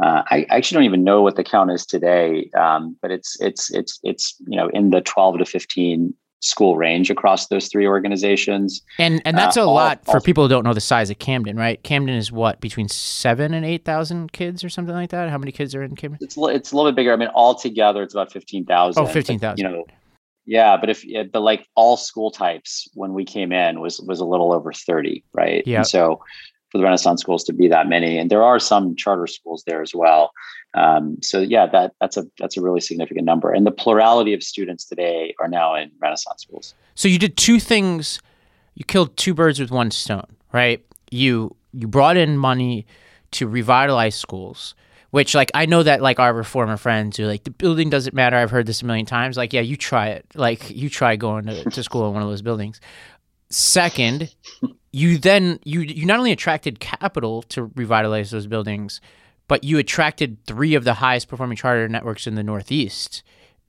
Uh, 0.00 0.22
I, 0.30 0.46
I, 0.48 0.56
actually 0.56 0.76
don't 0.76 0.84
even 0.84 1.02
know 1.02 1.22
what 1.22 1.34
the 1.34 1.42
count 1.42 1.72
is 1.72 1.84
today, 1.84 2.48
um, 2.56 2.96
but 3.02 3.10
it's 3.10 3.36
it's 3.40 3.68
it's 3.74 3.98
it's 4.04 4.36
you 4.46 4.56
know 4.56 4.68
in 4.68 4.90
the 4.90 5.00
twelve 5.00 5.38
to 5.38 5.44
fifteen 5.44 6.14
school 6.40 6.76
range 6.76 7.10
across 7.10 7.48
those 7.48 7.68
three 7.68 7.86
organizations. 7.86 8.82
And 8.98 9.20
and 9.24 9.36
that's 9.36 9.56
uh, 9.56 9.62
a 9.62 9.66
all, 9.66 9.74
lot 9.74 10.04
for 10.04 10.14
all, 10.14 10.20
people 10.20 10.44
who 10.44 10.48
don't 10.48 10.64
know 10.64 10.74
the 10.74 10.80
size 10.80 11.10
of 11.10 11.18
Camden, 11.18 11.56
right? 11.56 11.82
Camden 11.82 12.14
is 12.14 12.30
what 12.30 12.60
between 12.60 12.88
seven 12.88 13.54
and 13.54 13.64
eight 13.64 13.84
thousand 13.84 14.32
kids 14.32 14.62
or 14.62 14.68
something 14.68 14.94
like 14.94 15.10
that. 15.10 15.30
How 15.30 15.38
many 15.38 15.52
kids 15.52 15.74
are 15.74 15.82
in 15.82 15.96
Camden? 15.96 16.18
It's 16.20 16.36
it's 16.38 16.72
a 16.72 16.76
little 16.76 16.90
bit 16.90 16.96
bigger. 16.96 17.12
I 17.12 17.16
mean, 17.16 17.30
altogether, 17.34 18.02
it's 18.02 18.14
about 18.14 18.32
fifteen 18.32 18.64
thousand. 18.64 19.02
Oh, 19.02 19.06
15,000. 19.06 19.58
You 19.58 19.70
know, 19.70 19.84
yeah, 20.46 20.76
but 20.76 20.90
if 20.90 21.04
but 21.32 21.40
like 21.40 21.66
all 21.74 21.96
school 21.96 22.30
types 22.30 22.88
when 22.94 23.12
we 23.12 23.24
came 23.24 23.52
in 23.52 23.80
was 23.80 24.00
was 24.00 24.20
a 24.20 24.24
little 24.24 24.52
over 24.52 24.72
thirty, 24.72 25.24
right? 25.32 25.66
Yeah. 25.66 25.82
so 25.82 26.22
for 26.70 26.78
the 26.78 26.84
Renaissance 26.84 27.20
schools 27.20 27.44
to 27.44 27.52
be 27.52 27.68
that 27.68 27.88
many, 27.88 28.18
and 28.18 28.30
there 28.30 28.42
are 28.42 28.58
some 28.58 28.94
charter 28.96 29.26
schools 29.26 29.64
there 29.66 29.82
as 29.82 29.94
well. 29.94 30.32
Um, 30.74 31.16
so 31.22 31.40
yeah, 31.40 31.66
that 31.66 31.94
that's 32.00 32.16
a 32.16 32.26
that's 32.38 32.56
a 32.56 32.60
really 32.60 32.80
significant 32.80 33.24
number, 33.24 33.50
and 33.50 33.66
the 33.66 33.70
plurality 33.70 34.34
of 34.34 34.42
students 34.42 34.84
today 34.84 35.34
are 35.40 35.48
now 35.48 35.74
in 35.74 35.90
Renaissance 36.00 36.42
schools. 36.42 36.74
So 36.94 37.08
you 37.08 37.18
did 37.18 37.36
two 37.36 37.58
things. 37.58 38.20
You 38.74 38.84
killed 38.84 39.16
two 39.16 39.34
birds 39.34 39.58
with 39.58 39.70
one 39.70 39.90
stone, 39.90 40.36
right? 40.52 40.84
You 41.10 41.56
you 41.72 41.88
brought 41.88 42.16
in 42.16 42.36
money 42.36 42.86
to 43.32 43.46
revitalize 43.46 44.14
schools, 44.14 44.74
which 45.10 45.34
like 45.34 45.50
I 45.54 45.66
know 45.66 45.82
that 45.82 46.02
like 46.02 46.18
our 46.18 46.32
reformer 46.32 46.76
friends 46.76 47.16
who 47.16 47.24
like 47.24 47.44
the 47.44 47.50
building 47.50 47.90
doesn't 47.90 48.14
matter. 48.14 48.36
I've 48.36 48.50
heard 48.50 48.66
this 48.66 48.82
a 48.82 48.86
million 48.86 49.06
times. 49.06 49.36
Like, 49.36 49.52
yeah, 49.52 49.60
you 49.60 49.76
try 49.76 50.08
it. 50.08 50.26
Like 50.34 50.70
you 50.70 50.90
try 50.90 51.16
going 51.16 51.46
to, 51.46 51.64
to 51.64 51.82
school 51.82 52.06
in 52.08 52.14
one 52.14 52.22
of 52.22 52.28
those 52.28 52.42
buildings. 52.42 52.80
Second, 53.50 54.34
you 54.92 55.18
then 55.18 55.58
you 55.64 55.80
you 55.80 56.06
not 56.06 56.18
only 56.18 56.32
attracted 56.32 56.80
capital 56.80 57.42
to 57.42 57.70
revitalize 57.74 58.30
those 58.30 58.46
buildings, 58.46 59.00
but 59.46 59.64
you 59.64 59.78
attracted 59.78 60.44
three 60.46 60.74
of 60.74 60.84
the 60.84 60.94
highest 60.94 61.28
performing 61.28 61.56
charter 61.56 61.88
networks 61.88 62.26
in 62.26 62.34
the 62.34 62.42
Northeast. 62.42 63.22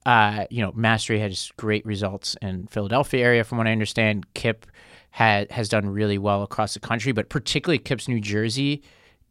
Uh, 0.06 0.46
you 0.50 0.62
know, 0.62 0.72
Mastery 0.74 1.20
has 1.20 1.52
great 1.58 1.86
results 1.86 2.36
in 2.42 2.68
Philadelphia 2.68 3.24
area, 3.24 3.44
from 3.44 3.58
what 3.58 3.68
I 3.68 3.72
understand. 3.72 4.34
KIPP 4.34 4.64
had 5.12 5.52
has 5.52 5.68
done 5.68 5.90
really 5.90 6.18
well 6.18 6.44
across 6.44 6.74
the 6.74 6.80
country, 6.80 7.12
but 7.12 7.30
particularly 7.30 7.80
KIPP's 7.80 8.08
New 8.08 8.22
Jersey 8.22 8.82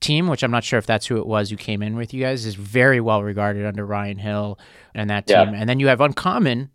team, 0.01 0.29
which 0.29 0.43
I'm 0.43 0.51
not 0.51 0.65
sure 0.65 0.79
if 0.79 0.87
that's 0.87 1.07
who 1.07 1.17
it 1.17 1.27
was 1.27 1.51
who 1.51 1.57
came 1.57 1.83
in 1.83 1.97
with 1.97 2.13
you 2.13 2.23
guys, 2.23 2.45
is 2.45 2.55
very 2.55 3.01
well 3.01 3.23
regarded 3.23 3.65
under 3.65 3.85
Ryan 3.85 4.19
Hill 4.19 4.59
and 4.95 5.11
that 5.11 5.27
team. 5.27 5.37
Yeah. 5.37 5.55
And 5.55 5.69
then 5.69 5.81
you 5.81 5.89
have 5.89 6.01
Uncommon, 6.01 6.71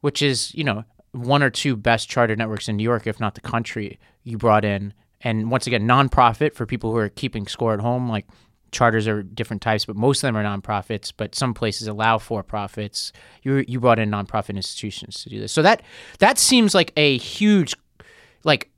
which 0.00 0.22
is 0.22 0.54
you 0.54 0.64
know 0.64 0.84
one 1.16 1.42
or 1.42 1.50
two 1.50 1.76
best 1.76 2.08
charter 2.08 2.36
networks 2.36 2.68
in 2.68 2.76
New 2.76 2.84
York, 2.84 3.06
if 3.06 3.18
not 3.18 3.34
the 3.34 3.40
country. 3.40 3.98
You 4.24 4.38
brought 4.38 4.64
in, 4.64 4.92
and 5.20 5.50
once 5.50 5.66
again, 5.66 5.86
nonprofit 5.86 6.54
for 6.54 6.66
people 6.66 6.90
who 6.90 6.98
are 6.98 7.08
keeping 7.08 7.46
score 7.46 7.74
at 7.74 7.80
home, 7.80 8.08
like 8.08 8.26
charters 8.72 9.08
are 9.08 9.22
different 9.22 9.62
types, 9.62 9.84
but 9.84 9.96
most 9.96 10.22
of 10.22 10.28
them 10.28 10.36
are 10.36 10.44
nonprofits. 10.44 11.12
But 11.16 11.34
some 11.34 11.54
places 11.54 11.88
allow 11.88 12.18
for 12.18 12.42
profits. 12.42 13.12
You 13.42 13.64
you 13.66 13.80
brought 13.80 13.98
in 13.98 14.10
nonprofit 14.10 14.56
institutions 14.56 15.22
to 15.22 15.30
do 15.30 15.40
this, 15.40 15.52
so 15.52 15.62
that 15.62 15.82
that 16.18 16.38
seems 16.38 16.74
like 16.74 16.92
a 16.96 17.16
huge, 17.18 17.74
like 18.44 18.70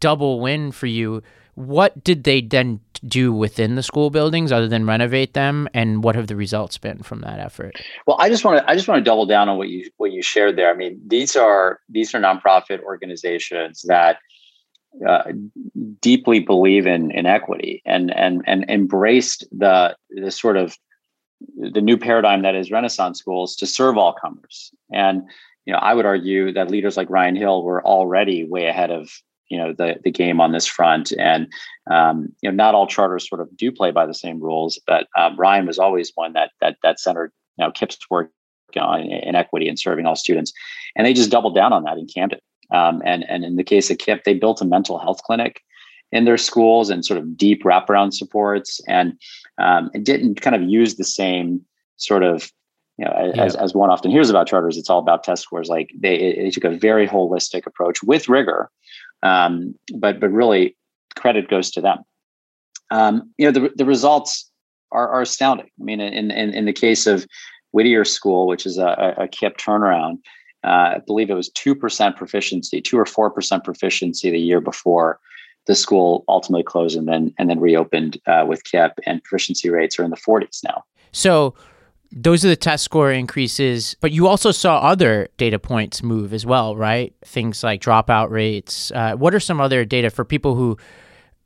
double 0.00 0.40
win 0.40 0.72
for 0.72 0.86
you. 0.86 1.22
What 1.54 2.04
did 2.04 2.24
they 2.24 2.42
then 2.42 2.80
do 3.00 3.32
within 3.32 3.74
the 3.74 3.82
school 3.82 4.10
buildings 4.10 4.52
other 4.52 4.68
than 4.68 4.86
renovate 4.86 5.34
them, 5.34 5.68
and 5.74 6.02
what 6.02 6.14
have 6.14 6.26
the 6.26 6.36
results 6.36 6.78
been 6.78 7.02
from 7.02 7.20
that 7.20 7.38
effort? 7.38 7.80
Well, 8.06 8.16
I 8.20 8.28
just 8.28 8.44
want 8.44 8.58
to 8.58 8.70
I 8.70 8.74
just 8.74 8.88
want 8.88 8.98
to 8.98 9.04
double 9.04 9.26
down 9.26 9.48
on 9.48 9.58
what 9.58 9.68
you 9.68 9.90
what 9.96 10.12
you 10.12 10.22
shared 10.22 10.56
there. 10.56 10.70
I 10.70 10.74
mean, 10.76 11.00
these 11.06 11.36
are 11.36 11.80
these 11.88 12.14
are 12.14 12.20
nonprofit 12.20 12.80
organizations 12.82 13.82
that 13.88 14.18
uh, 15.06 15.24
deeply 16.00 16.40
believe 16.40 16.86
in 16.86 17.10
in 17.10 17.26
equity 17.26 17.82
and 17.84 18.10
and 18.14 18.42
and 18.46 18.68
embraced 18.70 19.46
the 19.52 19.96
the 20.10 20.30
sort 20.30 20.56
of 20.56 20.76
the 21.56 21.82
new 21.82 21.98
paradigm 21.98 22.42
that 22.42 22.54
is 22.54 22.70
Renaissance 22.70 23.18
schools 23.18 23.56
to 23.56 23.66
serve 23.66 23.98
all 23.98 24.14
comers. 24.14 24.70
And 24.92 25.22
you 25.66 25.72
know, 25.72 25.78
I 25.80 25.94
would 25.94 26.06
argue 26.06 26.52
that 26.52 26.70
leaders 26.70 26.96
like 26.96 27.10
Ryan 27.10 27.36
Hill 27.36 27.62
were 27.62 27.84
already 27.84 28.44
way 28.44 28.66
ahead 28.66 28.90
of 28.90 29.10
you 29.48 29.58
know 29.58 29.72
the 29.72 29.96
the 30.02 30.10
game 30.10 30.40
on 30.40 30.52
this 30.52 30.66
front. 30.66 31.12
And 31.18 31.46
um, 31.90 32.28
you 32.42 32.50
know, 32.50 32.54
not 32.54 32.74
all 32.74 32.86
charters 32.86 33.28
sort 33.28 33.40
of 33.40 33.56
do 33.56 33.70
play 33.72 33.90
by 33.90 34.06
the 34.06 34.14
same 34.14 34.40
rules, 34.40 34.80
but 34.86 35.06
um, 35.16 35.36
Ryan 35.36 35.66
was 35.66 35.78
always 35.78 36.12
one 36.14 36.32
that 36.34 36.50
that 36.60 36.76
that 36.82 37.00
centered 37.00 37.32
you 37.58 37.64
know 37.64 37.70
KIPP's 37.72 37.98
work 38.10 38.30
on 38.78 39.00
in 39.02 39.34
equity 39.34 39.68
and 39.68 39.78
serving 39.78 40.06
all 40.06 40.16
students, 40.16 40.52
and 40.94 41.06
they 41.06 41.14
just 41.14 41.30
doubled 41.30 41.54
down 41.54 41.72
on 41.72 41.84
that 41.84 41.98
in 41.98 42.06
Camden. 42.06 42.40
Um, 42.72 43.00
and 43.04 43.24
and 43.28 43.44
in 43.44 43.56
the 43.56 43.64
case 43.64 43.90
of 43.90 43.98
KIPP, 43.98 44.24
they 44.24 44.34
built 44.34 44.60
a 44.60 44.64
mental 44.64 44.98
health 44.98 45.22
clinic 45.22 45.60
in 46.12 46.24
their 46.24 46.36
schools 46.36 46.90
and 46.90 47.04
sort 47.04 47.18
of 47.18 47.36
deep 47.36 47.62
wraparound 47.64 48.12
supports, 48.14 48.80
and 48.88 49.18
um, 49.58 49.90
it 49.94 50.04
didn't 50.04 50.40
kind 50.40 50.56
of 50.56 50.62
use 50.62 50.96
the 50.96 51.04
same 51.04 51.64
sort 51.96 52.22
of 52.22 52.50
you 52.98 53.04
know 53.04 53.12
as, 53.12 53.54
Yeah. 53.54 53.62
as 53.62 53.74
one 53.74 53.90
often 53.90 54.10
hears 54.10 54.30
about 54.30 54.48
charters. 54.48 54.76
It's 54.76 54.90
all 54.90 54.98
about 54.98 55.24
test 55.24 55.42
scores. 55.42 55.68
Like 55.68 55.90
they 55.98 56.34
they 56.36 56.50
took 56.50 56.64
a 56.64 56.70
very 56.76 57.06
holistic 57.06 57.66
approach 57.66 58.02
with 58.02 58.28
rigor, 58.28 58.70
um, 59.22 59.74
but 59.94 60.20
but 60.20 60.30
really 60.30 60.76
credit 61.16 61.48
goes 61.48 61.70
to 61.72 61.80
them. 61.80 61.98
Um, 62.90 63.32
you 63.38 63.46
know 63.46 63.52
the 63.52 63.72
the 63.76 63.84
results 63.84 64.50
are, 64.92 65.08
are 65.08 65.22
astounding. 65.22 65.70
I 65.80 65.84
mean, 65.84 66.00
in 66.00 66.30
in 66.30 66.54
in 66.54 66.64
the 66.64 66.72
case 66.72 67.06
of 67.06 67.26
Whittier 67.72 68.04
School, 68.04 68.46
which 68.46 68.64
is 68.64 68.78
a, 68.78 69.14
a, 69.18 69.28
KIPP 69.28 69.58
turnaround, 69.58 70.18
uh, 70.64 70.96
I 70.96 71.00
believe 71.06 71.28
it 71.28 71.34
was 71.34 71.50
2% 71.50 72.16
proficiency, 72.16 72.80
2 72.80 72.98
or 72.98 73.04
4% 73.04 73.64
proficiency 73.64 74.30
the 74.30 74.38
year 74.38 74.62
before 74.62 75.20
the 75.66 75.74
school 75.74 76.24
ultimately 76.28 76.62
closed 76.62 76.96
and 76.96 77.06
then 77.08 77.34
and 77.38 77.50
then 77.50 77.60
reopened 77.60 78.18
uh, 78.26 78.44
with 78.48 78.64
KIPP 78.64 78.92
and 79.04 79.22
proficiency 79.22 79.68
rates 79.68 79.98
are 79.98 80.04
in 80.04 80.10
the 80.10 80.16
40s 80.16 80.62
now. 80.64 80.84
So 81.12 81.54
those 82.16 82.46
are 82.46 82.48
the 82.48 82.56
test 82.56 82.82
score 82.82 83.12
increases, 83.12 83.94
but 84.00 84.10
you 84.10 84.26
also 84.26 84.50
saw 84.50 84.78
other 84.78 85.28
data 85.36 85.58
points 85.58 86.02
move 86.02 86.32
as 86.32 86.46
well, 86.46 86.74
right? 86.74 87.14
Things 87.26 87.62
like 87.62 87.82
dropout 87.82 88.30
rates. 88.30 88.90
Uh, 88.90 89.16
what 89.16 89.34
are 89.34 89.40
some 89.40 89.60
other 89.60 89.84
data 89.84 90.08
for 90.08 90.24
people 90.24 90.54
who 90.54 90.78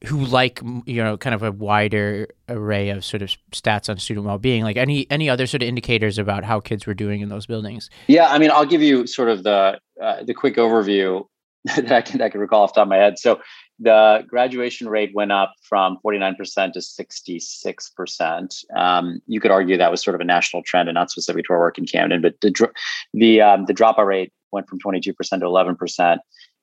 who 0.06 0.24
like 0.24 0.62
you 0.86 1.02
know 1.02 1.18
kind 1.18 1.34
of 1.34 1.42
a 1.42 1.50
wider 1.50 2.28
array 2.48 2.88
of 2.88 3.04
sort 3.04 3.20
of 3.20 3.30
stats 3.50 3.90
on 3.90 3.98
student 3.98 4.24
well-being? 4.24 4.62
Like 4.62 4.76
any 4.76 5.10
any 5.10 5.28
other 5.28 5.48
sort 5.48 5.62
of 5.62 5.68
indicators 5.68 6.18
about 6.18 6.44
how 6.44 6.60
kids 6.60 6.86
were 6.86 6.94
doing 6.94 7.20
in 7.20 7.28
those 7.28 7.46
buildings? 7.46 7.90
Yeah, 8.06 8.32
I 8.32 8.38
mean, 8.38 8.52
I'll 8.52 8.64
give 8.64 8.80
you 8.80 9.08
sort 9.08 9.28
of 9.28 9.42
the 9.42 9.80
uh, 10.00 10.22
the 10.22 10.34
quick 10.34 10.54
overview 10.54 11.26
that 11.64 11.90
I 11.90 12.00
can 12.00 12.22
I 12.22 12.28
can 12.28 12.40
recall 12.40 12.62
off 12.62 12.74
the 12.74 12.80
top 12.80 12.86
of 12.86 12.90
my 12.90 12.96
head. 12.96 13.18
So 13.18 13.40
the 13.80 14.24
graduation 14.28 14.88
rate 14.88 15.10
went 15.14 15.32
up 15.32 15.54
from 15.62 15.98
49% 16.04 16.36
to 16.72 16.78
66%. 16.78 18.64
Um, 18.76 19.22
you 19.26 19.40
could 19.40 19.50
argue 19.50 19.78
that 19.78 19.90
was 19.90 20.02
sort 20.02 20.14
of 20.14 20.20
a 20.20 20.24
national 20.24 20.62
trend 20.62 20.88
and 20.88 20.94
not 20.94 21.10
specific 21.10 21.46
to 21.46 21.54
our 21.54 21.58
work 21.58 21.78
in 21.78 21.86
Camden, 21.86 22.20
but 22.20 22.38
the 22.42 22.70
the 23.14 23.40
um, 23.40 23.64
the 23.64 23.74
dropout 23.74 24.06
rate 24.06 24.32
went 24.52 24.68
from 24.68 24.78
22% 24.78 25.14
to 25.14 25.38
11%. 25.38 26.18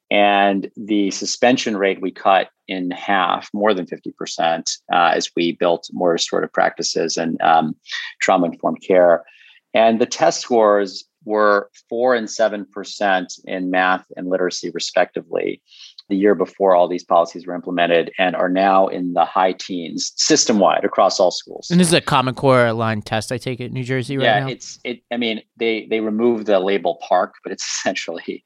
And 0.09 0.71
the 0.77 1.11
suspension 1.11 1.75
rate 1.75 2.01
we 2.01 2.11
cut 2.11 2.49
in 2.67 2.91
half, 2.91 3.49
more 3.53 3.73
than 3.73 3.85
50%, 3.85 4.77
uh, 4.93 5.11
as 5.13 5.29
we 5.35 5.53
built 5.53 5.89
more 5.91 6.11
restorative 6.11 6.53
practices 6.53 7.17
and 7.17 7.41
um, 7.41 7.75
trauma 8.21 8.45
informed 8.45 8.81
care. 8.81 9.25
And 9.73 9.99
the 9.99 10.05
test 10.05 10.39
scores 10.39 11.03
were 11.25 11.69
four 11.89 12.15
and 12.15 12.29
seven 12.29 12.65
percent 12.65 13.33
in 13.43 13.69
math 13.69 14.05
and 14.15 14.29
literacy, 14.29 14.71
respectively, 14.73 15.61
the 16.09 16.15
year 16.15 16.35
before 16.35 16.75
all 16.75 16.87
these 16.87 17.03
policies 17.03 17.45
were 17.45 17.55
implemented, 17.55 18.11
and 18.17 18.35
are 18.35 18.49
now 18.49 18.87
in 18.87 19.13
the 19.13 19.25
high 19.25 19.51
teens 19.53 20.13
system 20.15 20.59
wide 20.59 20.83
across 20.85 21.19
all 21.19 21.31
schools. 21.31 21.69
And 21.69 21.79
this 21.79 21.87
is 21.87 21.93
a 21.93 22.01
Common 22.01 22.33
Core 22.35 22.71
line 22.73 23.01
test, 23.01 23.31
I 23.31 23.37
take 23.37 23.59
it, 23.59 23.65
in 23.65 23.73
New 23.73 23.83
Jersey 23.83 24.17
right 24.17 24.23
yeah, 24.23 24.39
now. 24.39 24.47
it's 24.47 24.79
it. 24.83 25.01
I 25.11 25.17
mean, 25.17 25.41
they 25.57 25.87
they 25.89 25.99
removed 25.99 26.45
the 26.47 26.59
label 26.59 26.99
PARCC, 27.09 27.31
but 27.43 27.51
it's 27.51 27.65
essentially 27.79 28.43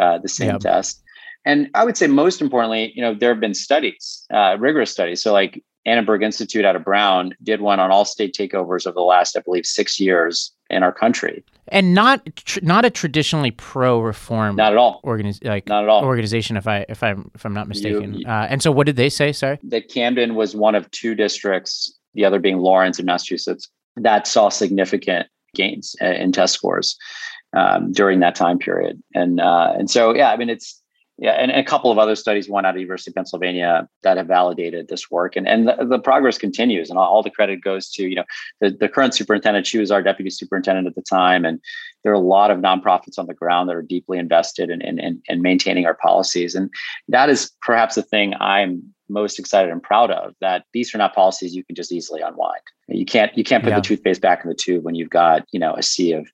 uh, 0.00 0.18
the 0.18 0.28
same 0.28 0.48
Yeah. 0.48 0.58
test. 0.58 1.02
And 1.44 1.70
I 1.74 1.84
would 1.84 1.96
say 1.96 2.06
most 2.08 2.40
importantly, 2.42 2.92
you 2.94 3.00
know, 3.00 3.14
there 3.14 3.30
have 3.30 3.40
been 3.40 3.54
studies, 3.54 4.26
uh, 4.32 4.56
rigorous 4.58 4.90
studies. 4.90 5.22
So 5.22 5.32
like 5.32 5.62
Annenberg 5.86 6.22
Institute 6.22 6.64
out 6.64 6.76
of 6.76 6.84
Brown 6.84 7.32
did 7.42 7.62
one 7.62 7.80
on 7.80 7.90
all 7.90 8.04
state 8.04 8.34
takeovers 8.38 8.86
over 8.86 8.94
the 8.94 9.00
last, 9.00 9.36
I 9.36 9.40
believe, 9.40 9.64
six 9.64 9.98
years 9.98 10.52
in 10.68 10.82
our 10.82 10.92
country. 10.92 11.42
And 11.72 11.94
not 11.94 12.24
tr- 12.36 12.60
not 12.62 12.84
a 12.84 12.90
traditionally 12.90 13.50
pro 13.50 14.00
reform 14.00 14.56
Not 14.56 14.72
at 14.72 14.78
all. 14.78 15.00
organiz- 15.04 15.44
like 15.44 15.66
Not 15.68 15.84
at 15.84 15.88
all. 15.90 16.04
organization 16.04 16.56
if 16.56 16.66
I 16.66 16.84
if 16.88 17.02
I'm 17.02 17.30
if 17.34 17.44
I'm 17.44 17.54
not 17.54 17.68
mistaken. 17.68 18.14
you- 18.14 18.26
uh, 18.26 18.46
and 18.50 18.62
so 18.62 18.70
what 18.72 18.86
did 18.86 18.96
they 18.96 19.08
say? 19.08 19.32
Sorry. 19.32 19.58
that 19.64 19.88
Camden 19.88 20.34
was 20.34 20.54
one 20.56 20.74
of 20.74 20.90
two 20.90 21.14
districts, 21.14 21.92
the 22.14 22.24
other 22.24 22.38
being 22.38 22.58
Lawrence 22.58 22.98
in 22.98 23.06
Massachusetts, 23.06 23.68
that 23.96 24.26
saw 24.26 24.48
significant 24.48 25.26
gains 25.54 25.96
uh, 26.02 26.06
in 26.06 26.32
test 26.32 26.54
scores 26.54 26.96
um, 27.56 27.92
during 27.92 28.20
that 28.20 28.34
time 28.34 28.58
period. 28.58 29.02
And 29.14 29.40
uh, 29.40 29.72
and 29.78 29.90
so 29.90 30.14
yeah, 30.14 30.30
I 30.30 30.36
mean 30.36 30.50
it's 30.50 30.80
yeah, 31.20 31.32
and, 31.32 31.50
and 31.50 31.60
a 31.60 31.64
couple 31.64 31.90
of 31.90 31.98
other 31.98 32.14
studies, 32.14 32.48
one 32.48 32.64
out 32.64 32.76
of 32.76 32.80
University 32.80 33.10
of 33.10 33.16
Pennsylvania, 33.16 33.88
that 34.02 34.16
have 34.16 34.28
validated 34.28 34.86
this 34.86 35.10
work, 35.10 35.34
and 35.34 35.48
and 35.48 35.66
the, 35.66 35.84
the 35.84 35.98
progress 35.98 36.38
continues, 36.38 36.90
and 36.90 36.98
all, 36.98 37.06
all 37.08 37.22
the 37.24 37.30
credit 37.30 37.60
goes 37.60 37.90
to 37.90 38.04
you 38.08 38.14
know 38.14 38.24
the, 38.60 38.70
the 38.70 38.88
current 38.88 39.14
superintendent. 39.14 39.66
She 39.66 39.78
was 39.78 39.90
our 39.90 40.00
deputy 40.02 40.30
superintendent 40.30 40.86
at 40.86 40.94
the 40.94 41.02
time, 41.02 41.44
and 41.44 41.60
there 42.04 42.12
are 42.12 42.14
a 42.14 42.20
lot 42.20 42.52
of 42.52 42.58
nonprofits 42.58 43.18
on 43.18 43.26
the 43.26 43.34
ground 43.34 43.68
that 43.68 43.74
are 43.74 43.82
deeply 43.82 44.16
invested 44.16 44.70
in 44.70 44.80
in, 44.80 45.00
in, 45.00 45.20
in 45.28 45.42
maintaining 45.42 45.86
our 45.86 45.94
policies, 45.94 46.54
and 46.54 46.70
that 47.08 47.28
is 47.28 47.50
perhaps 47.62 47.96
the 47.96 48.02
thing 48.02 48.34
I'm 48.38 48.94
most 49.08 49.40
excited 49.40 49.72
and 49.72 49.82
proud 49.82 50.12
of. 50.12 50.34
That 50.40 50.66
these 50.72 50.94
are 50.94 50.98
not 50.98 51.16
policies 51.16 51.52
you 51.54 51.64
can 51.64 51.74
just 51.74 51.90
easily 51.90 52.20
unwind. 52.20 52.60
You 52.86 53.04
can't 53.04 53.36
you 53.36 53.42
can't 53.42 53.64
put 53.64 53.70
Yeah. 53.70 53.76
the 53.76 53.82
toothpaste 53.82 54.20
back 54.20 54.44
in 54.44 54.50
the 54.50 54.54
tube 54.54 54.84
when 54.84 54.94
you've 54.94 55.10
got 55.10 55.46
you 55.50 55.58
know 55.58 55.74
a 55.74 55.82
sea 55.82 56.12
of 56.12 56.28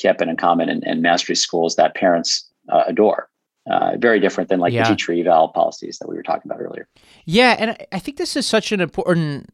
KIPP 0.00 0.20
and 0.20 0.30
Uncommon 0.30 0.68
and, 0.68 0.84
and 0.86 1.02
mastery 1.02 1.34
schools 1.34 1.74
that 1.76 1.96
parents 1.96 2.48
uh, 2.68 2.84
adore. 2.86 3.29
Uh, 3.70 3.96
very 3.98 4.18
different 4.18 4.48
than 4.50 4.58
like 4.58 4.72
Yeah. 4.72 4.82
the 4.82 4.96
teacher 4.96 5.12
eval 5.12 5.46
policies 5.48 5.98
that 6.00 6.08
we 6.08 6.16
were 6.16 6.24
talking 6.24 6.50
about 6.50 6.60
earlier. 6.60 6.88
Yeah, 7.24 7.54
and 7.56 7.70
I- 7.70 7.86
I 7.92 7.98
think 8.00 8.16
this 8.16 8.34
is 8.34 8.44
such 8.44 8.72
an 8.72 8.80
important 8.80 9.48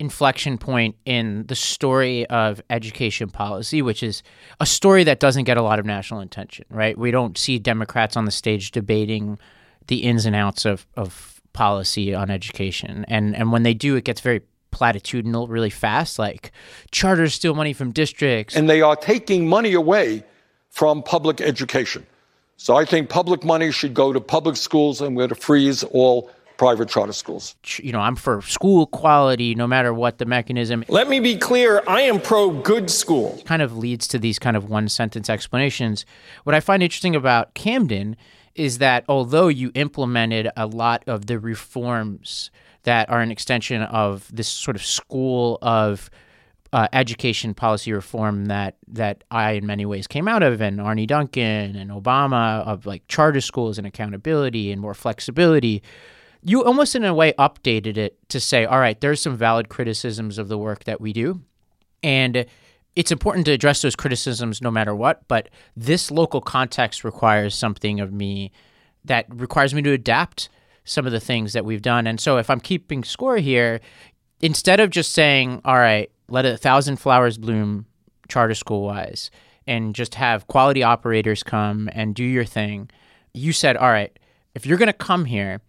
inflection 0.00 0.58
point 0.58 0.96
in 1.04 1.44
the 1.46 1.54
story 1.54 2.26
of 2.26 2.60
education 2.70 3.28
policy, 3.30 3.80
which 3.82 4.02
is 4.02 4.22
a 4.60 4.66
story 4.66 5.04
that 5.04 5.20
doesn't 5.20 5.44
get 5.44 5.56
a 5.56 5.62
lot 5.62 5.78
of 5.78 5.86
national 5.86 6.20
attention, 6.20 6.64
right? 6.68 6.98
We 6.98 7.10
don't 7.12 7.38
see 7.38 7.58
Democrats 7.60 8.16
on 8.16 8.24
the 8.24 8.30
stage 8.32 8.72
debating 8.72 9.38
the 9.86 9.98
ins 9.98 10.26
and 10.26 10.34
outs 10.36 10.64
of, 10.64 10.86
of 10.96 11.40
policy 11.52 12.14
on 12.14 12.30
education. 12.30 13.04
And 13.08 13.36
and 13.36 13.52
when 13.52 13.62
they 13.62 13.74
do, 13.74 13.96
it 13.96 14.04
gets 14.04 14.20
very 14.20 14.40
platitudinal 14.72 15.48
really 15.48 15.70
fast, 15.70 16.18
like 16.18 16.52
charters 16.90 17.34
steal 17.34 17.54
money 17.54 17.72
from 17.72 17.90
districts. 17.92 18.54
And 18.56 18.68
they 18.68 18.82
are 18.82 18.96
taking 18.96 19.48
money 19.48 19.72
away 19.74 20.24
from 20.70 21.02
public 21.02 21.40
education. 21.40 22.04
So 22.60 22.74
I 22.74 22.84
think 22.84 23.08
public 23.08 23.44
money 23.44 23.70
should 23.70 23.94
go 23.94 24.12
to 24.12 24.20
public 24.20 24.56
schools 24.56 25.00
and 25.00 25.16
we're 25.16 25.28
to 25.28 25.36
freeze 25.36 25.84
all 25.84 26.28
private 26.56 26.88
charter 26.88 27.12
schools. 27.12 27.54
You 27.76 27.92
know, 27.92 28.00
I'm 28.00 28.16
for 28.16 28.42
school 28.42 28.86
quality 28.86 29.54
no 29.54 29.68
matter 29.68 29.94
what 29.94 30.18
the 30.18 30.26
mechanism. 30.26 30.84
Let 30.88 31.08
me 31.08 31.20
be 31.20 31.36
clear, 31.36 31.84
I 31.86 32.02
am 32.02 32.20
pro 32.20 32.50
good 32.50 32.90
school. 32.90 33.40
Kind 33.44 33.62
of 33.62 33.78
leads 33.78 34.08
to 34.08 34.18
these 34.18 34.40
kind 34.40 34.56
of 34.56 34.68
one 34.68 34.88
sentence 34.88 35.30
explanations. 35.30 36.04
What 36.42 36.56
I 36.56 36.58
find 36.58 36.82
interesting 36.82 37.14
about 37.14 37.54
Camden 37.54 38.16
is 38.56 38.78
that 38.78 39.04
although 39.08 39.46
you 39.46 39.70
implemented 39.76 40.50
a 40.56 40.66
lot 40.66 41.04
of 41.06 41.26
the 41.26 41.38
reforms 41.38 42.50
that 42.82 43.08
are 43.08 43.20
an 43.20 43.30
extension 43.30 43.82
of 43.82 44.28
this 44.34 44.48
sort 44.48 44.74
of 44.74 44.84
school 44.84 45.58
of 45.62 46.10
uh, 46.72 46.88
education 46.92 47.54
policy 47.54 47.92
reform 47.92 48.46
that 48.46 48.76
that 48.88 49.24
I 49.30 49.52
in 49.52 49.66
many 49.66 49.86
ways 49.86 50.06
came 50.06 50.28
out 50.28 50.42
of, 50.42 50.60
and 50.60 50.80
Arne 50.80 51.06
Duncan 51.06 51.76
and 51.76 51.90
Obama 51.90 52.66
of 52.66 52.86
like 52.86 53.06
charter 53.08 53.40
schools 53.40 53.78
and 53.78 53.86
accountability 53.86 54.70
and 54.70 54.80
more 54.80 54.94
flexibility. 54.94 55.82
You 56.42 56.62
almost 56.64 56.94
in 56.94 57.04
a 57.04 57.14
way 57.14 57.32
updated 57.32 57.96
it 57.96 58.16
to 58.28 58.38
say, 58.38 58.64
all 58.64 58.78
right, 58.78 59.00
there's 59.00 59.20
some 59.20 59.36
valid 59.36 59.68
criticisms 59.68 60.38
of 60.38 60.48
the 60.48 60.58
work 60.58 60.84
that 60.84 61.00
we 61.00 61.12
do, 61.12 61.40
and 62.02 62.46
it's 62.94 63.12
important 63.12 63.46
to 63.46 63.52
address 63.52 63.82
those 63.82 63.96
criticisms 63.96 64.60
no 64.60 64.70
matter 64.70 64.94
what. 64.94 65.26
But 65.28 65.48
this 65.76 66.10
local 66.10 66.40
context 66.40 67.04
requires 67.04 67.54
something 67.54 68.00
of 68.00 68.12
me 68.12 68.52
that 69.04 69.26
requires 69.28 69.72
me 69.72 69.82
to 69.82 69.92
adapt 69.92 70.48
some 70.84 71.06
of 71.06 71.12
the 71.12 71.20
things 71.20 71.52
that 71.52 71.64
we've 71.64 71.82
done. 71.82 72.06
And 72.06 72.20
so 72.20 72.38
if 72.38 72.50
I'm 72.50 72.60
keeping 72.60 73.04
score 73.04 73.36
here, 73.36 73.80
instead 74.40 74.80
of 74.80 74.90
just 74.90 75.12
saying, 75.12 75.60
all 75.64 75.76
right, 75.76 76.10
let 76.28 76.44
a 76.44 76.56
thousand 76.56 76.96
flowers 76.96 77.38
bloom 77.38 77.86
charter 78.28 78.54
school 78.54 78.82
wise 78.82 79.30
and 79.66 79.94
just 79.94 80.14
have 80.14 80.46
quality 80.46 80.82
operators 80.82 81.42
come 81.42 81.88
and 81.92 82.14
do 82.14 82.24
your 82.24 82.44
thing, 82.44 82.90
you 83.34 83.52
said, 83.52 83.76
all 83.76 83.90
right, 83.90 84.18
if 84.54 84.66
you're 84.66 84.78
going 84.78 84.86
to 84.86 84.92
come 84.92 85.26
here, 85.26 85.60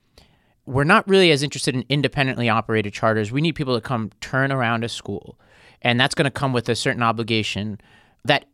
we're 0.66 0.84
not 0.84 1.08
really 1.08 1.32
as 1.32 1.44
interested 1.44 1.76
in 1.76 1.84
independently 1.90 2.48
operated 2.48 2.94
charters. 2.94 3.32
We 3.32 3.42
need 3.42 3.56
people 3.56 3.76
to 3.76 3.82
come 3.82 4.12
turn 4.22 4.52
around 4.52 4.84
a 4.84 4.90
school. 4.90 5.40
And 5.82 6.00
that's 6.00 6.16
going 6.16 6.26
to 6.26 6.32
come 6.32 6.54
with 6.54 6.70
a 6.70 6.76
certain 6.76 7.04
obligation 7.04 7.80
that 8.26 8.46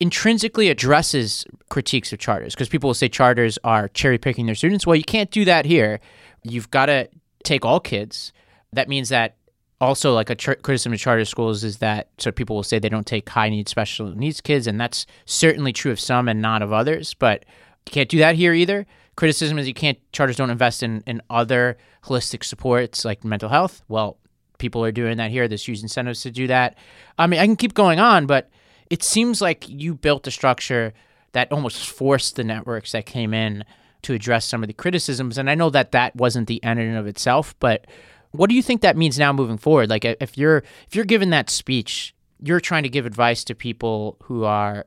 intrinsically 0.00 0.68
addresses 0.68 1.46
critiques 1.70 2.12
of 2.12 2.18
charters 2.18 2.54
because 2.54 2.68
people 2.68 2.88
will 2.88 2.94
say 2.94 3.08
charters 3.08 3.58
are 3.64 3.88
cherry 3.88 4.18
picking 4.18 4.46
their 4.46 4.54
students. 4.54 4.86
Well, 4.86 4.96
you 4.96 5.04
can't 5.04 5.30
do 5.30 5.44
that 5.44 5.64
here. 5.64 6.00
You've 6.42 6.70
got 6.70 6.86
to 6.86 7.08
take 7.42 7.64
all 7.64 7.80
kids. 7.80 8.32
That 8.72 8.88
means 8.88 9.08
that 9.08 9.36
also 9.84 10.14
like 10.14 10.30
a 10.30 10.36
criticism 10.36 10.92
of 10.92 10.98
charter 10.98 11.24
schools 11.24 11.64
is 11.64 11.78
that 11.78 12.08
so 12.18 12.32
people 12.32 12.56
will 12.56 12.62
say 12.62 12.78
they 12.78 12.88
don't 12.88 13.06
take 13.06 13.28
high 13.28 13.48
needs 13.48 13.70
special 13.70 14.14
needs 14.14 14.40
kids 14.40 14.66
and 14.66 14.80
that's 14.80 15.06
certainly 15.24 15.72
true 15.72 15.92
of 15.92 16.00
some 16.00 16.28
and 16.28 16.40
not 16.40 16.62
of 16.62 16.72
others 16.72 17.14
but 17.14 17.44
you 17.86 17.92
can't 17.92 18.08
do 18.08 18.18
that 18.18 18.34
here 18.34 18.54
either. 18.54 18.86
Criticism 19.16 19.58
is 19.58 19.68
you 19.68 19.74
can't 19.74 19.98
charters 20.12 20.36
don't 20.36 20.50
invest 20.50 20.82
in, 20.82 21.02
in 21.06 21.20
other 21.30 21.76
holistic 22.04 22.42
supports 22.42 23.04
like 23.04 23.24
mental 23.24 23.48
health. 23.48 23.82
Well 23.88 24.18
people 24.58 24.84
are 24.84 24.92
doing 24.92 25.16
that 25.18 25.30
here. 25.30 25.46
There's 25.48 25.66
huge 25.66 25.82
incentives 25.82 26.22
to 26.22 26.30
do 26.30 26.46
that. 26.46 26.76
I 27.18 27.26
mean 27.26 27.40
i 27.40 27.46
can 27.46 27.56
keep 27.56 27.74
going 27.74 28.00
on 28.00 28.26
but 28.26 28.50
it 28.90 29.02
seems 29.02 29.40
like 29.40 29.68
you 29.68 29.94
built 29.94 30.26
a 30.26 30.30
structure 30.30 30.92
that 31.32 31.50
almost 31.52 31.88
forced 31.88 32.36
the 32.36 32.44
networks 32.44 32.92
that 32.92 33.06
came 33.06 33.34
in 33.34 33.64
to 34.02 34.14
address 34.14 34.44
some 34.44 34.62
of 34.62 34.68
the 34.68 34.74
criticisms. 34.74 35.36
And 35.36 35.50
I 35.50 35.54
know 35.54 35.70
that 35.70 35.92
that 35.92 36.14
wasn't 36.14 36.46
the 36.46 36.62
end 36.62 36.78
in 36.78 36.88
and 36.88 36.98
of 36.98 37.06
itself, 37.06 37.54
but 37.58 37.86
what 38.34 38.50
do 38.50 38.56
you 38.56 38.62
think 38.62 38.80
that 38.80 38.96
means 38.96 39.16
now 39.16 39.32
moving 39.32 39.58
forward? 39.58 39.88
Like 39.88 40.04
if 40.04 40.36
you're 40.36 40.64
if 40.88 40.96
you're 40.96 41.04
given 41.04 41.30
that 41.30 41.50
speech, 41.50 42.14
you're 42.40 42.60
trying 42.60 42.82
to 42.82 42.88
give 42.88 43.06
advice 43.06 43.44
to 43.44 43.54
people 43.54 44.16
who 44.24 44.44
are 44.44 44.86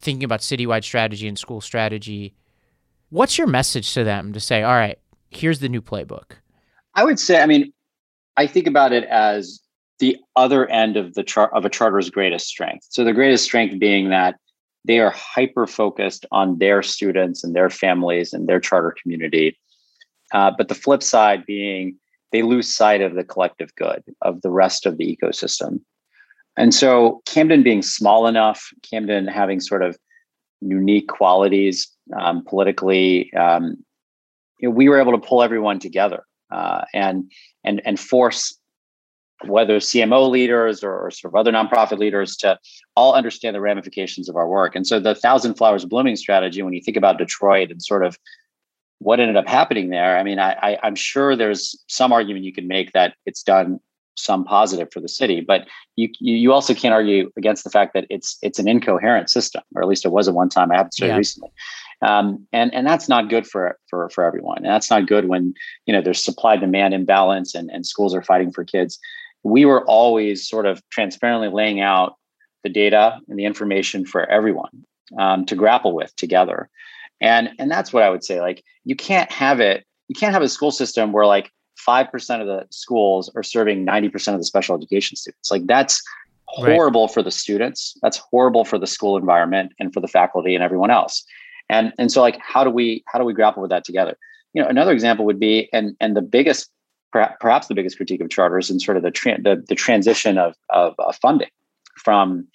thinking 0.00 0.24
about 0.24 0.40
citywide 0.40 0.84
strategy 0.84 1.26
and 1.26 1.38
school 1.38 1.62
strategy. 1.62 2.34
What's 3.08 3.38
your 3.38 3.46
message 3.46 3.94
to 3.94 4.04
them 4.04 4.34
to 4.34 4.40
say, 4.40 4.62
all 4.62 4.74
right, 4.74 4.98
here's 5.30 5.60
the 5.60 5.70
new 5.70 5.80
playbook? 5.80 6.32
I 6.94 7.04
would 7.04 7.18
say, 7.18 7.40
I 7.40 7.46
mean, 7.46 7.72
I 8.36 8.46
think 8.46 8.66
about 8.66 8.92
it 8.92 9.04
as 9.04 9.60
the 9.98 10.18
other 10.34 10.68
end 10.68 10.98
of 10.98 11.14
the 11.14 11.22
chart 11.22 11.52
of 11.54 11.64
a 11.64 11.70
charter's 11.70 12.10
greatest 12.10 12.46
strength. 12.46 12.86
So 12.90 13.04
the 13.04 13.14
greatest 13.14 13.44
strength 13.44 13.78
being 13.78 14.10
that 14.10 14.36
they 14.84 15.00
are 15.00 15.10
hyper 15.10 15.66
focused 15.66 16.26
on 16.30 16.58
their 16.58 16.82
students 16.82 17.42
and 17.42 17.56
their 17.56 17.70
families 17.70 18.34
and 18.34 18.46
their 18.46 18.60
charter 18.60 18.94
community. 19.02 19.58
Uh, 20.34 20.50
but 20.56 20.68
the 20.68 20.74
flip 20.74 21.02
side 21.02 21.46
being 21.46 21.96
they 22.32 22.42
lose 22.42 22.72
sight 22.72 23.00
of 23.00 23.14
the 23.14 23.24
collective 23.24 23.74
good 23.76 24.02
of 24.22 24.42
the 24.42 24.50
rest 24.50 24.86
of 24.86 24.98
the 24.98 25.16
ecosystem. 25.16 25.80
And 26.56 26.74
so 26.74 27.22
Camden 27.26 27.62
being 27.62 27.82
small 27.82 28.26
enough, 28.26 28.70
Camden 28.82 29.26
having 29.26 29.60
sort 29.60 29.82
of 29.82 29.96
unique 30.60 31.08
qualities 31.08 31.88
um, 32.18 32.44
politically, 32.44 33.32
um, 33.34 33.76
you 34.60 34.68
know, 34.68 34.74
we 34.74 34.88
were 34.88 35.00
able 35.00 35.12
to 35.12 35.26
pull 35.26 35.42
everyone 35.42 35.78
together 35.78 36.24
uh, 36.50 36.84
and 36.94 37.30
and 37.64 37.82
and 37.84 38.00
force 38.00 38.58
whether 39.44 39.78
CMO 39.78 40.30
leaders 40.30 40.82
or, 40.82 40.98
or, 40.98 41.10
sort 41.10 41.30
of 41.30 41.38
other 41.38 41.52
nonprofit 41.52 41.98
leaders 41.98 42.36
to 42.38 42.58
all 42.96 43.12
understand 43.12 43.54
the 43.54 43.60
ramifications 43.60 44.30
of 44.30 44.36
our 44.36 44.48
work. 44.48 44.74
And 44.74 44.86
so 44.86 44.98
the 44.98 45.14
thousand 45.14 45.56
flowers 45.56 45.84
blooming 45.84 46.16
strategy, 46.16 46.62
when 46.62 46.72
you 46.72 46.80
think 46.80 46.96
about 46.96 47.18
Detroit 47.18 47.70
and 47.70 47.82
sort 47.82 48.02
of 48.02 48.18
what 48.98 49.20
ended 49.20 49.36
up 49.36 49.48
happening 49.48 49.90
there, 49.90 50.16
I 50.16 50.22
mean, 50.22 50.38
I, 50.38 50.52
I, 50.52 50.78
I'm 50.82 50.94
sure 50.94 51.36
there's 51.36 51.78
some 51.86 52.12
argument 52.12 52.44
you 52.44 52.52
can 52.52 52.66
make 52.66 52.92
that 52.92 53.14
it's 53.26 53.42
done 53.42 53.80
some 54.18 54.44
positive 54.44 54.88
for 54.90 55.00
the 55.00 55.08
city, 55.08 55.42
but 55.42 55.68
you 55.96 56.08
you 56.20 56.50
also 56.52 56.72
can't 56.72 56.94
argue 56.94 57.30
against 57.36 57.64
the 57.64 57.70
fact 57.70 57.92
that 57.92 58.06
it's 58.08 58.38
it's 58.40 58.58
an 58.58 58.66
incoherent 58.66 59.28
system, 59.28 59.62
or 59.74 59.82
at 59.82 59.88
least 59.88 60.06
it 60.06 60.10
was 60.10 60.26
at 60.26 60.34
one 60.34 60.48
time. 60.48 60.72
I 60.72 60.76
haven't 60.76 60.98
yeah. 60.98 61.16
recently, 61.16 61.50
um, 62.00 62.46
and 62.50 62.72
and 62.72 62.86
that's 62.86 63.10
not 63.10 63.28
good 63.28 63.46
for 63.46 63.78
for 63.90 64.08
for 64.08 64.24
everyone. 64.24 64.58
And 64.58 64.66
that's 64.66 64.90
not 64.90 65.06
good 65.06 65.28
when 65.28 65.52
you 65.84 65.92
know 65.92 66.00
there's 66.00 66.24
supply 66.24 66.56
demand 66.56 66.94
imbalance 66.94 67.54
and 67.54 67.70
and 67.70 67.84
schools 67.84 68.14
are 68.14 68.22
fighting 68.22 68.52
for 68.52 68.64
kids 68.64 68.98
we 69.46 69.64
were 69.64 69.84
always 69.84 70.48
sort 70.48 70.66
of 70.66 70.82
transparently 70.90 71.48
laying 71.48 71.80
out 71.80 72.16
the 72.64 72.68
data 72.68 73.20
and 73.28 73.38
the 73.38 73.44
information 73.44 74.04
for 74.04 74.28
everyone 74.28 74.84
um, 75.18 75.46
to 75.46 75.54
grapple 75.54 75.94
with 75.94 76.14
together 76.16 76.68
and 77.20 77.50
and 77.58 77.70
that's 77.70 77.92
what 77.92 78.02
i 78.02 78.10
would 78.10 78.24
say 78.24 78.40
like 78.40 78.62
you 78.84 78.96
can't 78.96 79.30
have 79.30 79.60
it 79.60 79.84
you 80.08 80.14
can't 80.14 80.32
have 80.32 80.42
a 80.42 80.48
school 80.48 80.70
system 80.70 81.12
where 81.12 81.26
like 81.26 81.50
5% 81.86 82.40
of 82.40 82.46
the 82.46 82.66
schools 82.70 83.30
are 83.36 83.42
serving 83.42 83.84
90% 83.84 84.32
of 84.32 84.38
the 84.38 84.44
special 84.44 84.76
education 84.76 85.16
students. 85.16 85.50
Like 85.50 85.66
that's 85.66 86.02
horrible 86.46 87.06
right. 87.06 87.14
for 87.14 87.22
the 87.22 87.30
students 87.30 87.96
that's 88.02 88.18
horrible 88.18 88.64
for 88.64 88.78
the 88.78 88.86
school 88.86 89.16
environment 89.16 89.72
and 89.80 89.92
for 89.92 90.00
the 90.00 90.08
faculty 90.08 90.54
and 90.54 90.62
everyone 90.62 90.90
else. 90.90 91.24
And 91.68 91.92
and 91.98 92.12
so 92.12 92.20
like 92.20 92.38
how 92.40 92.62
do 92.62 92.70
we 92.70 93.02
how 93.08 93.18
do 93.18 93.24
we 93.24 93.34
grapple 93.34 93.62
with 93.62 93.70
that 93.70 93.84
together? 93.84 94.16
You 94.54 94.62
know 94.62 94.68
another 94.68 94.92
example 94.92 95.24
would 95.26 95.40
be 95.40 95.68
and 95.72 95.96
and 96.00 96.16
the 96.16 96.22
biggest 96.22 96.70
perhaps 97.40 97.66
the 97.66 97.74
biggest 97.74 97.96
critique 97.96 98.20
of 98.20 98.28
charters 98.28 98.68
and 98.68 98.82
sort 98.82 98.96
of 98.96 99.02
the, 99.02 99.10
tra- 99.10 99.40
the, 99.40 99.64
the, 99.68 99.74
transition 99.74 100.36
of, 100.36 100.54
of, 100.68 100.94
of 100.98 101.16
funding 101.16 101.48
from 101.96 102.46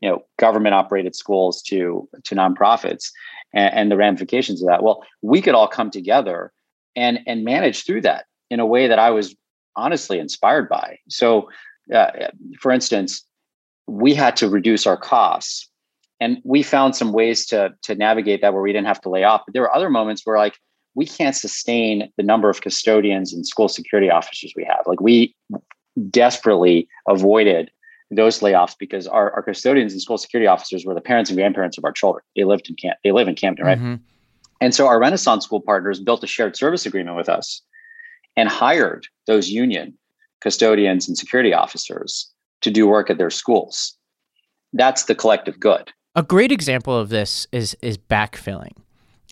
you 0.00 0.08
know 0.08 0.22
government 0.38 0.74
operated 0.74 1.14
schools 1.14 1.62
to 1.62 2.08
to 2.24 2.34
nonprofits 2.34 3.10
and, 3.54 3.74
and, 3.74 3.90
the 3.90 3.96
ramifications 3.96 4.62
of 4.62 4.68
that 4.68 4.82
well 4.82 5.02
we 5.22 5.40
could 5.40 5.54
all 5.54 5.68
come 5.68 5.90
together 5.90 6.52
and 6.94 7.20
and 7.26 7.44
manage 7.44 7.84
through 7.84 8.00
that 8.00 8.26
in 8.50 8.60
a 8.60 8.66
way 8.66 8.86
that 8.86 8.98
i 8.98 9.10
was 9.10 9.34
honestly 9.76 10.18
inspired 10.18 10.68
by 10.68 10.98
so 11.08 11.48
uh, 11.94 12.10
for 12.60 12.72
instance 12.72 13.24
we 13.86 14.14
had 14.14 14.36
to 14.36 14.48
reduce 14.48 14.86
our 14.86 14.96
costs 14.96 15.68
and 16.18 16.38
we 16.44 16.62
found 16.62 16.96
some 16.96 17.12
ways 17.12 17.46
to 17.46 17.74
to 17.82 17.94
navigate 17.94 18.40
that 18.40 18.52
where 18.52 18.62
we 18.62 18.72
didn't 18.72 18.86
have 18.86 19.00
to 19.00 19.10
lay 19.10 19.24
off 19.24 19.42
but 19.46 19.52
there 19.52 19.62
were 19.62 19.74
other 19.74 19.90
moments 19.90 20.22
where 20.24 20.38
like 20.38 20.58
we 20.96 21.06
can't 21.06 21.36
sustain 21.36 22.10
the 22.16 22.22
number 22.22 22.50
of 22.50 22.62
custodians 22.62 23.32
and 23.32 23.46
school 23.46 23.68
security 23.68 24.10
officers 24.10 24.52
we 24.56 24.64
have. 24.64 24.80
Like 24.86 25.00
we 25.00 25.36
desperately 26.10 26.88
avoided 27.06 27.70
those 28.10 28.40
layoffs 28.40 28.74
because 28.78 29.06
our, 29.06 29.32
our 29.32 29.42
custodians 29.42 29.92
and 29.92 30.00
school 30.00 30.18
security 30.18 30.46
officers 30.46 30.84
were 30.84 30.94
the 30.94 31.00
parents 31.00 31.30
and 31.30 31.36
grandparents 31.36 31.76
of 31.76 31.84
our 31.84 31.92
children. 31.92 32.22
They 32.36 32.44
lived 32.44 32.68
in 32.68 32.76
Camp, 32.76 32.98
they 33.02 33.12
live 33.12 33.28
in 33.28 33.34
Camden, 33.34 33.64
right? 33.64 33.78
Mm-hmm. 33.78 33.94
And 34.60 34.74
so 34.74 34.86
our 34.86 34.98
Renaissance 34.98 35.44
school 35.44 35.60
partners 35.60 36.00
built 36.00 36.24
a 36.24 36.26
shared 36.26 36.56
service 36.56 36.86
agreement 36.86 37.16
with 37.16 37.28
us 37.28 37.62
and 38.36 38.48
hired 38.48 39.06
those 39.26 39.48
union 39.48 39.94
custodians 40.40 41.08
and 41.08 41.18
security 41.18 41.52
officers 41.52 42.30
to 42.62 42.70
do 42.70 42.86
work 42.86 43.10
at 43.10 43.18
their 43.18 43.30
schools. 43.30 43.94
That's 44.72 45.04
the 45.04 45.14
collective 45.14 45.58
good. 45.58 45.92
A 46.14 46.22
great 46.22 46.52
example 46.52 46.96
of 46.96 47.08
this 47.08 47.46
is 47.52 47.76
is 47.82 47.98
backfilling 47.98 48.72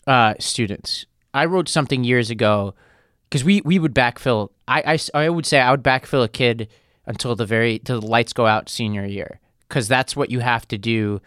uh, 0.07 0.35
students. 0.39 1.07
I 1.33 1.47
wrote 1.47 1.69
something 1.69 2.05
years 2.05 2.31
ago 2.31 2.75
because 3.29 3.45
we 3.45 3.63
we 3.63 3.79
would 3.79 3.95
backfill. 3.95 4.51
I, 4.69 4.99
I 5.15 5.25
I 5.25 5.29
would 5.29 5.47
say 5.47 5.61
I 5.61 5.71
would 5.71 5.83
backfill 5.83 6.25
a 6.25 6.29
kid 6.29 6.69
until 7.07 7.37
the 7.37 7.47
very 7.47 7.79
till 7.79 8.01
the 8.01 8.07
lights 8.07 8.33
go 8.33 8.47
out 8.47 8.69
senior 8.69 9.05
year 9.05 9.41
because 9.69 9.89
that's 9.89 10.15
what 10.15 10.31
you 10.31 10.41
have 10.41 10.67
to 10.69 10.79
do 10.79 11.21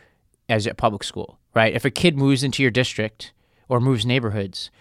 as 0.49 0.65
a 0.65 0.73
public 0.73 1.03
school, 1.03 1.38
right? 1.53 1.73
If 1.73 1.86
a 1.86 1.89
kid 1.89 2.17
moves 2.17 2.43
into 2.43 2.61
your 2.61 2.71
district 2.71 3.34
or 3.67 3.82
moves 3.82 4.05
neighborhoods, 4.05 4.71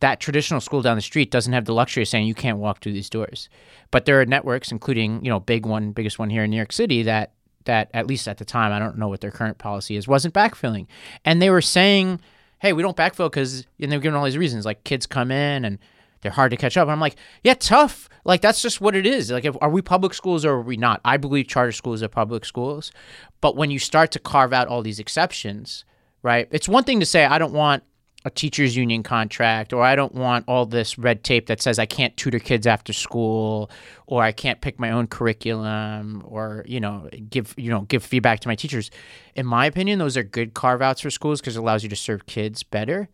that 0.00 0.18
traditional 0.18 0.60
school 0.60 0.82
down 0.82 0.96
the 0.96 1.02
street 1.02 1.30
doesn't 1.30 1.52
have 1.52 1.64
the 1.64 1.74
luxury 1.74 2.02
of 2.02 2.08
saying 2.08 2.26
you 2.26 2.34
can't 2.34 2.58
walk 2.58 2.80
through 2.80 2.92
these 2.92 3.10
doors. 3.10 3.48
But 3.90 4.04
there 4.04 4.20
are 4.20 4.26
networks, 4.26 4.72
including 4.72 5.24
you 5.24 5.30
know 5.30 5.40
big 5.40 5.66
one, 5.66 5.92
biggest 5.92 6.18
one 6.18 6.30
here 6.30 6.44
in 6.44 6.50
New 6.50 6.56
York 6.56 6.72
City, 6.72 7.02
that 7.02 7.32
that 7.64 7.90
at 7.94 8.06
least 8.06 8.26
at 8.26 8.38
the 8.38 8.44
time, 8.44 8.72
I 8.72 8.78
don't 8.78 8.98
know 8.98 9.08
what 9.08 9.20
their 9.20 9.30
current 9.30 9.58
policy 9.58 9.96
is, 9.96 10.08
wasn't 10.08 10.34
backfilling, 10.34 10.86
and 11.24 11.40
they 11.40 11.50
were 11.50 11.60
saying, 11.60 12.20
"Hey, 12.60 12.72
we 12.72 12.82
don't 12.82 12.96
backfill 12.96 13.30
because," 13.30 13.66
and 13.80 13.92
they're 13.92 14.00
giving 14.00 14.16
all 14.16 14.24
these 14.24 14.38
reasons 14.38 14.64
like 14.64 14.84
kids 14.84 15.06
come 15.06 15.30
in 15.30 15.64
and 15.64 15.78
they're 16.22 16.32
hard 16.32 16.50
to 16.52 16.56
catch 16.56 16.76
up. 16.76 16.84
And 16.84 16.92
I'm 16.92 17.00
like, 17.00 17.16
yeah, 17.42 17.54
tough. 17.54 18.08
Like 18.24 18.40
that's 18.40 18.62
just 18.62 18.80
what 18.80 18.94
it 18.94 19.06
is. 19.06 19.30
Like, 19.30 19.44
if, 19.44 19.56
are 19.60 19.70
we 19.70 19.82
public 19.82 20.14
schools 20.14 20.44
or 20.44 20.52
are 20.52 20.62
we 20.62 20.76
not? 20.76 21.00
I 21.04 21.16
believe 21.16 21.48
charter 21.48 21.72
schools 21.72 22.02
are 22.02 22.08
public 22.08 22.44
schools, 22.44 22.92
but 23.40 23.56
when 23.56 23.70
you 23.70 23.78
start 23.78 24.12
to 24.12 24.18
carve 24.18 24.52
out 24.52 24.68
all 24.68 24.82
these 24.82 25.00
exceptions, 25.00 25.84
right? 26.22 26.48
It's 26.50 26.68
one 26.68 26.84
thing 26.84 27.00
to 27.00 27.06
say 27.06 27.24
I 27.24 27.38
don't 27.38 27.52
want 27.52 27.82
a 28.24 28.30
teachers 28.30 28.76
union 28.76 29.02
contract 29.02 29.72
or 29.72 29.82
I 29.82 29.96
don't 29.96 30.14
want 30.14 30.44
all 30.46 30.64
this 30.64 30.96
red 30.96 31.24
tape 31.24 31.46
that 31.46 31.60
says 31.60 31.78
I 31.78 31.86
can't 31.86 32.16
tutor 32.16 32.38
kids 32.38 32.66
after 32.66 32.92
school 32.92 33.70
or 34.06 34.22
I 34.22 34.32
can't 34.32 34.60
pick 34.60 34.78
my 34.78 34.90
own 34.92 35.08
curriculum 35.08 36.22
or 36.26 36.64
you 36.66 36.78
know 36.78 37.08
give 37.28 37.54
you 37.56 37.70
know 37.70 37.80
give 37.82 38.04
feedback 38.04 38.40
to 38.40 38.48
my 38.48 38.54
teachers. 38.54 38.90
In 39.34 39.46
my 39.46 39.66
opinion, 39.66 39.98
those 39.98 40.16
are 40.16 40.22
good 40.22 40.54
carve 40.54 40.82
outs 40.82 41.00
for 41.00 41.10
schools 41.10 41.40
because 41.40 41.56
it 41.56 41.60
allows 41.60 41.82
you 41.82 41.88
to 41.88 41.96
serve 41.96 42.26
kids 42.26 42.62
better. 42.62 43.08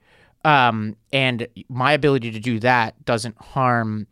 Um, 0.44 0.96
and 1.12 1.48
my 1.68 1.92
ability 1.92 2.30
to 2.30 2.40
do 2.40 2.58
that 2.60 3.04
doesn't 3.04 3.36
harm 3.38 4.06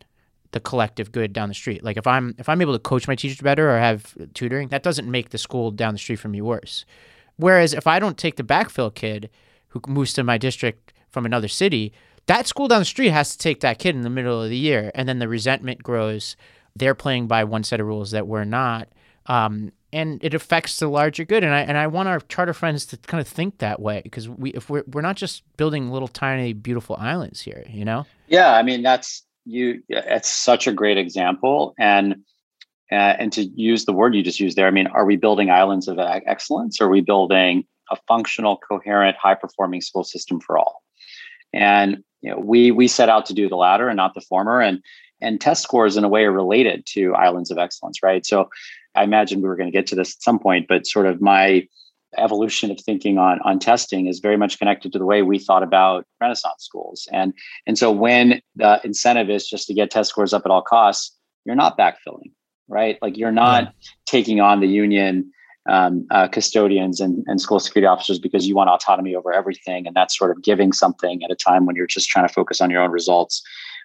the 0.51 0.59
collective 0.59 1.11
good 1.11 1.33
down 1.33 1.49
the 1.49 1.55
street. 1.55 1.83
Like 1.83 1.97
if 1.97 2.07
I'm 2.07 2.35
if 2.37 2.49
I'm 2.49 2.61
able 2.61 2.73
to 2.73 2.79
coach 2.79 3.07
my 3.07 3.15
teachers 3.15 3.41
better 3.41 3.69
or 3.69 3.79
have 3.79 4.15
tutoring, 4.33 4.69
that 4.69 4.83
doesn't 4.83 5.09
make 5.09 5.29
the 5.29 5.37
school 5.37 5.71
down 5.71 5.93
the 5.93 5.99
street 5.99 6.17
from 6.17 6.31
me 6.31 6.41
worse. 6.41 6.85
Whereas 7.37 7.73
if 7.73 7.87
I 7.87 7.99
don't 7.99 8.17
take 8.17 8.35
the 8.35 8.43
backfill 8.43 8.93
kid 8.93 9.29
who 9.69 9.81
moves 9.87 10.13
to 10.13 10.23
my 10.23 10.37
district 10.37 10.93
from 11.09 11.25
another 11.25 11.47
city, 11.47 11.93
that 12.25 12.47
school 12.47 12.67
down 12.67 12.79
the 12.79 12.85
street 12.85 13.09
has 13.09 13.31
to 13.31 13.37
take 13.37 13.61
that 13.61 13.79
kid 13.79 13.95
in 13.95 14.01
the 14.01 14.09
middle 14.09 14.41
of 14.41 14.49
the 14.49 14.57
year, 14.57 14.91
and 14.95 15.07
then 15.07 15.19
the 15.19 15.27
resentment 15.27 15.83
grows. 15.83 16.35
They're 16.75 16.95
playing 16.95 17.27
by 17.27 17.43
one 17.43 17.63
set 17.63 17.79
of 17.79 17.87
rules 17.87 18.11
that 18.11 18.27
we're 18.27 18.43
not. 18.43 18.89
Um, 19.27 19.71
and 19.93 20.23
it 20.23 20.33
affects 20.33 20.79
the 20.79 20.87
larger 20.87 21.23
good. 21.23 21.43
And 21.43 21.53
I 21.53 21.61
and 21.61 21.77
I 21.77 21.87
want 21.87 22.09
our 22.09 22.19
charter 22.19 22.53
friends 22.53 22.85
to 22.87 22.97
kind 22.97 23.21
of 23.21 23.27
think 23.27 23.59
that 23.59 23.81
way 23.81 24.01
because 24.03 24.27
we 24.27 24.51
if 24.51 24.69
we're 24.69 24.83
we're 24.87 25.01
not 25.01 25.15
just 25.15 25.43
building 25.57 25.89
little 25.89 26.07
tiny 26.07 26.53
beautiful 26.53 26.95
islands 26.99 27.41
here, 27.41 27.65
you 27.69 27.85
know. 27.85 28.05
Yeah, 28.27 28.53
I 28.53 28.63
mean 28.63 28.83
that's 28.83 29.23
you. 29.45 29.81
It's 29.89 30.29
such 30.29 30.67
a 30.67 30.73
great 30.73 30.97
example, 30.97 31.73
and 31.79 32.13
uh, 32.91 33.15
and 33.19 33.31
to 33.33 33.43
use 33.43 33.85
the 33.85 33.93
word 33.93 34.15
you 34.15 34.23
just 34.23 34.39
used 34.39 34.57
there, 34.57 34.67
I 34.67 34.71
mean, 34.71 34.87
are 34.87 35.05
we 35.05 35.17
building 35.17 35.49
islands 35.49 35.87
of 35.87 35.99
excellence? 35.99 36.79
Or 36.79 36.85
are 36.85 36.89
we 36.89 37.01
building 37.01 37.65
a 37.91 37.97
functional, 38.07 38.57
coherent, 38.57 39.17
high 39.17 39.35
performing 39.35 39.81
school 39.81 40.03
system 40.03 40.39
for 40.39 40.57
all? 40.57 40.83
And 41.53 42.03
you 42.21 42.31
know, 42.31 42.39
we 42.39 42.71
we 42.71 42.87
set 42.87 43.09
out 43.09 43.25
to 43.27 43.33
do 43.33 43.47
the 43.47 43.55
latter 43.55 43.87
and 43.87 43.97
not 43.97 44.13
the 44.13 44.21
former, 44.21 44.61
and 44.61 44.81
and 45.21 45.41
test 45.41 45.63
scores 45.63 45.97
in 45.97 46.03
a 46.03 46.09
way 46.09 46.25
are 46.25 46.31
related 46.31 46.85
to 46.85 47.15
islands 47.15 47.51
of 47.51 47.57
excellence, 47.57 48.03
right? 48.03 48.25
So 48.25 48.49
I 48.97 49.03
imagine 49.03 49.41
we 49.41 49.47
were 49.47 49.55
going 49.55 49.71
to 49.71 49.77
get 49.77 49.87
to 49.87 49.95
this 49.95 50.15
at 50.15 50.23
some 50.23 50.39
point, 50.39 50.67
but 50.67 50.87
sort 50.87 51.05
of 51.05 51.21
my 51.21 51.67
evolution 52.17 52.71
of 52.71 52.79
thinking 52.79 53.17
on 53.17 53.39
on 53.43 53.59
testing 53.59 54.07
is 54.07 54.19
very 54.19 54.37
much 54.37 54.57
connected 54.57 54.93
to 54.93 54.99
the 54.99 55.05
way 55.05 55.21
we 55.21 55.39
thought 55.39 55.63
about 55.63 56.05
Renaissance 56.21 56.63
schools. 56.63 57.07
And 57.11 57.33
and 57.65 57.77
so 57.77 57.91
when 57.91 58.41
the 58.55 58.81
incentive 58.83 59.29
is 59.29 59.47
just 59.47 59.67
to 59.67 59.73
get 59.73 59.91
test 59.91 60.09
scores 60.09 60.33
up 60.33 60.43
at 60.45 60.51
all 60.51 60.61
costs, 60.61 61.15
you're 61.45 61.55
not 61.55 61.77
backfilling, 61.77 62.31
right? 62.67 62.97
Like 63.01 63.17
you're 63.17 63.31
not 63.31 63.73
taking 64.05 64.41
on 64.41 64.61
the 64.61 64.67
union 64.67 65.31
um, 65.69 66.07
uh, 66.11 66.29
custodians 66.29 67.01
and, 67.01 67.25
and 67.27 67.41
school 67.41 67.59
security 67.59 67.87
officers 67.87 68.19
because 68.19 68.47
you 68.47 68.55
want 68.55 68.69
autonomy 68.69 69.15
over 69.15 69.33
everything, 69.33 69.85
and 69.85 69.95
that's 69.95 70.17
sort 70.17 70.31
of 70.31 70.41
giving 70.41 70.71
something 70.71 71.23
at 71.23 71.31
a 71.31 71.35
time 71.35 71.65
when 71.65 71.75
you're 71.75 71.87
just 71.87 72.09
trying 72.09 72.27
to 72.27 72.33
focus 72.33 72.61
on 72.61 72.69
your 72.69 72.81
own 72.81 72.91
results. 72.91 73.43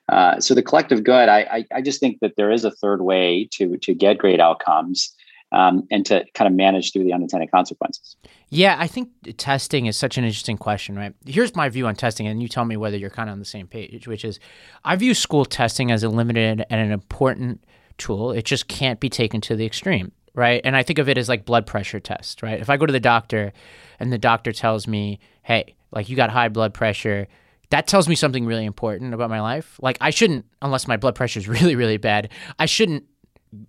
Uh, 0.09 0.40
so 0.40 0.55
the 0.55 0.62
collective 0.62 1.05
good, 1.05 1.28
I, 1.28 1.40
I, 1.40 1.64
I 1.76 1.82
just 1.82 2.00
think 2.00 2.18
that 2.20 2.34
there 2.36 2.50
is 2.50 2.64
a 2.64 2.70
third 2.70 3.03
way 3.03 3.48
to 3.53 3.76
to 3.78 3.94
get 3.94 4.18
great 4.18 4.40
outcomes. 4.40 5.14
Um, 5.55 5.86
and 5.90 6.07
to 6.07 6.24
kind 6.32 6.48
of 6.48 6.55
manage 6.55 6.94
through 6.94 7.05
the 7.05 7.12
unintended 7.12 7.50
consequences. 7.50 8.16
Yeah, 8.48 8.74
I 8.78 8.86
think 8.86 9.11
testing 9.36 9.84
is 9.84 9.98
such 9.98 10.16
an 10.16 10.24
interesting 10.24 10.57
question, 10.57 10.96
right? 10.96 11.14
Here's 11.26 11.55
my 11.55 11.68
view 11.68 11.86
on 11.86 11.94
testing, 11.94 12.26
and 12.26 12.40
you 12.40 12.48
tell 12.48 12.64
me 12.64 12.78
whether 12.78 12.96
you're 12.96 13.11
kind 13.11 13.28
of 13.28 13.34
on 13.34 13.38
the 13.38 13.44
same 13.44 13.66
page, 13.66 14.09
which 14.09 14.24
is 14.24 14.40
I 14.82 14.96
view 14.96 15.12
school 15.12 15.44
testing 15.44 15.90
as 15.90 16.03
a 16.03 16.09
limited 16.09 16.64
and 16.70 16.80
an 16.80 16.90
important 16.90 17.62
tool. 17.98 18.32
It 18.32 18.46
just 18.46 18.66
can't 18.66 18.98
be 18.98 19.11
taken 19.11 19.42
to 19.42 19.55
the 19.55 19.66
extreme, 19.66 20.12
right? 20.34 20.62
And 20.64 20.74
I 20.74 20.82
think 20.82 20.98
of 20.98 21.11
it 21.11 21.18
as 21.18 21.28
like 21.28 21.44
blood 21.44 21.66
pressure 21.66 22.00
test, 22.00 22.42
right? 22.42 22.59
If 22.59 22.70
I 22.70 22.78
go 22.78 22.86
to 22.86 22.92
the 22.92 22.98
doctor 22.98 23.53
and 24.00 24.11
the 24.11 24.16
doctor 24.16 24.53
tells 24.53 24.86
me, 24.86 25.20
hey, 25.42 25.74
like 25.90 26.09
you 26.09 26.16
got 26.16 26.30
high 26.30 26.48
blood 26.48 26.72
pressure, 26.72 27.28
that 27.72 27.86
tells 27.86 28.06
me 28.06 28.14
something 28.14 28.44
really 28.44 28.66
important 28.66 29.14
about 29.14 29.30
my 29.30 29.40
life. 29.40 29.80
Like 29.80 29.96
I 30.02 30.10
shouldn't, 30.10 30.44
unless 30.60 30.86
my 30.86 30.98
blood 30.98 31.14
pressure 31.14 31.38
is 31.40 31.48
really, 31.56 31.74
really 31.74 31.96
bad, 31.96 32.30
I 32.58 32.66
shouldn't 32.66 33.04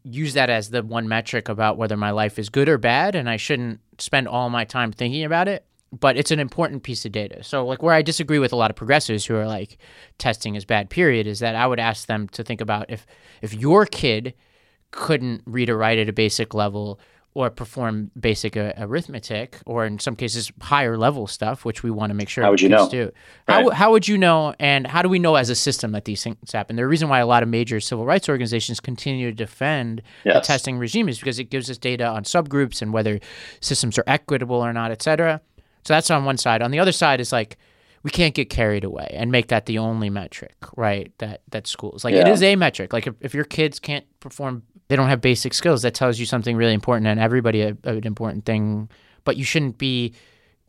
use 0.03 0.33
that 0.33 0.49
as 0.49 0.69
the 0.69 0.83
one 0.83 1.07
metric 1.07 1.47
about 1.47 1.77
whether 1.77 1.95
my 1.95 2.11
life 2.11 2.37
is 2.37 2.49
good 2.49 2.67
or 2.67 2.77
bad, 2.77 3.15
and 3.15 3.29
I 3.29 3.37
shouldn't 3.37 3.79
spend 3.97 4.27
all 4.27 4.49
my 4.49 4.65
time 4.65 4.91
thinking 4.91 5.23
about 5.23 5.47
it. 5.47 5.65
But 5.97 6.17
it's 6.17 6.31
an 6.31 6.39
important 6.39 6.83
piece 6.83 7.05
of 7.05 7.11
data. 7.11 7.43
So, 7.43 7.65
like, 7.65 7.83
where 7.83 7.93
I 7.93 8.01
disagree 8.01 8.39
with 8.39 8.51
a 8.51 8.55
lot 8.55 8.71
of 8.71 8.75
progressives 8.75 9.25
who 9.25 9.35
are 9.35 9.45
like, 9.45 9.77
testing 10.17 10.55
is 10.55 10.65
bad, 10.65 10.89
period, 10.89 11.27
is 11.27 11.39
that 11.39 11.55
I 11.55 11.67
would 11.67 11.79
ask 11.79 12.07
them 12.07 12.27
to 12.29 12.43
think 12.43 12.61
about 12.61 12.89
if 12.89 13.05
if 13.41 13.53
your 13.53 13.85
kid 13.85 14.33
couldn't 14.91 15.43
read 15.45 15.69
or 15.69 15.77
write 15.77 15.99
at 15.99 16.09
a 16.09 16.13
basic 16.13 16.53
level 16.53 16.99
or 17.35 17.49
perform 17.49 18.11
basic 18.19 18.55
uh, 18.55 18.73
arithmetic, 18.77 19.57
or 19.65 19.85
in 19.85 19.97
some 19.99 20.15
cases 20.15 20.51
higher 20.61 20.97
level 20.97 21.25
stuff, 21.25 21.65
which 21.65 21.81
we 21.81 21.89
want 21.89 22.11
to 22.11 22.13
make 22.13 22.29
sure 22.29 22.43
how 22.43 22.51
would 22.51 22.61
you 22.61 22.69
know? 22.69 22.87
do. 22.89 23.11
Right. 23.47 23.63
How, 23.63 23.69
how 23.71 23.91
would 23.91 24.07
you 24.07 24.17
know, 24.17 24.53
and 24.59 24.85
how 24.85 25.01
do 25.01 25.09
we 25.09 25.19
know 25.19 25.35
as 25.35 25.49
a 25.49 25.55
system 25.55 25.93
that 25.93 26.05
these 26.05 26.23
things 26.23 26.51
happen? 26.51 26.75
The 26.75 26.85
reason 26.85 27.09
why 27.09 27.19
a 27.19 27.25
lot 27.25 27.41
of 27.41 27.49
major 27.49 27.79
civil 27.79 28.05
rights 28.05 28.29
organizations 28.29 28.79
continue 28.79 29.31
to 29.31 29.35
defend 29.35 30.03
yes. 30.23 30.35
the 30.35 30.41
testing 30.41 30.77
regime 30.77 31.09
is 31.09 31.19
because 31.19 31.39
it 31.39 31.49
gives 31.49 31.69
us 31.69 31.77
data 31.77 32.05
on 32.05 32.23
subgroups 32.23 32.81
and 32.81 32.93
whether 32.93 33.19
systems 33.61 33.97
are 33.97 34.03
equitable 34.05 34.57
or 34.57 34.71
not, 34.71 34.91
et 34.91 35.01
cetera. 35.01 35.41
So 35.85 35.93
that's 35.93 36.11
on 36.11 36.25
one 36.25 36.37
side. 36.37 36.61
On 36.61 36.71
the 36.71 36.79
other 36.79 36.91
side 36.91 37.19
is 37.19 37.31
like 37.31 37.57
we 38.03 38.11
can't 38.11 38.35
get 38.35 38.49
carried 38.49 38.83
away 38.83 39.09
and 39.13 39.31
make 39.31 39.47
that 39.47 39.65
the 39.65 39.79
only 39.79 40.09
metric, 40.09 40.55
right? 40.75 41.11
That 41.17 41.41
that 41.49 41.67
schools 41.67 42.03
like 42.03 42.13
yeah. 42.13 42.21
it 42.21 42.27
is 42.27 42.43
a 42.43 42.55
metric. 42.55 42.93
Like 42.93 43.07
if, 43.07 43.15
if 43.21 43.33
your 43.33 43.45
kids 43.45 43.79
can't 43.79 44.05
perform 44.19 44.63
they 44.87 44.95
don't 44.95 45.09
have 45.09 45.21
basic 45.21 45.53
skills. 45.53 45.81
That 45.81 45.93
tells 45.93 46.19
you 46.19 46.25
something 46.25 46.55
really 46.55 46.73
important 46.73 47.07
and 47.07 47.19
everybody 47.19 47.61
a, 47.61 47.77
an 47.83 48.05
important 48.05 48.45
thing. 48.45 48.89
But 49.23 49.37
you 49.37 49.43
shouldn't 49.43 49.77
be 49.77 50.13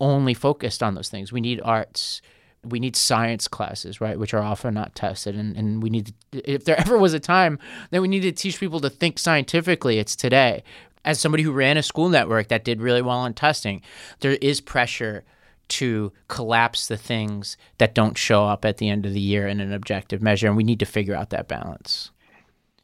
only 0.01 0.35
focused 0.35 0.83
on 0.83 0.95
those 0.95 1.09
things. 1.09 1.33
We 1.33 1.41
need 1.41 1.61
arts. 1.65 2.23
We 2.65 2.81
need 2.81 2.97
science 2.97 3.47
classes, 3.47 4.01
right, 4.01 4.19
which 4.19 4.33
are 4.33 4.43
often 4.43 4.75
not 4.75 4.95
tested. 4.95 5.35
And, 5.35 5.57
and 5.57 5.83
we 5.83 5.91
need, 5.91 6.15
to, 6.33 6.51
if 6.51 6.65
there 6.65 6.81
ever 6.81 6.97
was 6.97 7.12
a 7.12 7.21
time 7.21 7.59
that 7.91 8.01
we 8.01 8.09
needed 8.09 8.37
to 8.37 8.43
teach 8.43 8.59
people 8.59 8.81
to 8.81 8.91
think 8.91 9.19
scientifically, 9.19 9.99
it's 9.99 10.17
today. 10.17 10.65
As 11.05 11.21
somebody 11.21 11.43
who 11.43 11.53
ran 11.53 11.77
a 11.77 11.83
school 11.83 12.09
network 12.09 12.49
that 12.49 12.65
did 12.65 12.81
really 12.81 13.03
well 13.03 13.27
in 13.27 13.35
testing, 13.35 13.83
there 14.21 14.39
is 14.41 14.62
pressure 14.62 15.25
to 15.67 16.12
collapse 16.29 16.89
the 16.89 16.97
things 16.97 17.57
that 17.79 17.95
don't 17.95 18.17
show 18.17 18.47
up 18.47 18.65
at 18.65 18.79
the 18.79 18.89
end 18.89 19.05
of 19.05 19.12
the 19.12 19.21
year 19.21 19.47
in 19.47 19.61
an 19.61 19.73
objective 19.73 20.23
measure. 20.23 20.47
And 20.47 20.57
we 20.57 20.65
need 20.65 20.81
to 20.81 20.87
figure 20.87 21.15
out 21.15 21.31
that 21.31 21.49
balance. 21.49 22.11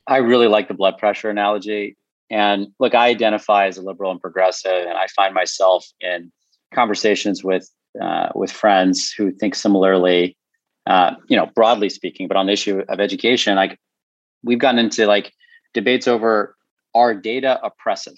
I 0.06 0.18
really 0.18 0.48
like 0.48 0.68
the 0.68 0.74
blood 0.74 0.98
pressure 0.98 1.30
analogy. 1.30 1.96
And 2.30 2.68
look, 2.78 2.94
I 2.94 3.08
identify 3.08 3.66
as 3.66 3.76
a 3.76 3.82
liberal 3.82 4.10
and 4.10 4.20
progressive, 4.20 4.86
and 4.86 4.96
I 4.96 5.06
find 5.08 5.34
myself 5.34 5.86
in 6.00 6.30
conversations 6.72 7.42
with 7.42 7.68
uh, 8.00 8.28
with 8.34 8.52
friends 8.52 9.12
who 9.12 9.32
think 9.32 9.54
similarly. 9.54 10.36
Uh, 10.86 11.14
you 11.28 11.36
know, 11.36 11.46
broadly 11.54 11.88
speaking, 11.88 12.26
but 12.26 12.36
on 12.36 12.46
the 12.46 12.52
issue 12.52 12.82
of 12.88 13.00
education, 13.00 13.54
like 13.54 13.78
we've 14.42 14.58
gotten 14.58 14.78
into 14.78 15.06
like 15.06 15.32
debates 15.74 16.08
over 16.08 16.56
are 16.94 17.14
data 17.14 17.60
oppressive, 17.62 18.16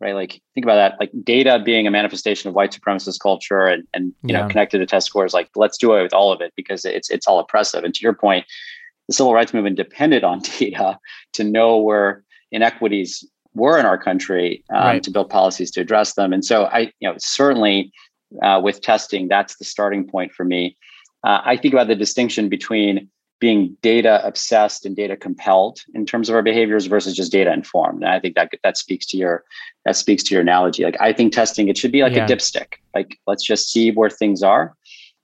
right? 0.00 0.14
Like 0.14 0.40
think 0.54 0.64
about 0.64 0.76
that, 0.76 0.96
like 0.98 1.10
data 1.22 1.60
being 1.64 1.86
a 1.86 1.90
manifestation 1.90 2.48
of 2.48 2.54
white 2.54 2.72
supremacist 2.72 3.20
culture, 3.20 3.66
and 3.66 3.84
and 3.94 4.06
you 4.22 4.32
yeah. 4.32 4.42
know 4.42 4.48
connected 4.48 4.78
to 4.78 4.86
test 4.86 5.06
scores. 5.06 5.34
Like 5.34 5.50
let's 5.56 5.76
do 5.76 5.92
away 5.92 6.02
with 6.02 6.14
all 6.14 6.32
of 6.32 6.40
it 6.40 6.52
because 6.56 6.84
it's 6.84 7.10
it's 7.10 7.26
all 7.26 7.38
oppressive. 7.38 7.84
And 7.84 7.94
to 7.94 8.00
your 8.00 8.14
point, 8.14 8.46
the 9.08 9.14
civil 9.14 9.34
rights 9.34 9.52
movement 9.52 9.76
depended 9.76 10.22
on 10.24 10.40
data 10.58 10.98
to 11.32 11.44
know 11.44 11.78
where 11.78 12.24
inequities 12.52 13.24
were 13.54 13.78
in 13.78 13.86
our 13.86 13.98
country 13.98 14.64
um, 14.70 14.82
right. 14.82 15.02
to 15.02 15.10
build 15.10 15.30
policies 15.30 15.70
to 15.72 15.80
address 15.80 16.14
them. 16.14 16.32
And 16.32 16.44
so 16.44 16.64
I, 16.66 16.92
you 17.00 17.08
know, 17.08 17.14
certainly 17.18 17.92
uh, 18.42 18.60
with 18.62 18.80
testing, 18.82 19.28
that's 19.28 19.56
the 19.56 19.64
starting 19.64 20.06
point 20.06 20.32
for 20.32 20.44
me. 20.44 20.76
Uh, 21.24 21.40
I 21.44 21.56
think 21.56 21.74
about 21.74 21.88
the 21.88 21.96
distinction 21.96 22.48
between 22.48 23.08
being 23.40 23.76
data 23.82 24.24
obsessed 24.26 24.84
and 24.84 24.96
data 24.96 25.16
compelled 25.16 25.80
in 25.94 26.04
terms 26.04 26.28
of 26.28 26.34
our 26.34 26.42
behaviors 26.42 26.86
versus 26.86 27.14
just 27.14 27.30
data 27.30 27.52
informed. 27.52 28.02
And 28.02 28.12
I 28.12 28.18
think 28.18 28.34
that 28.34 28.50
that 28.62 28.76
speaks 28.76 29.06
to 29.06 29.16
your 29.16 29.44
that 29.84 29.96
speaks 29.96 30.22
to 30.24 30.34
your 30.34 30.42
analogy. 30.42 30.82
Like 30.84 31.00
I 31.00 31.12
think 31.12 31.32
testing 31.32 31.68
it 31.68 31.78
should 31.78 31.92
be 31.92 32.02
like 32.02 32.14
yeah. 32.14 32.24
a 32.24 32.28
dipstick. 32.28 32.74
Like 32.94 33.18
let's 33.26 33.44
just 33.44 33.70
see 33.70 33.90
where 33.92 34.10
things 34.10 34.42
are. 34.42 34.74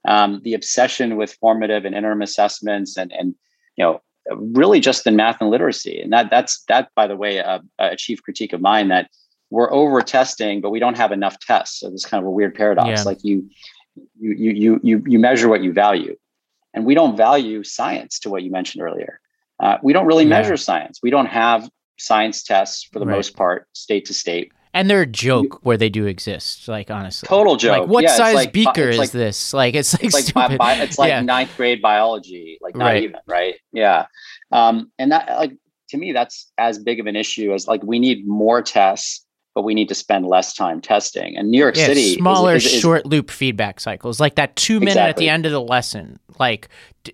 Um, 0.06 0.40
the 0.44 0.54
obsession 0.54 1.16
with 1.16 1.32
formative 1.34 1.84
and 1.84 1.94
interim 1.94 2.22
assessments 2.22 2.96
and 2.96 3.12
and 3.12 3.34
you 3.76 3.84
know 3.84 4.00
really 4.36 4.80
just 4.80 5.06
in 5.06 5.16
math 5.16 5.40
and 5.40 5.50
literacy 5.50 6.00
and 6.00 6.12
that 6.12 6.30
that's 6.30 6.62
that 6.68 6.88
by 6.94 7.06
the 7.06 7.16
way 7.16 7.38
a, 7.38 7.62
a 7.78 7.96
chief 7.96 8.22
critique 8.22 8.52
of 8.52 8.60
mine 8.60 8.88
that 8.88 9.10
we're 9.50 9.72
over 9.72 10.00
testing 10.00 10.60
but 10.60 10.70
we 10.70 10.80
don't 10.80 10.96
have 10.96 11.12
enough 11.12 11.38
tests 11.40 11.80
so 11.80 11.90
this 11.90 12.04
kind 12.06 12.22
of 12.22 12.26
a 12.26 12.30
weird 12.30 12.54
paradox 12.54 12.88
yeah. 12.88 13.02
like 13.02 13.22
you 13.22 13.48
you 14.18 14.50
you 14.50 14.80
you 14.82 15.02
you 15.06 15.18
measure 15.18 15.48
what 15.48 15.62
you 15.62 15.72
value 15.72 16.16
and 16.74 16.84
we 16.84 16.94
don't 16.94 17.16
value 17.16 17.62
science 17.62 18.18
to 18.20 18.30
what 18.30 18.42
you 18.42 18.50
mentioned 18.50 18.82
earlier. 18.82 19.20
Uh, 19.60 19.78
we 19.82 19.92
don't 19.92 20.06
really 20.06 20.24
Yeah. 20.24 20.30
measure 20.30 20.56
science. 20.56 20.98
We 21.02 21.10
don't 21.10 21.26
have 21.26 21.70
science 21.98 22.42
tests 22.42 22.82
for 22.92 22.98
the 22.98 23.06
Right. 23.06 23.14
most 23.14 23.36
part, 23.36 23.68
state 23.72 24.04
to 24.06 24.14
state. 24.14 24.52
And 24.74 24.90
they're 24.90 25.02
a 25.02 25.06
joke 25.06 25.60
where 25.64 25.76
they 25.76 25.88
do 25.88 26.06
exist. 26.06 26.66
Like 26.68 26.90
honestly, 26.90 27.26
Total 27.28 27.56
joke. 27.56 27.80
Like 27.82 27.88
what 27.88 28.02
Yeah, 28.04 28.16
size 28.16 28.34
like 28.34 28.52
beaker 28.52 28.88
is 28.90 28.98
like- 28.98 29.10
this? 29.12 29.54
Like 29.54 29.74
it's 29.74 29.94
like 29.94 30.04
It's 30.04 30.14
like 30.14 30.24
stupid. 30.24 30.58
bi- 30.58 30.82
it's 30.82 30.98
like 30.98 31.08
yeah. 31.08 31.20
ninth 31.20 31.56
grade 31.56 31.80
biology, 31.80 32.58
like 32.60 32.74
not 32.76 32.86
Right. 32.86 33.02
even 33.04 33.16
right. 33.26 33.54
Yeah, 33.72 34.06
um, 34.52 34.90
and 34.98 35.12
that 35.12 35.28
like 35.36 35.52
to 35.90 35.96
me 35.96 36.12
that's 36.12 36.50
as 36.58 36.78
big 36.78 36.98
of 37.00 37.06
an 37.06 37.14
issue 37.16 37.54
as 37.54 37.66
like 37.68 37.82
we 37.84 37.98
need 38.00 38.26
more 38.26 38.62
tests, 38.62 39.23
but 39.54 39.62
we 39.62 39.74
need 39.74 39.88
to 39.88 39.94
spend 39.94 40.26
less 40.26 40.52
time 40.52 40.80
testing. 40.80 41.36
And 41.36 41.50
New 41.50 41.58
York 41.58 41.76
yeah, 41.76 41.86
City, 41.86 42.14
smaller 42.14 42.56
is- 42.56 42.66
is- 42.66 42.80
short 42.80 43.06
loop 43.06 43.30
feedback 43.30 43.80
cycles, 43.80 44.20
like 44.20 44.34
that 44.34 44.56
two 44.56 44.80
minute 44.80 44.96
at 44.96 45.16
the 45.16 45.28
end 45.28 45.46
of 45.46 45.52
the 45.52 45.60
lesson. 45.60 46.18
Like, 46.38 46.68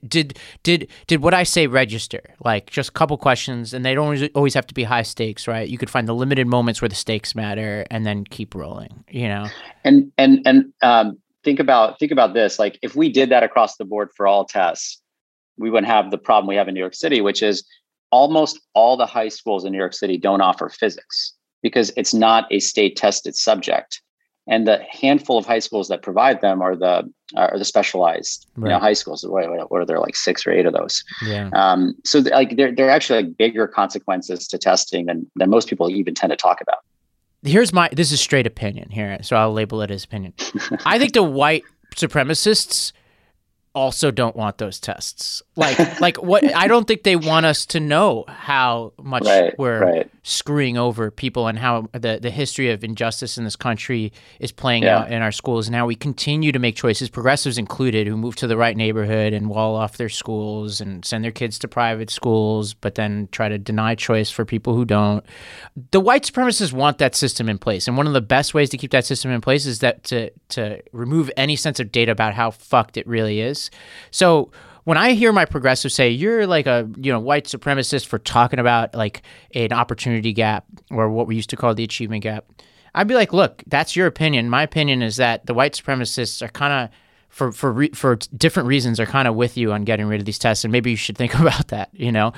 did 0.09 0.39
did 0.63 0.89
did 1.07 1.23
what 1.23 1.35
I 1.35 1.43
say 1.43 1.67
register? 1.67 2.23
Like, 2.43 2.71
just 2.71 2.91
a 2.91 2.93
couple 2.93 3.19
questions, 3.19 3.75
and 3.75 3.85
they 3.85 3.95
don't 3.95 4.05
always, 4.05 4.29
always 4.35 4.55
have 4.55 4.67
to 4.69 4.75
be 4.75 4.85
high 4.85 5.03
stakes, 5.03 5.47
right? 5.47 5.69
You 5.69 5.77
could 5.77 5.91
find 5.91 6.09
the 6.09 6.15
limited 6.15 6.47
moments 6.47 6.81
where 6.81 6.89
the 6.89 6.95
stakes 6.95 7.35
matter, 7.35 7.85
and 7.91 8.07
then 8.07 8.25
keep 8.25 8.55
rolling. 8.55 9.05
You 9.11 9.29
know, 9.29 9.49
and 9.85 10.11
and 10.17 10.41
and 10.47 10.73
um, 10.81 11.19
think 11.45 11.61
about 11.61 11.99
think 11.99 12.13
about 12.13 12.35
this 12.35 12.59
like 12.59 12.79
if 12.83 12.95
we 12.95 13.11
did 13.11 13.31
that 13.31 13.43
across 13.43 13.77
the 13.77 13.85
board 13.85 14.11
for 14.17 14.27
all 14.27 14.45
tests 14.45 15.01
we 15.59 15.71
wouldn't 15.71 15.91
have 15.91 16.11
the 16.11 16.19
problem 16.19 16.49
we 16.49 16.57
have 16.57 16.69
in 16.69 16.75
new 16.75 16.81
york 16.81 16.95
city 16.95 17.21
which 17.21 17.43
is 17.43 17.65
almost 18.11 18.61
all 18.75 18.97
the 18.97 19.07
high 19.07 19.29
schools 19.29 19.65
in 19.65 19.73
new 19.73 19.79
york 19.79 19.95
city 19.95 20.19
don't 20.19 20.41
offer 20.41 20.69
physics 20.69 21.35
because 21.63 21.93
it's 21.97 22.15
not 22.15 22.47
a 22.51 22.61
state 22.61 22.97
tested 22.97 23.37
subject 23.37 24.03
and 24.49 24.67
the 24.67 24.79
handful 24.91 25.39
of 25.39 25.47
high 25.47 25.59
schools 25.59 25.89
that 25.89 26.03
provide 26.03 26.41
them 26.41 26.63
are 26.63 26.75
the 26.75 27.11
are 27.37 27.59
the 27.59 27.65
specialized 27.65 28.47
you 28.57 28.65
know 28.65 28.79
high 28.79 28.93
schools 28.93 29.25
what, 29.27 29.49
what 29.49 29.71
what 29.71 29.81
are 29.81 29.87
there 29.87 30.01
like 30.01 30.17
six 30.17 30.47
or 30.47 30.51
eight 30.51 30.67
of 30.67 30.73
those 30.73 31.05
yeah. 31.27 31.51
um, 31.53 31.95
so 32.05 32.19
like 32.19 32.57
there, 32.57 32.73
there 32.73 32.87
are 32.87 32.91
actually 32.91 33.23
like 33.23 33.37
bigger 33.37 33.69
consequences 33.69 34.49
to 34.49 34.59
testing 34.59 35.07
than 35.07 35.31
than 35.37 35.51
most 35.51 35.69
people 35.69 35.91
even 35.91 36.15
tend 36.15 36.31
to 36.31 36.37
talk 36.37 36.61
about 36.61 36.79
here's 37.43 37.73
my 37.73 37.89
this 37.93 38.13
is 38.13 38.21
straight 38.21 38.47
opinion 38.47 38.91
here, 38.91 39.19
so 39.23 39.37
I'll 39.37 39.53
label 39.53 39.83
it 39.83 39.91
as 39.91 40.05
opinion. 40.05 40.35
I 40.85 40.99
think 40.99 41.13
the 41.13 41.23
white 41.23 41.65
supremacists 41.95 42.93
also 43.75 44.11
don't 44.11 44.35
want 44.35 44.59
those 44.59 44.81
tests. 44.81 45.43
Like 45.55 46.01
like 46.01 46.17
what 46.23 46.43
I 46.57 46.67
don't 46.67 46.87
think 46.89 47.03
they 47.05 47.17
want 47.17 47.47
us 47.47 47.67
to 47.67 47.81
know 47.81 48.25
how 48.27 48.93
much 49.01 49.25
Right, 49.25 49.57
we're 49.59 49.81
right. 49.81 50.11
screwing 50.25 50.77
over 50.77 51.11
people 51.11 51.47
and 51.47 51.59
how 51.59 51.89
the 51.93 52.19
the 52.21 52.31
history 52.31 52.71
of 52.71 52.83
injustice 52.83 53.39
in 53.39 53.45
this 53.45 53.57
country 53.57 54.13
is 54.41 54.51
playing 54.53 54.83
Yeah. 54.85 54.99
out 55.01 55.13
in 55.13 55.23
our 55.23 55.31
schools. 55.33 55.67
And 55.69 55.73
now 55.73 55.87
we 55.87 55.95
continue 55.95 56.51
to 56.51 56.59
make 56.59 56.75
choices, 56.75 57.09
progressives 57.11 57.59
included, 57.59 58.07
who 58.09 58.17
move 58.17 58.35
to 58.37 58.47
the 58.49 58.57
right 58.57 58.77
neighborhood 58.77 59.33
and 59.33 59.49
wall 59.49 59.77
off 59.77 59.99
their 59.99 60.09
schools 60.09 60.81
and 60.81 61.05
send 61.05 61.23
their 61.23 61.31
kids 61.31 61.59
to 61.61 61.69
private 61.69 62.11
schools, 62.11 62.75
but 62.75 62.95
then 62.97 63.29
try 63.31 63.49
to 63.49 63.59
deny 63.59 63.95
choice 63.95 64.31
for 64.31 64.45
people 64.45 64.75
who 64.75 64.85
don't 64.85 65.25
the 65.93 66.01
white 66.01 66.25
supremacists 66.25 66.73
want 66.73 66.99
that 66.99 67.15
system 67.15 67.49
in 67.49 67.59
place, 67.59 67.87
and 67.87 67.97
one 67.97 68.07
of 68.09 68.15
the 68.15 68.21
best 68.21 68.53
ways 68.55 68.69
to 68.71 68.77
keep 68.79 68.91
that 68.91 69.05
system 69.05 69.31
in 69.31 69.41
place 69.41 69.65
is 69.67 69.79
that 69.81 70.03
to 70.05 70.31
to 70.49 70.81
remove 70.93 71.31
any 71.37 71.55
sense 71.55 71.79
of 71.79 71.93
data 71.93 72.11
about 72.11 72.35
how 72.35 72.51
fucked 72.51 72.97
it 72.97 73.07
really 73.07 73.41
is. 73.41 73.60
So 74.11 74.51
when 74.85 74.97
I 74.97 75.13
hear 75.13 75.33
my 75.33 75.45
progressives 75.45 75.95
say 75.95 76.09
you're 76.11 76.47
like 76.47 76.67
a 76.67 76.89
you 76.97 77.13
know 77.13 77.21
white 77.21 77.45
supremacist 77.45 78.07
for 78.07 78.19
talking 78.19 78.59
about 78.59 78.95
like 78.95 79.23
an 79.55 79.73
opportunity 79.73 80.33
gap 80.33 80.65
or 80.91 81.11
what 81.11 81.27
we 81.27 81.37
used 81.37 81.51
to 81.51 81.57
call 81.57 81.75
the 81.75 81.85
achievement 81.85 82.23
gap, 82.23 82.47
I'd 82.95 83.09
be 83.09 83.15
like, 83.15 83.33
look, 83.33 83.63
that's 83.67 83.95
your 83.95 84.07
opinion. 84.07 84.49
My 84.51 84.63
opinion 84.63 85.03
is 85.03 85.17
that 85.17 85.47
the 85.47 85.55
white 85.55 85.75
supremacists 85.75 86.43
are 86.43 86.49
kind 86.49 86.73
of 86.73 86.91
for 87.29 87.53
for 87.53 87.73
re- 87.73 87.91
for 87.91 88.17
different 88.37 88.69
reasons 88.69 88.99
are 88.99 89.07
kind 89.07 89.29
of 89.29 89.37
with 89.37 89.57
you 89.57 89.73
on 89.73 89.85
getting 89.85 90.07
rid 90.07 90.21
of 90.21 90.27
these 90.27 90.39
tests, 90.39 90.65
and 90.65 90.73
maybe 90.73 90.91
you 90.91 90.97
should 90.97 91.17
think 91.17 91.35
about 91.39 91.69
that. 91.69 91.91
You 91.93 92.13
know, 92.13 92.33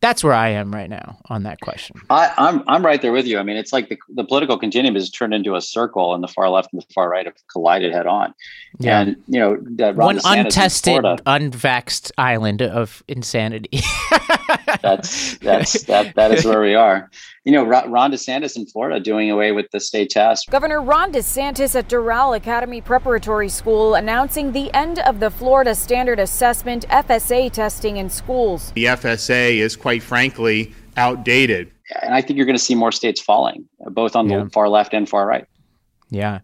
that's 0.00 0.22
where 0.22 0.32
I 0.32 0.50
am 0.50 0.72
right 0.72 0.88
now 0.88 1.18
on 1.26 1.42
that 1.42 1.60
question. 1.60 2.00
I, 2.10 2.32
I'm 2.36 2.62
I'm 2.68 2.84
right 2.84 3.02
there 3.02 3.12
with 3.12 3.26
you. 3.26 3.38
I 3.38 3.42
mean, 3.42 3.56
it's 3.56 3.72
like 3.72 3.88
the, 3.88 3.98
the 4.10 4.24
political 4.24 4.58
continuum 4.58 4.94
has 4.94 5.10
turned 5.10 5.34
into 5.34 5.56
a 5.56 5.60
circle, 5.60 6.14
and 6.14 6.22
the 6.22 6.28
far 6.28 6.48
left 6.50 6.72
and 6.72 6.80
the 6.80 6.86
far 6.94 7.10
right 7.10 7.26
have 7.26 7.34
collided 7.50 7.92
head 7.92 8.06
on. 8.06 8.34
Yeah. 8.78 9.00
And 9.00 9.16
you 9.26 9.40
know, 9.40 9.58
that 9.76 9.96
Ron 9.96 10.06
One 10.06 10.16
DeSantis 10.18 10.32
in 10.32 10.46
untested, 10.46 11.00
Florida, 11.00 11.22
unvaxxed 11.26 12.12
island 12.16 12.62
of 12.62 13.02
insanity. 13.08 13.80
that's 14.82 15.36
that's 15.38 15.82
that 15.84 16.14
that 16.14 16.32
is 16.32 16.44
where 16.44 16.60
we 16.60 16.74
are. 16.74 17.10
You 17.44 17.52
know, 17.52 17.64
Ron 17.64 17.90
Ron 17.90 18.12
DeSantis 18.12 18.56
in 18.56 18.66
Florida 18.66 19.00
doing 19.00 19.30
away 19.30 19.52
with 19.52 19.70
the 19.72 19.80
state 19.80 20.10
test. 20.10 20.50
Governor 20.50 20.82
Ron 20.82 21.12
DeSantis 21.12 21.74
at 21.74 21.88
Doral 21.88 22.36
Academy 22.36 22.80
Preparatory 22.80 23.48
School 23.48 23.94
announcing 23.94 24.52
the 24.52 24.72
end 24.74 24.98
of 25.00 25.18
the 25.18 25.30
Florida 25.30 25.74
Standard 25.74 26.20
Assessment 26.20 26.86
FSA 26.88 27.50
testing 27.50 27.96
in 27.96 28.10
schools. 28.10 28.72
The 28.72 28.84
FSA 28.84 29.56
is 29.56 29.76
quite 29.76 29.87
frankly 29.98 30.74
outdated. 30.96 31.72
And 32.02 32.14
I 32.14 32.20
think 32.20 32.36
you're 32.36 32.46
going 32.46 32.56
to 32.56 32.62
see 32.62 32.74
more 32.74 32.92
states 32.92 33.20
falling, 33.20 33.66
both 33.80 34.14
on 34.14 34.28
the 34.28 34.50
far 34.52 34.68
left 34.68 34.92
and 34.92 35.08
far 35.08 35.26
right. 35.26 35.46
Yeah. 36.10 36.40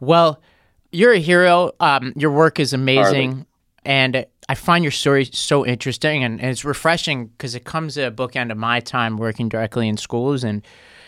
Well, 0.00 0.42
you're 0.90 1.12
a 1.12 1.20
hero. 1.20 1.70
Um, 1.78 2.12
your 2.16 2.32
work 2.32 2.58
is 2.58 2.72
amazing. 2.72 3.30
Hardly. 3.30 3.46
And 3.84 4.26
I 4.48 4.54
find 4.54 4.82
your 4.82 4.90
story 4.90 5.26
so 5.26 5.64
interesting 5.64 6.24
and, 6.24 6.40
and 6.40 6.50
it's 6.50 6.64
refreshing 6.64 7.26
because 7.26 7.54
it 7.54 7.64
comes 7.64 7.96
at 7.96 8.08
a 8.08 8.14
bookend 8.14 8.50
of 8.50 8.58
my 8.58 8.80
time 8.80 9.16
working 9.16 9.48
directly 9.48 9.88
in 9.88 9.96
schools. 9.96 10.42
And 10.42 10.62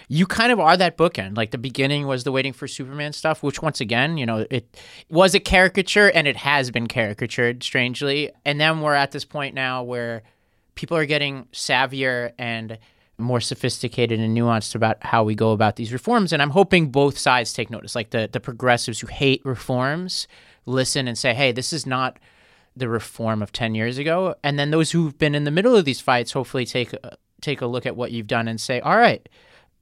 you 0.08 0.26
kind 0.26 0.52
of 0.52 0.60
are 0.60 0.76
that 0.76 0.96
bookend. 0.96 1.36
Like 1.36 1.50
the 1.50 1.58
beginning 1.58 2.06
was 2.06 2.24
the 2.24 2.32
waiting 2.32 2.52
for 2.52 2.66
Superman 2.66 3.12
stuff, 3.12 3.42
which 3.42 3.62
once 3.62 3.80
again, 3.80 4.18
you 4.18 4.26
know, 4.26 4.46
it 4.50 4.76
was 5.08 5.34
a 5.34 5.40
caricature 5.40 6.10
and 6.10 6.26
it 6.26 6.36
has 6.36 6.70
been 6.70 6.86
caricatured 6.86 7.62
strangely. 7.62 8.30
And 8.44 8.60
then 8.60 8.80
we're 8.80 8.94
at 8.94 9.12
this 9.12 9.24
point 9.24 9.54
now 9.54 9.82
where 9.82 10.22
people 10.80 10.96
are 10.96 11.04
getting 11.04 11.44
savvier 11.52 12.32
and 12.38 12.78
more 13.18 13.38
sophisticated 13.38 14.18
and 14.18 14.34
nuanced 14.34 14.74
about 14.74 14.96
how 15.04 15.22
we 15.22 15.34
go 15.34 15.52
about 15.52 15.76
these 15.76 15.92
reforms. 15.92 16.32
And 16.32 16.40
I'm 16.40 16.48
hoping 16.48 16.90
both 16.90 17.18
sides 17.18 17.52
take 17.52 17.68
notice. 17.68 17.94
Like 17.94 18.10
the, 18.10 18.30
the 18.32 18.40
progressives 18.40 18.98
who 18.98 19.06
hate 19.06 19.44
reforms 19.44 20.26
listen 20.64 21.06
and 21.06 21.18
say, 21.18 21.34
hey, 21.34 21.52
this 21.52 21.74
is 21.74 21.84
not 21.84 22.18
the 22.74 22.88
reform 22.88 23.42
of 23.42 23.52
10 23.52 23.74
years 23.74 23.98
ago. 23.98 24.34
And 24.42 24.58
then 24.58 24.70
those 24.70 24.90
who've 24.90 25.18
been 25.18 25.34
in 25.34 25.44
the 25.44 25.50
middle 25.50 25.76
of 25.76 25.84
these 25.84 26.00
fights 26.00 26.32
hopefully 26.32 26.64
take 26.64 26.94
a, 26.94 27.18
take 27.42 27.60
a 27.60 27.66
look 27.66 27.84
at 27.84 27.94
what 27.94 28.10
you've 28.10 28.26
done 28.26 28.48
and 28.48 28.58
say, 28.58 28.80
all 28.80 28.96
right, 28.96 29.28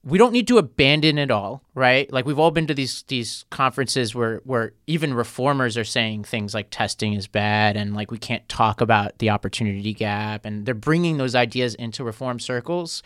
we 0.03 0.17
don't 0.17 0.31
need 0.31 0.47
to 0.47 0.57
abandon 0.57 1.17
it 1.17 1.29
all, 1.29 1.61
right? 1.75 2.11
Like 2.11 2.25
we've 2.25 2.39
all 2.39 2.51
been 2.51 2.67
to 2.67 2.73
these 2.73 3.03
these 3.03 3.45
conferences 3.49 4.15
where 4.15 4.37
where 4.45 4.73
even 4.87 5.13
reformers 5.13 5.77
are 5.77 5.83
saying 5.83 6.23
things 6.23 6.53
like 6.53 6.67
testing 6.71 7.13
is 7.13 7.27
bad 7.27 7.75
and 7.75 7.93
like 7.93 8.09
we 8.09 8.17
can't 8.17 8.47
talk 8.47 8.79
about 8.79 9.19
the 9.19 9.29
opportunity 9.29 9.93
gap 9.93 10.45
and 10.45 10.65
they're 10.65 10.73
bringing 10.73 11.17
those 11.17 11.35
ideas 11.35 11.75
into 11.75 12.03
reform 12.03 12.39
circles. 12.39 13.03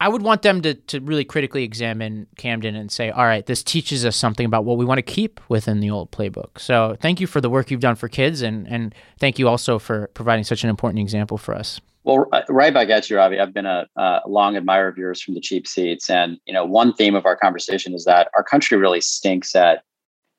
I 0.00 0.08
would 0.08 0.22
want 0.22 0.42
them 0.42 0.62
to 0.62 0.74
to 0.74 1.00
really 1.00 1.24
critically 1.24 1.64
examine 1.64 2.28
Camden 2.36 2.76
and 2.76 2.92
say, 2.92 3.10
all 3.10 3.24
right, 3.24 3.44
this 3.44 3.64
teaches 3.64 4.04
us 4.04 4.16
something 4.16 4.46
about 4.46 4.64
what 4.64 4.78
we 4.78 4.84
want 4.84 4.98
to 4.98 5.02
keep 5.02 5.40
within 5.48 5.80
the 5.80 5.90
old 5.90 6.12
playbook. 6.12 6.60
So 6.60 6.96
thank 7.00 7.20
you 7.20 7.26
for 7.26 7.40
the 7.40 7.50
work 7.50 7.72
you've 7.72 7.80
done 7.80 7.96
for 7.96 8.08
kids 8.08 8.40
and 8.40 8.68
and 8.68 8.94
thank 9.18 9.40
you 9.40 9.48
also 9.48 9.80
for 9.80 10.08
providing 10.14 10.44
such 10.44 10.62
an 10.62 10.70
important 10.70 11.00
example 11.00 11.38
for 11.38 11.54
us. 11.54 11.80
Well, 12.04 12.26
uh, 12.32 12.42
right 12.50 12.72
back 12.72 12.90
at 12.90 13.08
you, 13.08 13.16
Ravi. 13.16 13.40
I've 13.40 13.54
been 13.54 13.66
a, 13.66 13.86
a 13.96 14.20
long 14.26 14.56
admirer 14.56 14.88
of 14.88 14.98
yours 14.98 15.22
from 15.22 15.34
the 15.34 15.40
cheap 15.40 15.66
seats, 15.66 16.10
and 16.10 16.38
you 16.46 16.52
know, 16.52 16.64
one 16.64 16.92
theme 16.92 17.14
of 17.14 17.24
our 17.24 17.36
conversation 17.36 17.94
is 17.94 18.04
that 18.04 18.28
our 18.36 18.44
country 18.44 18.76
really 18.76 19.00
stinks 19.00 19.56
at 19.56 19.82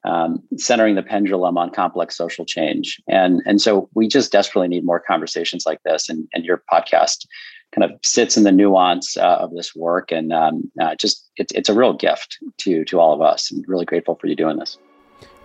um, 0.04 0.44
centering 0.58 0.94
the 0.94 1.02
pendulum 1.02 1.58
on 1.58 1.72
complex 1.72 2.16
social 2.16 2.46
change, 2.46 3.02
and 3.08 3.42
and 3.48 3.62
so 3.62 3.90
we 3.96 4.08
just 4.08 4.32
desperately 4.32 4.68
need 4.68 4.86
more 4.86 5.00
conversations 5.00 5.66
like 5.66 5.82
this. 5.84 6.08
And 6.08 6.28
and 6.34 6.46
your 6.46 6.62
podcast 6.72 7.26
kind 7.74 7.92
of 7.92 8.00
sits 8.04 8.38
in 8.38 8.44
the 8.44 8.52
nuance 8.52 9.18
uh, 9.18 9.38
of 9.40 9.52
this 9.56 9.76
work, 9.76 10.12
and 10.12 10.32
um, 10.32 10.72
uh, 10.80 10.94
just 10.96 11.28
it's 11.38 11.52
it's 11.54 11.68
a 11.68 11.74
real 11.74 11.94
gift 11.94 12.38
to 12.60 12.86
to 12.86 13.00
all 13.00 13.12
of 13.12 13.22
us. 13.22 13.52
I'm 13.52 13.64
really 13.68 13.86
grateful 13.86 14.16
for 14.16 14.28
you 14.28 14.36
doing 14.36 14.58
this. 14.58 14.78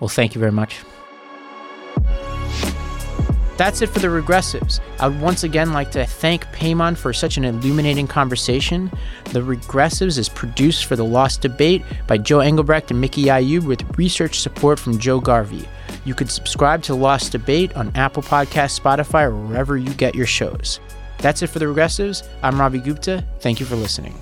Well, 0.01 0.09
thank 0.09 0.35
you 0.35 0.39
very 0.39 0.53
much. 0.53 0.81
That's 3.61 3.83
it 3.83 3.91
for 3.91 3.99
the 3.99 4.09
regressives. 4.09 4.81
I 5.01 5.09
would 5.09 5.21
once 5.21 5.45
again 5.45 5.75
like 5.75 5.91
to 5.91 6.07
thank 6.07 6.47
Paymon 6.47 6.97
for 6.97 7.13
such 7.13 7.37
an 7.37 7.45
illuminating 7.45 8.07
conversation. 8.07 8.91
The 9.33 9.41
Regressives 9.41 10.17
is 10.17 10.31
produced 10.31 10.87
for 10.87 10.97
the 10.97 11.05
Lost 11.05 11.43
Debate 11.43 11.83
by 12.07 12.17
Joe 12.17 12.41
Engelbrecht 12.41 12.91
and 12.91 12.99
Mickey 12.99 13.25
Ayub 13.25 13.65
with 13.65 13.85
research 13.99 14.41
support 14.41 14.79
from 14.79 14.99
Joe 14.99 15.21
Garvey. 15.21 15.69
You 16.07 16.15
can 16.15 16.29
subscribe 16.29 16.83
to 16.85 16.95
Lost 16.95 17.33
Debate 17.33 17.77
on 17.77 17.95
Apple 17.97 18.23
Podcasts, 18.23 18.81
Spotify, 18.81 19.25
or 19.25 19.37
wherever 19.37 19.77
you 19.77 19.93
get 19.93 20.15
your 20.15 20.25
shows. 20.25 20.81
That's 21.19 21.43
it 21.43 21.49
for 21.49 21.59
the 21.59 21.67
Regressives. 21.67 22.27
I'm 22.43 22.59
Ravi 22.59 22.79
Gupta. 22.79 23.27
Thank 23.41 23.61
you 23.61 23.67
for 23.67 23.77
listening. 23.77 24.15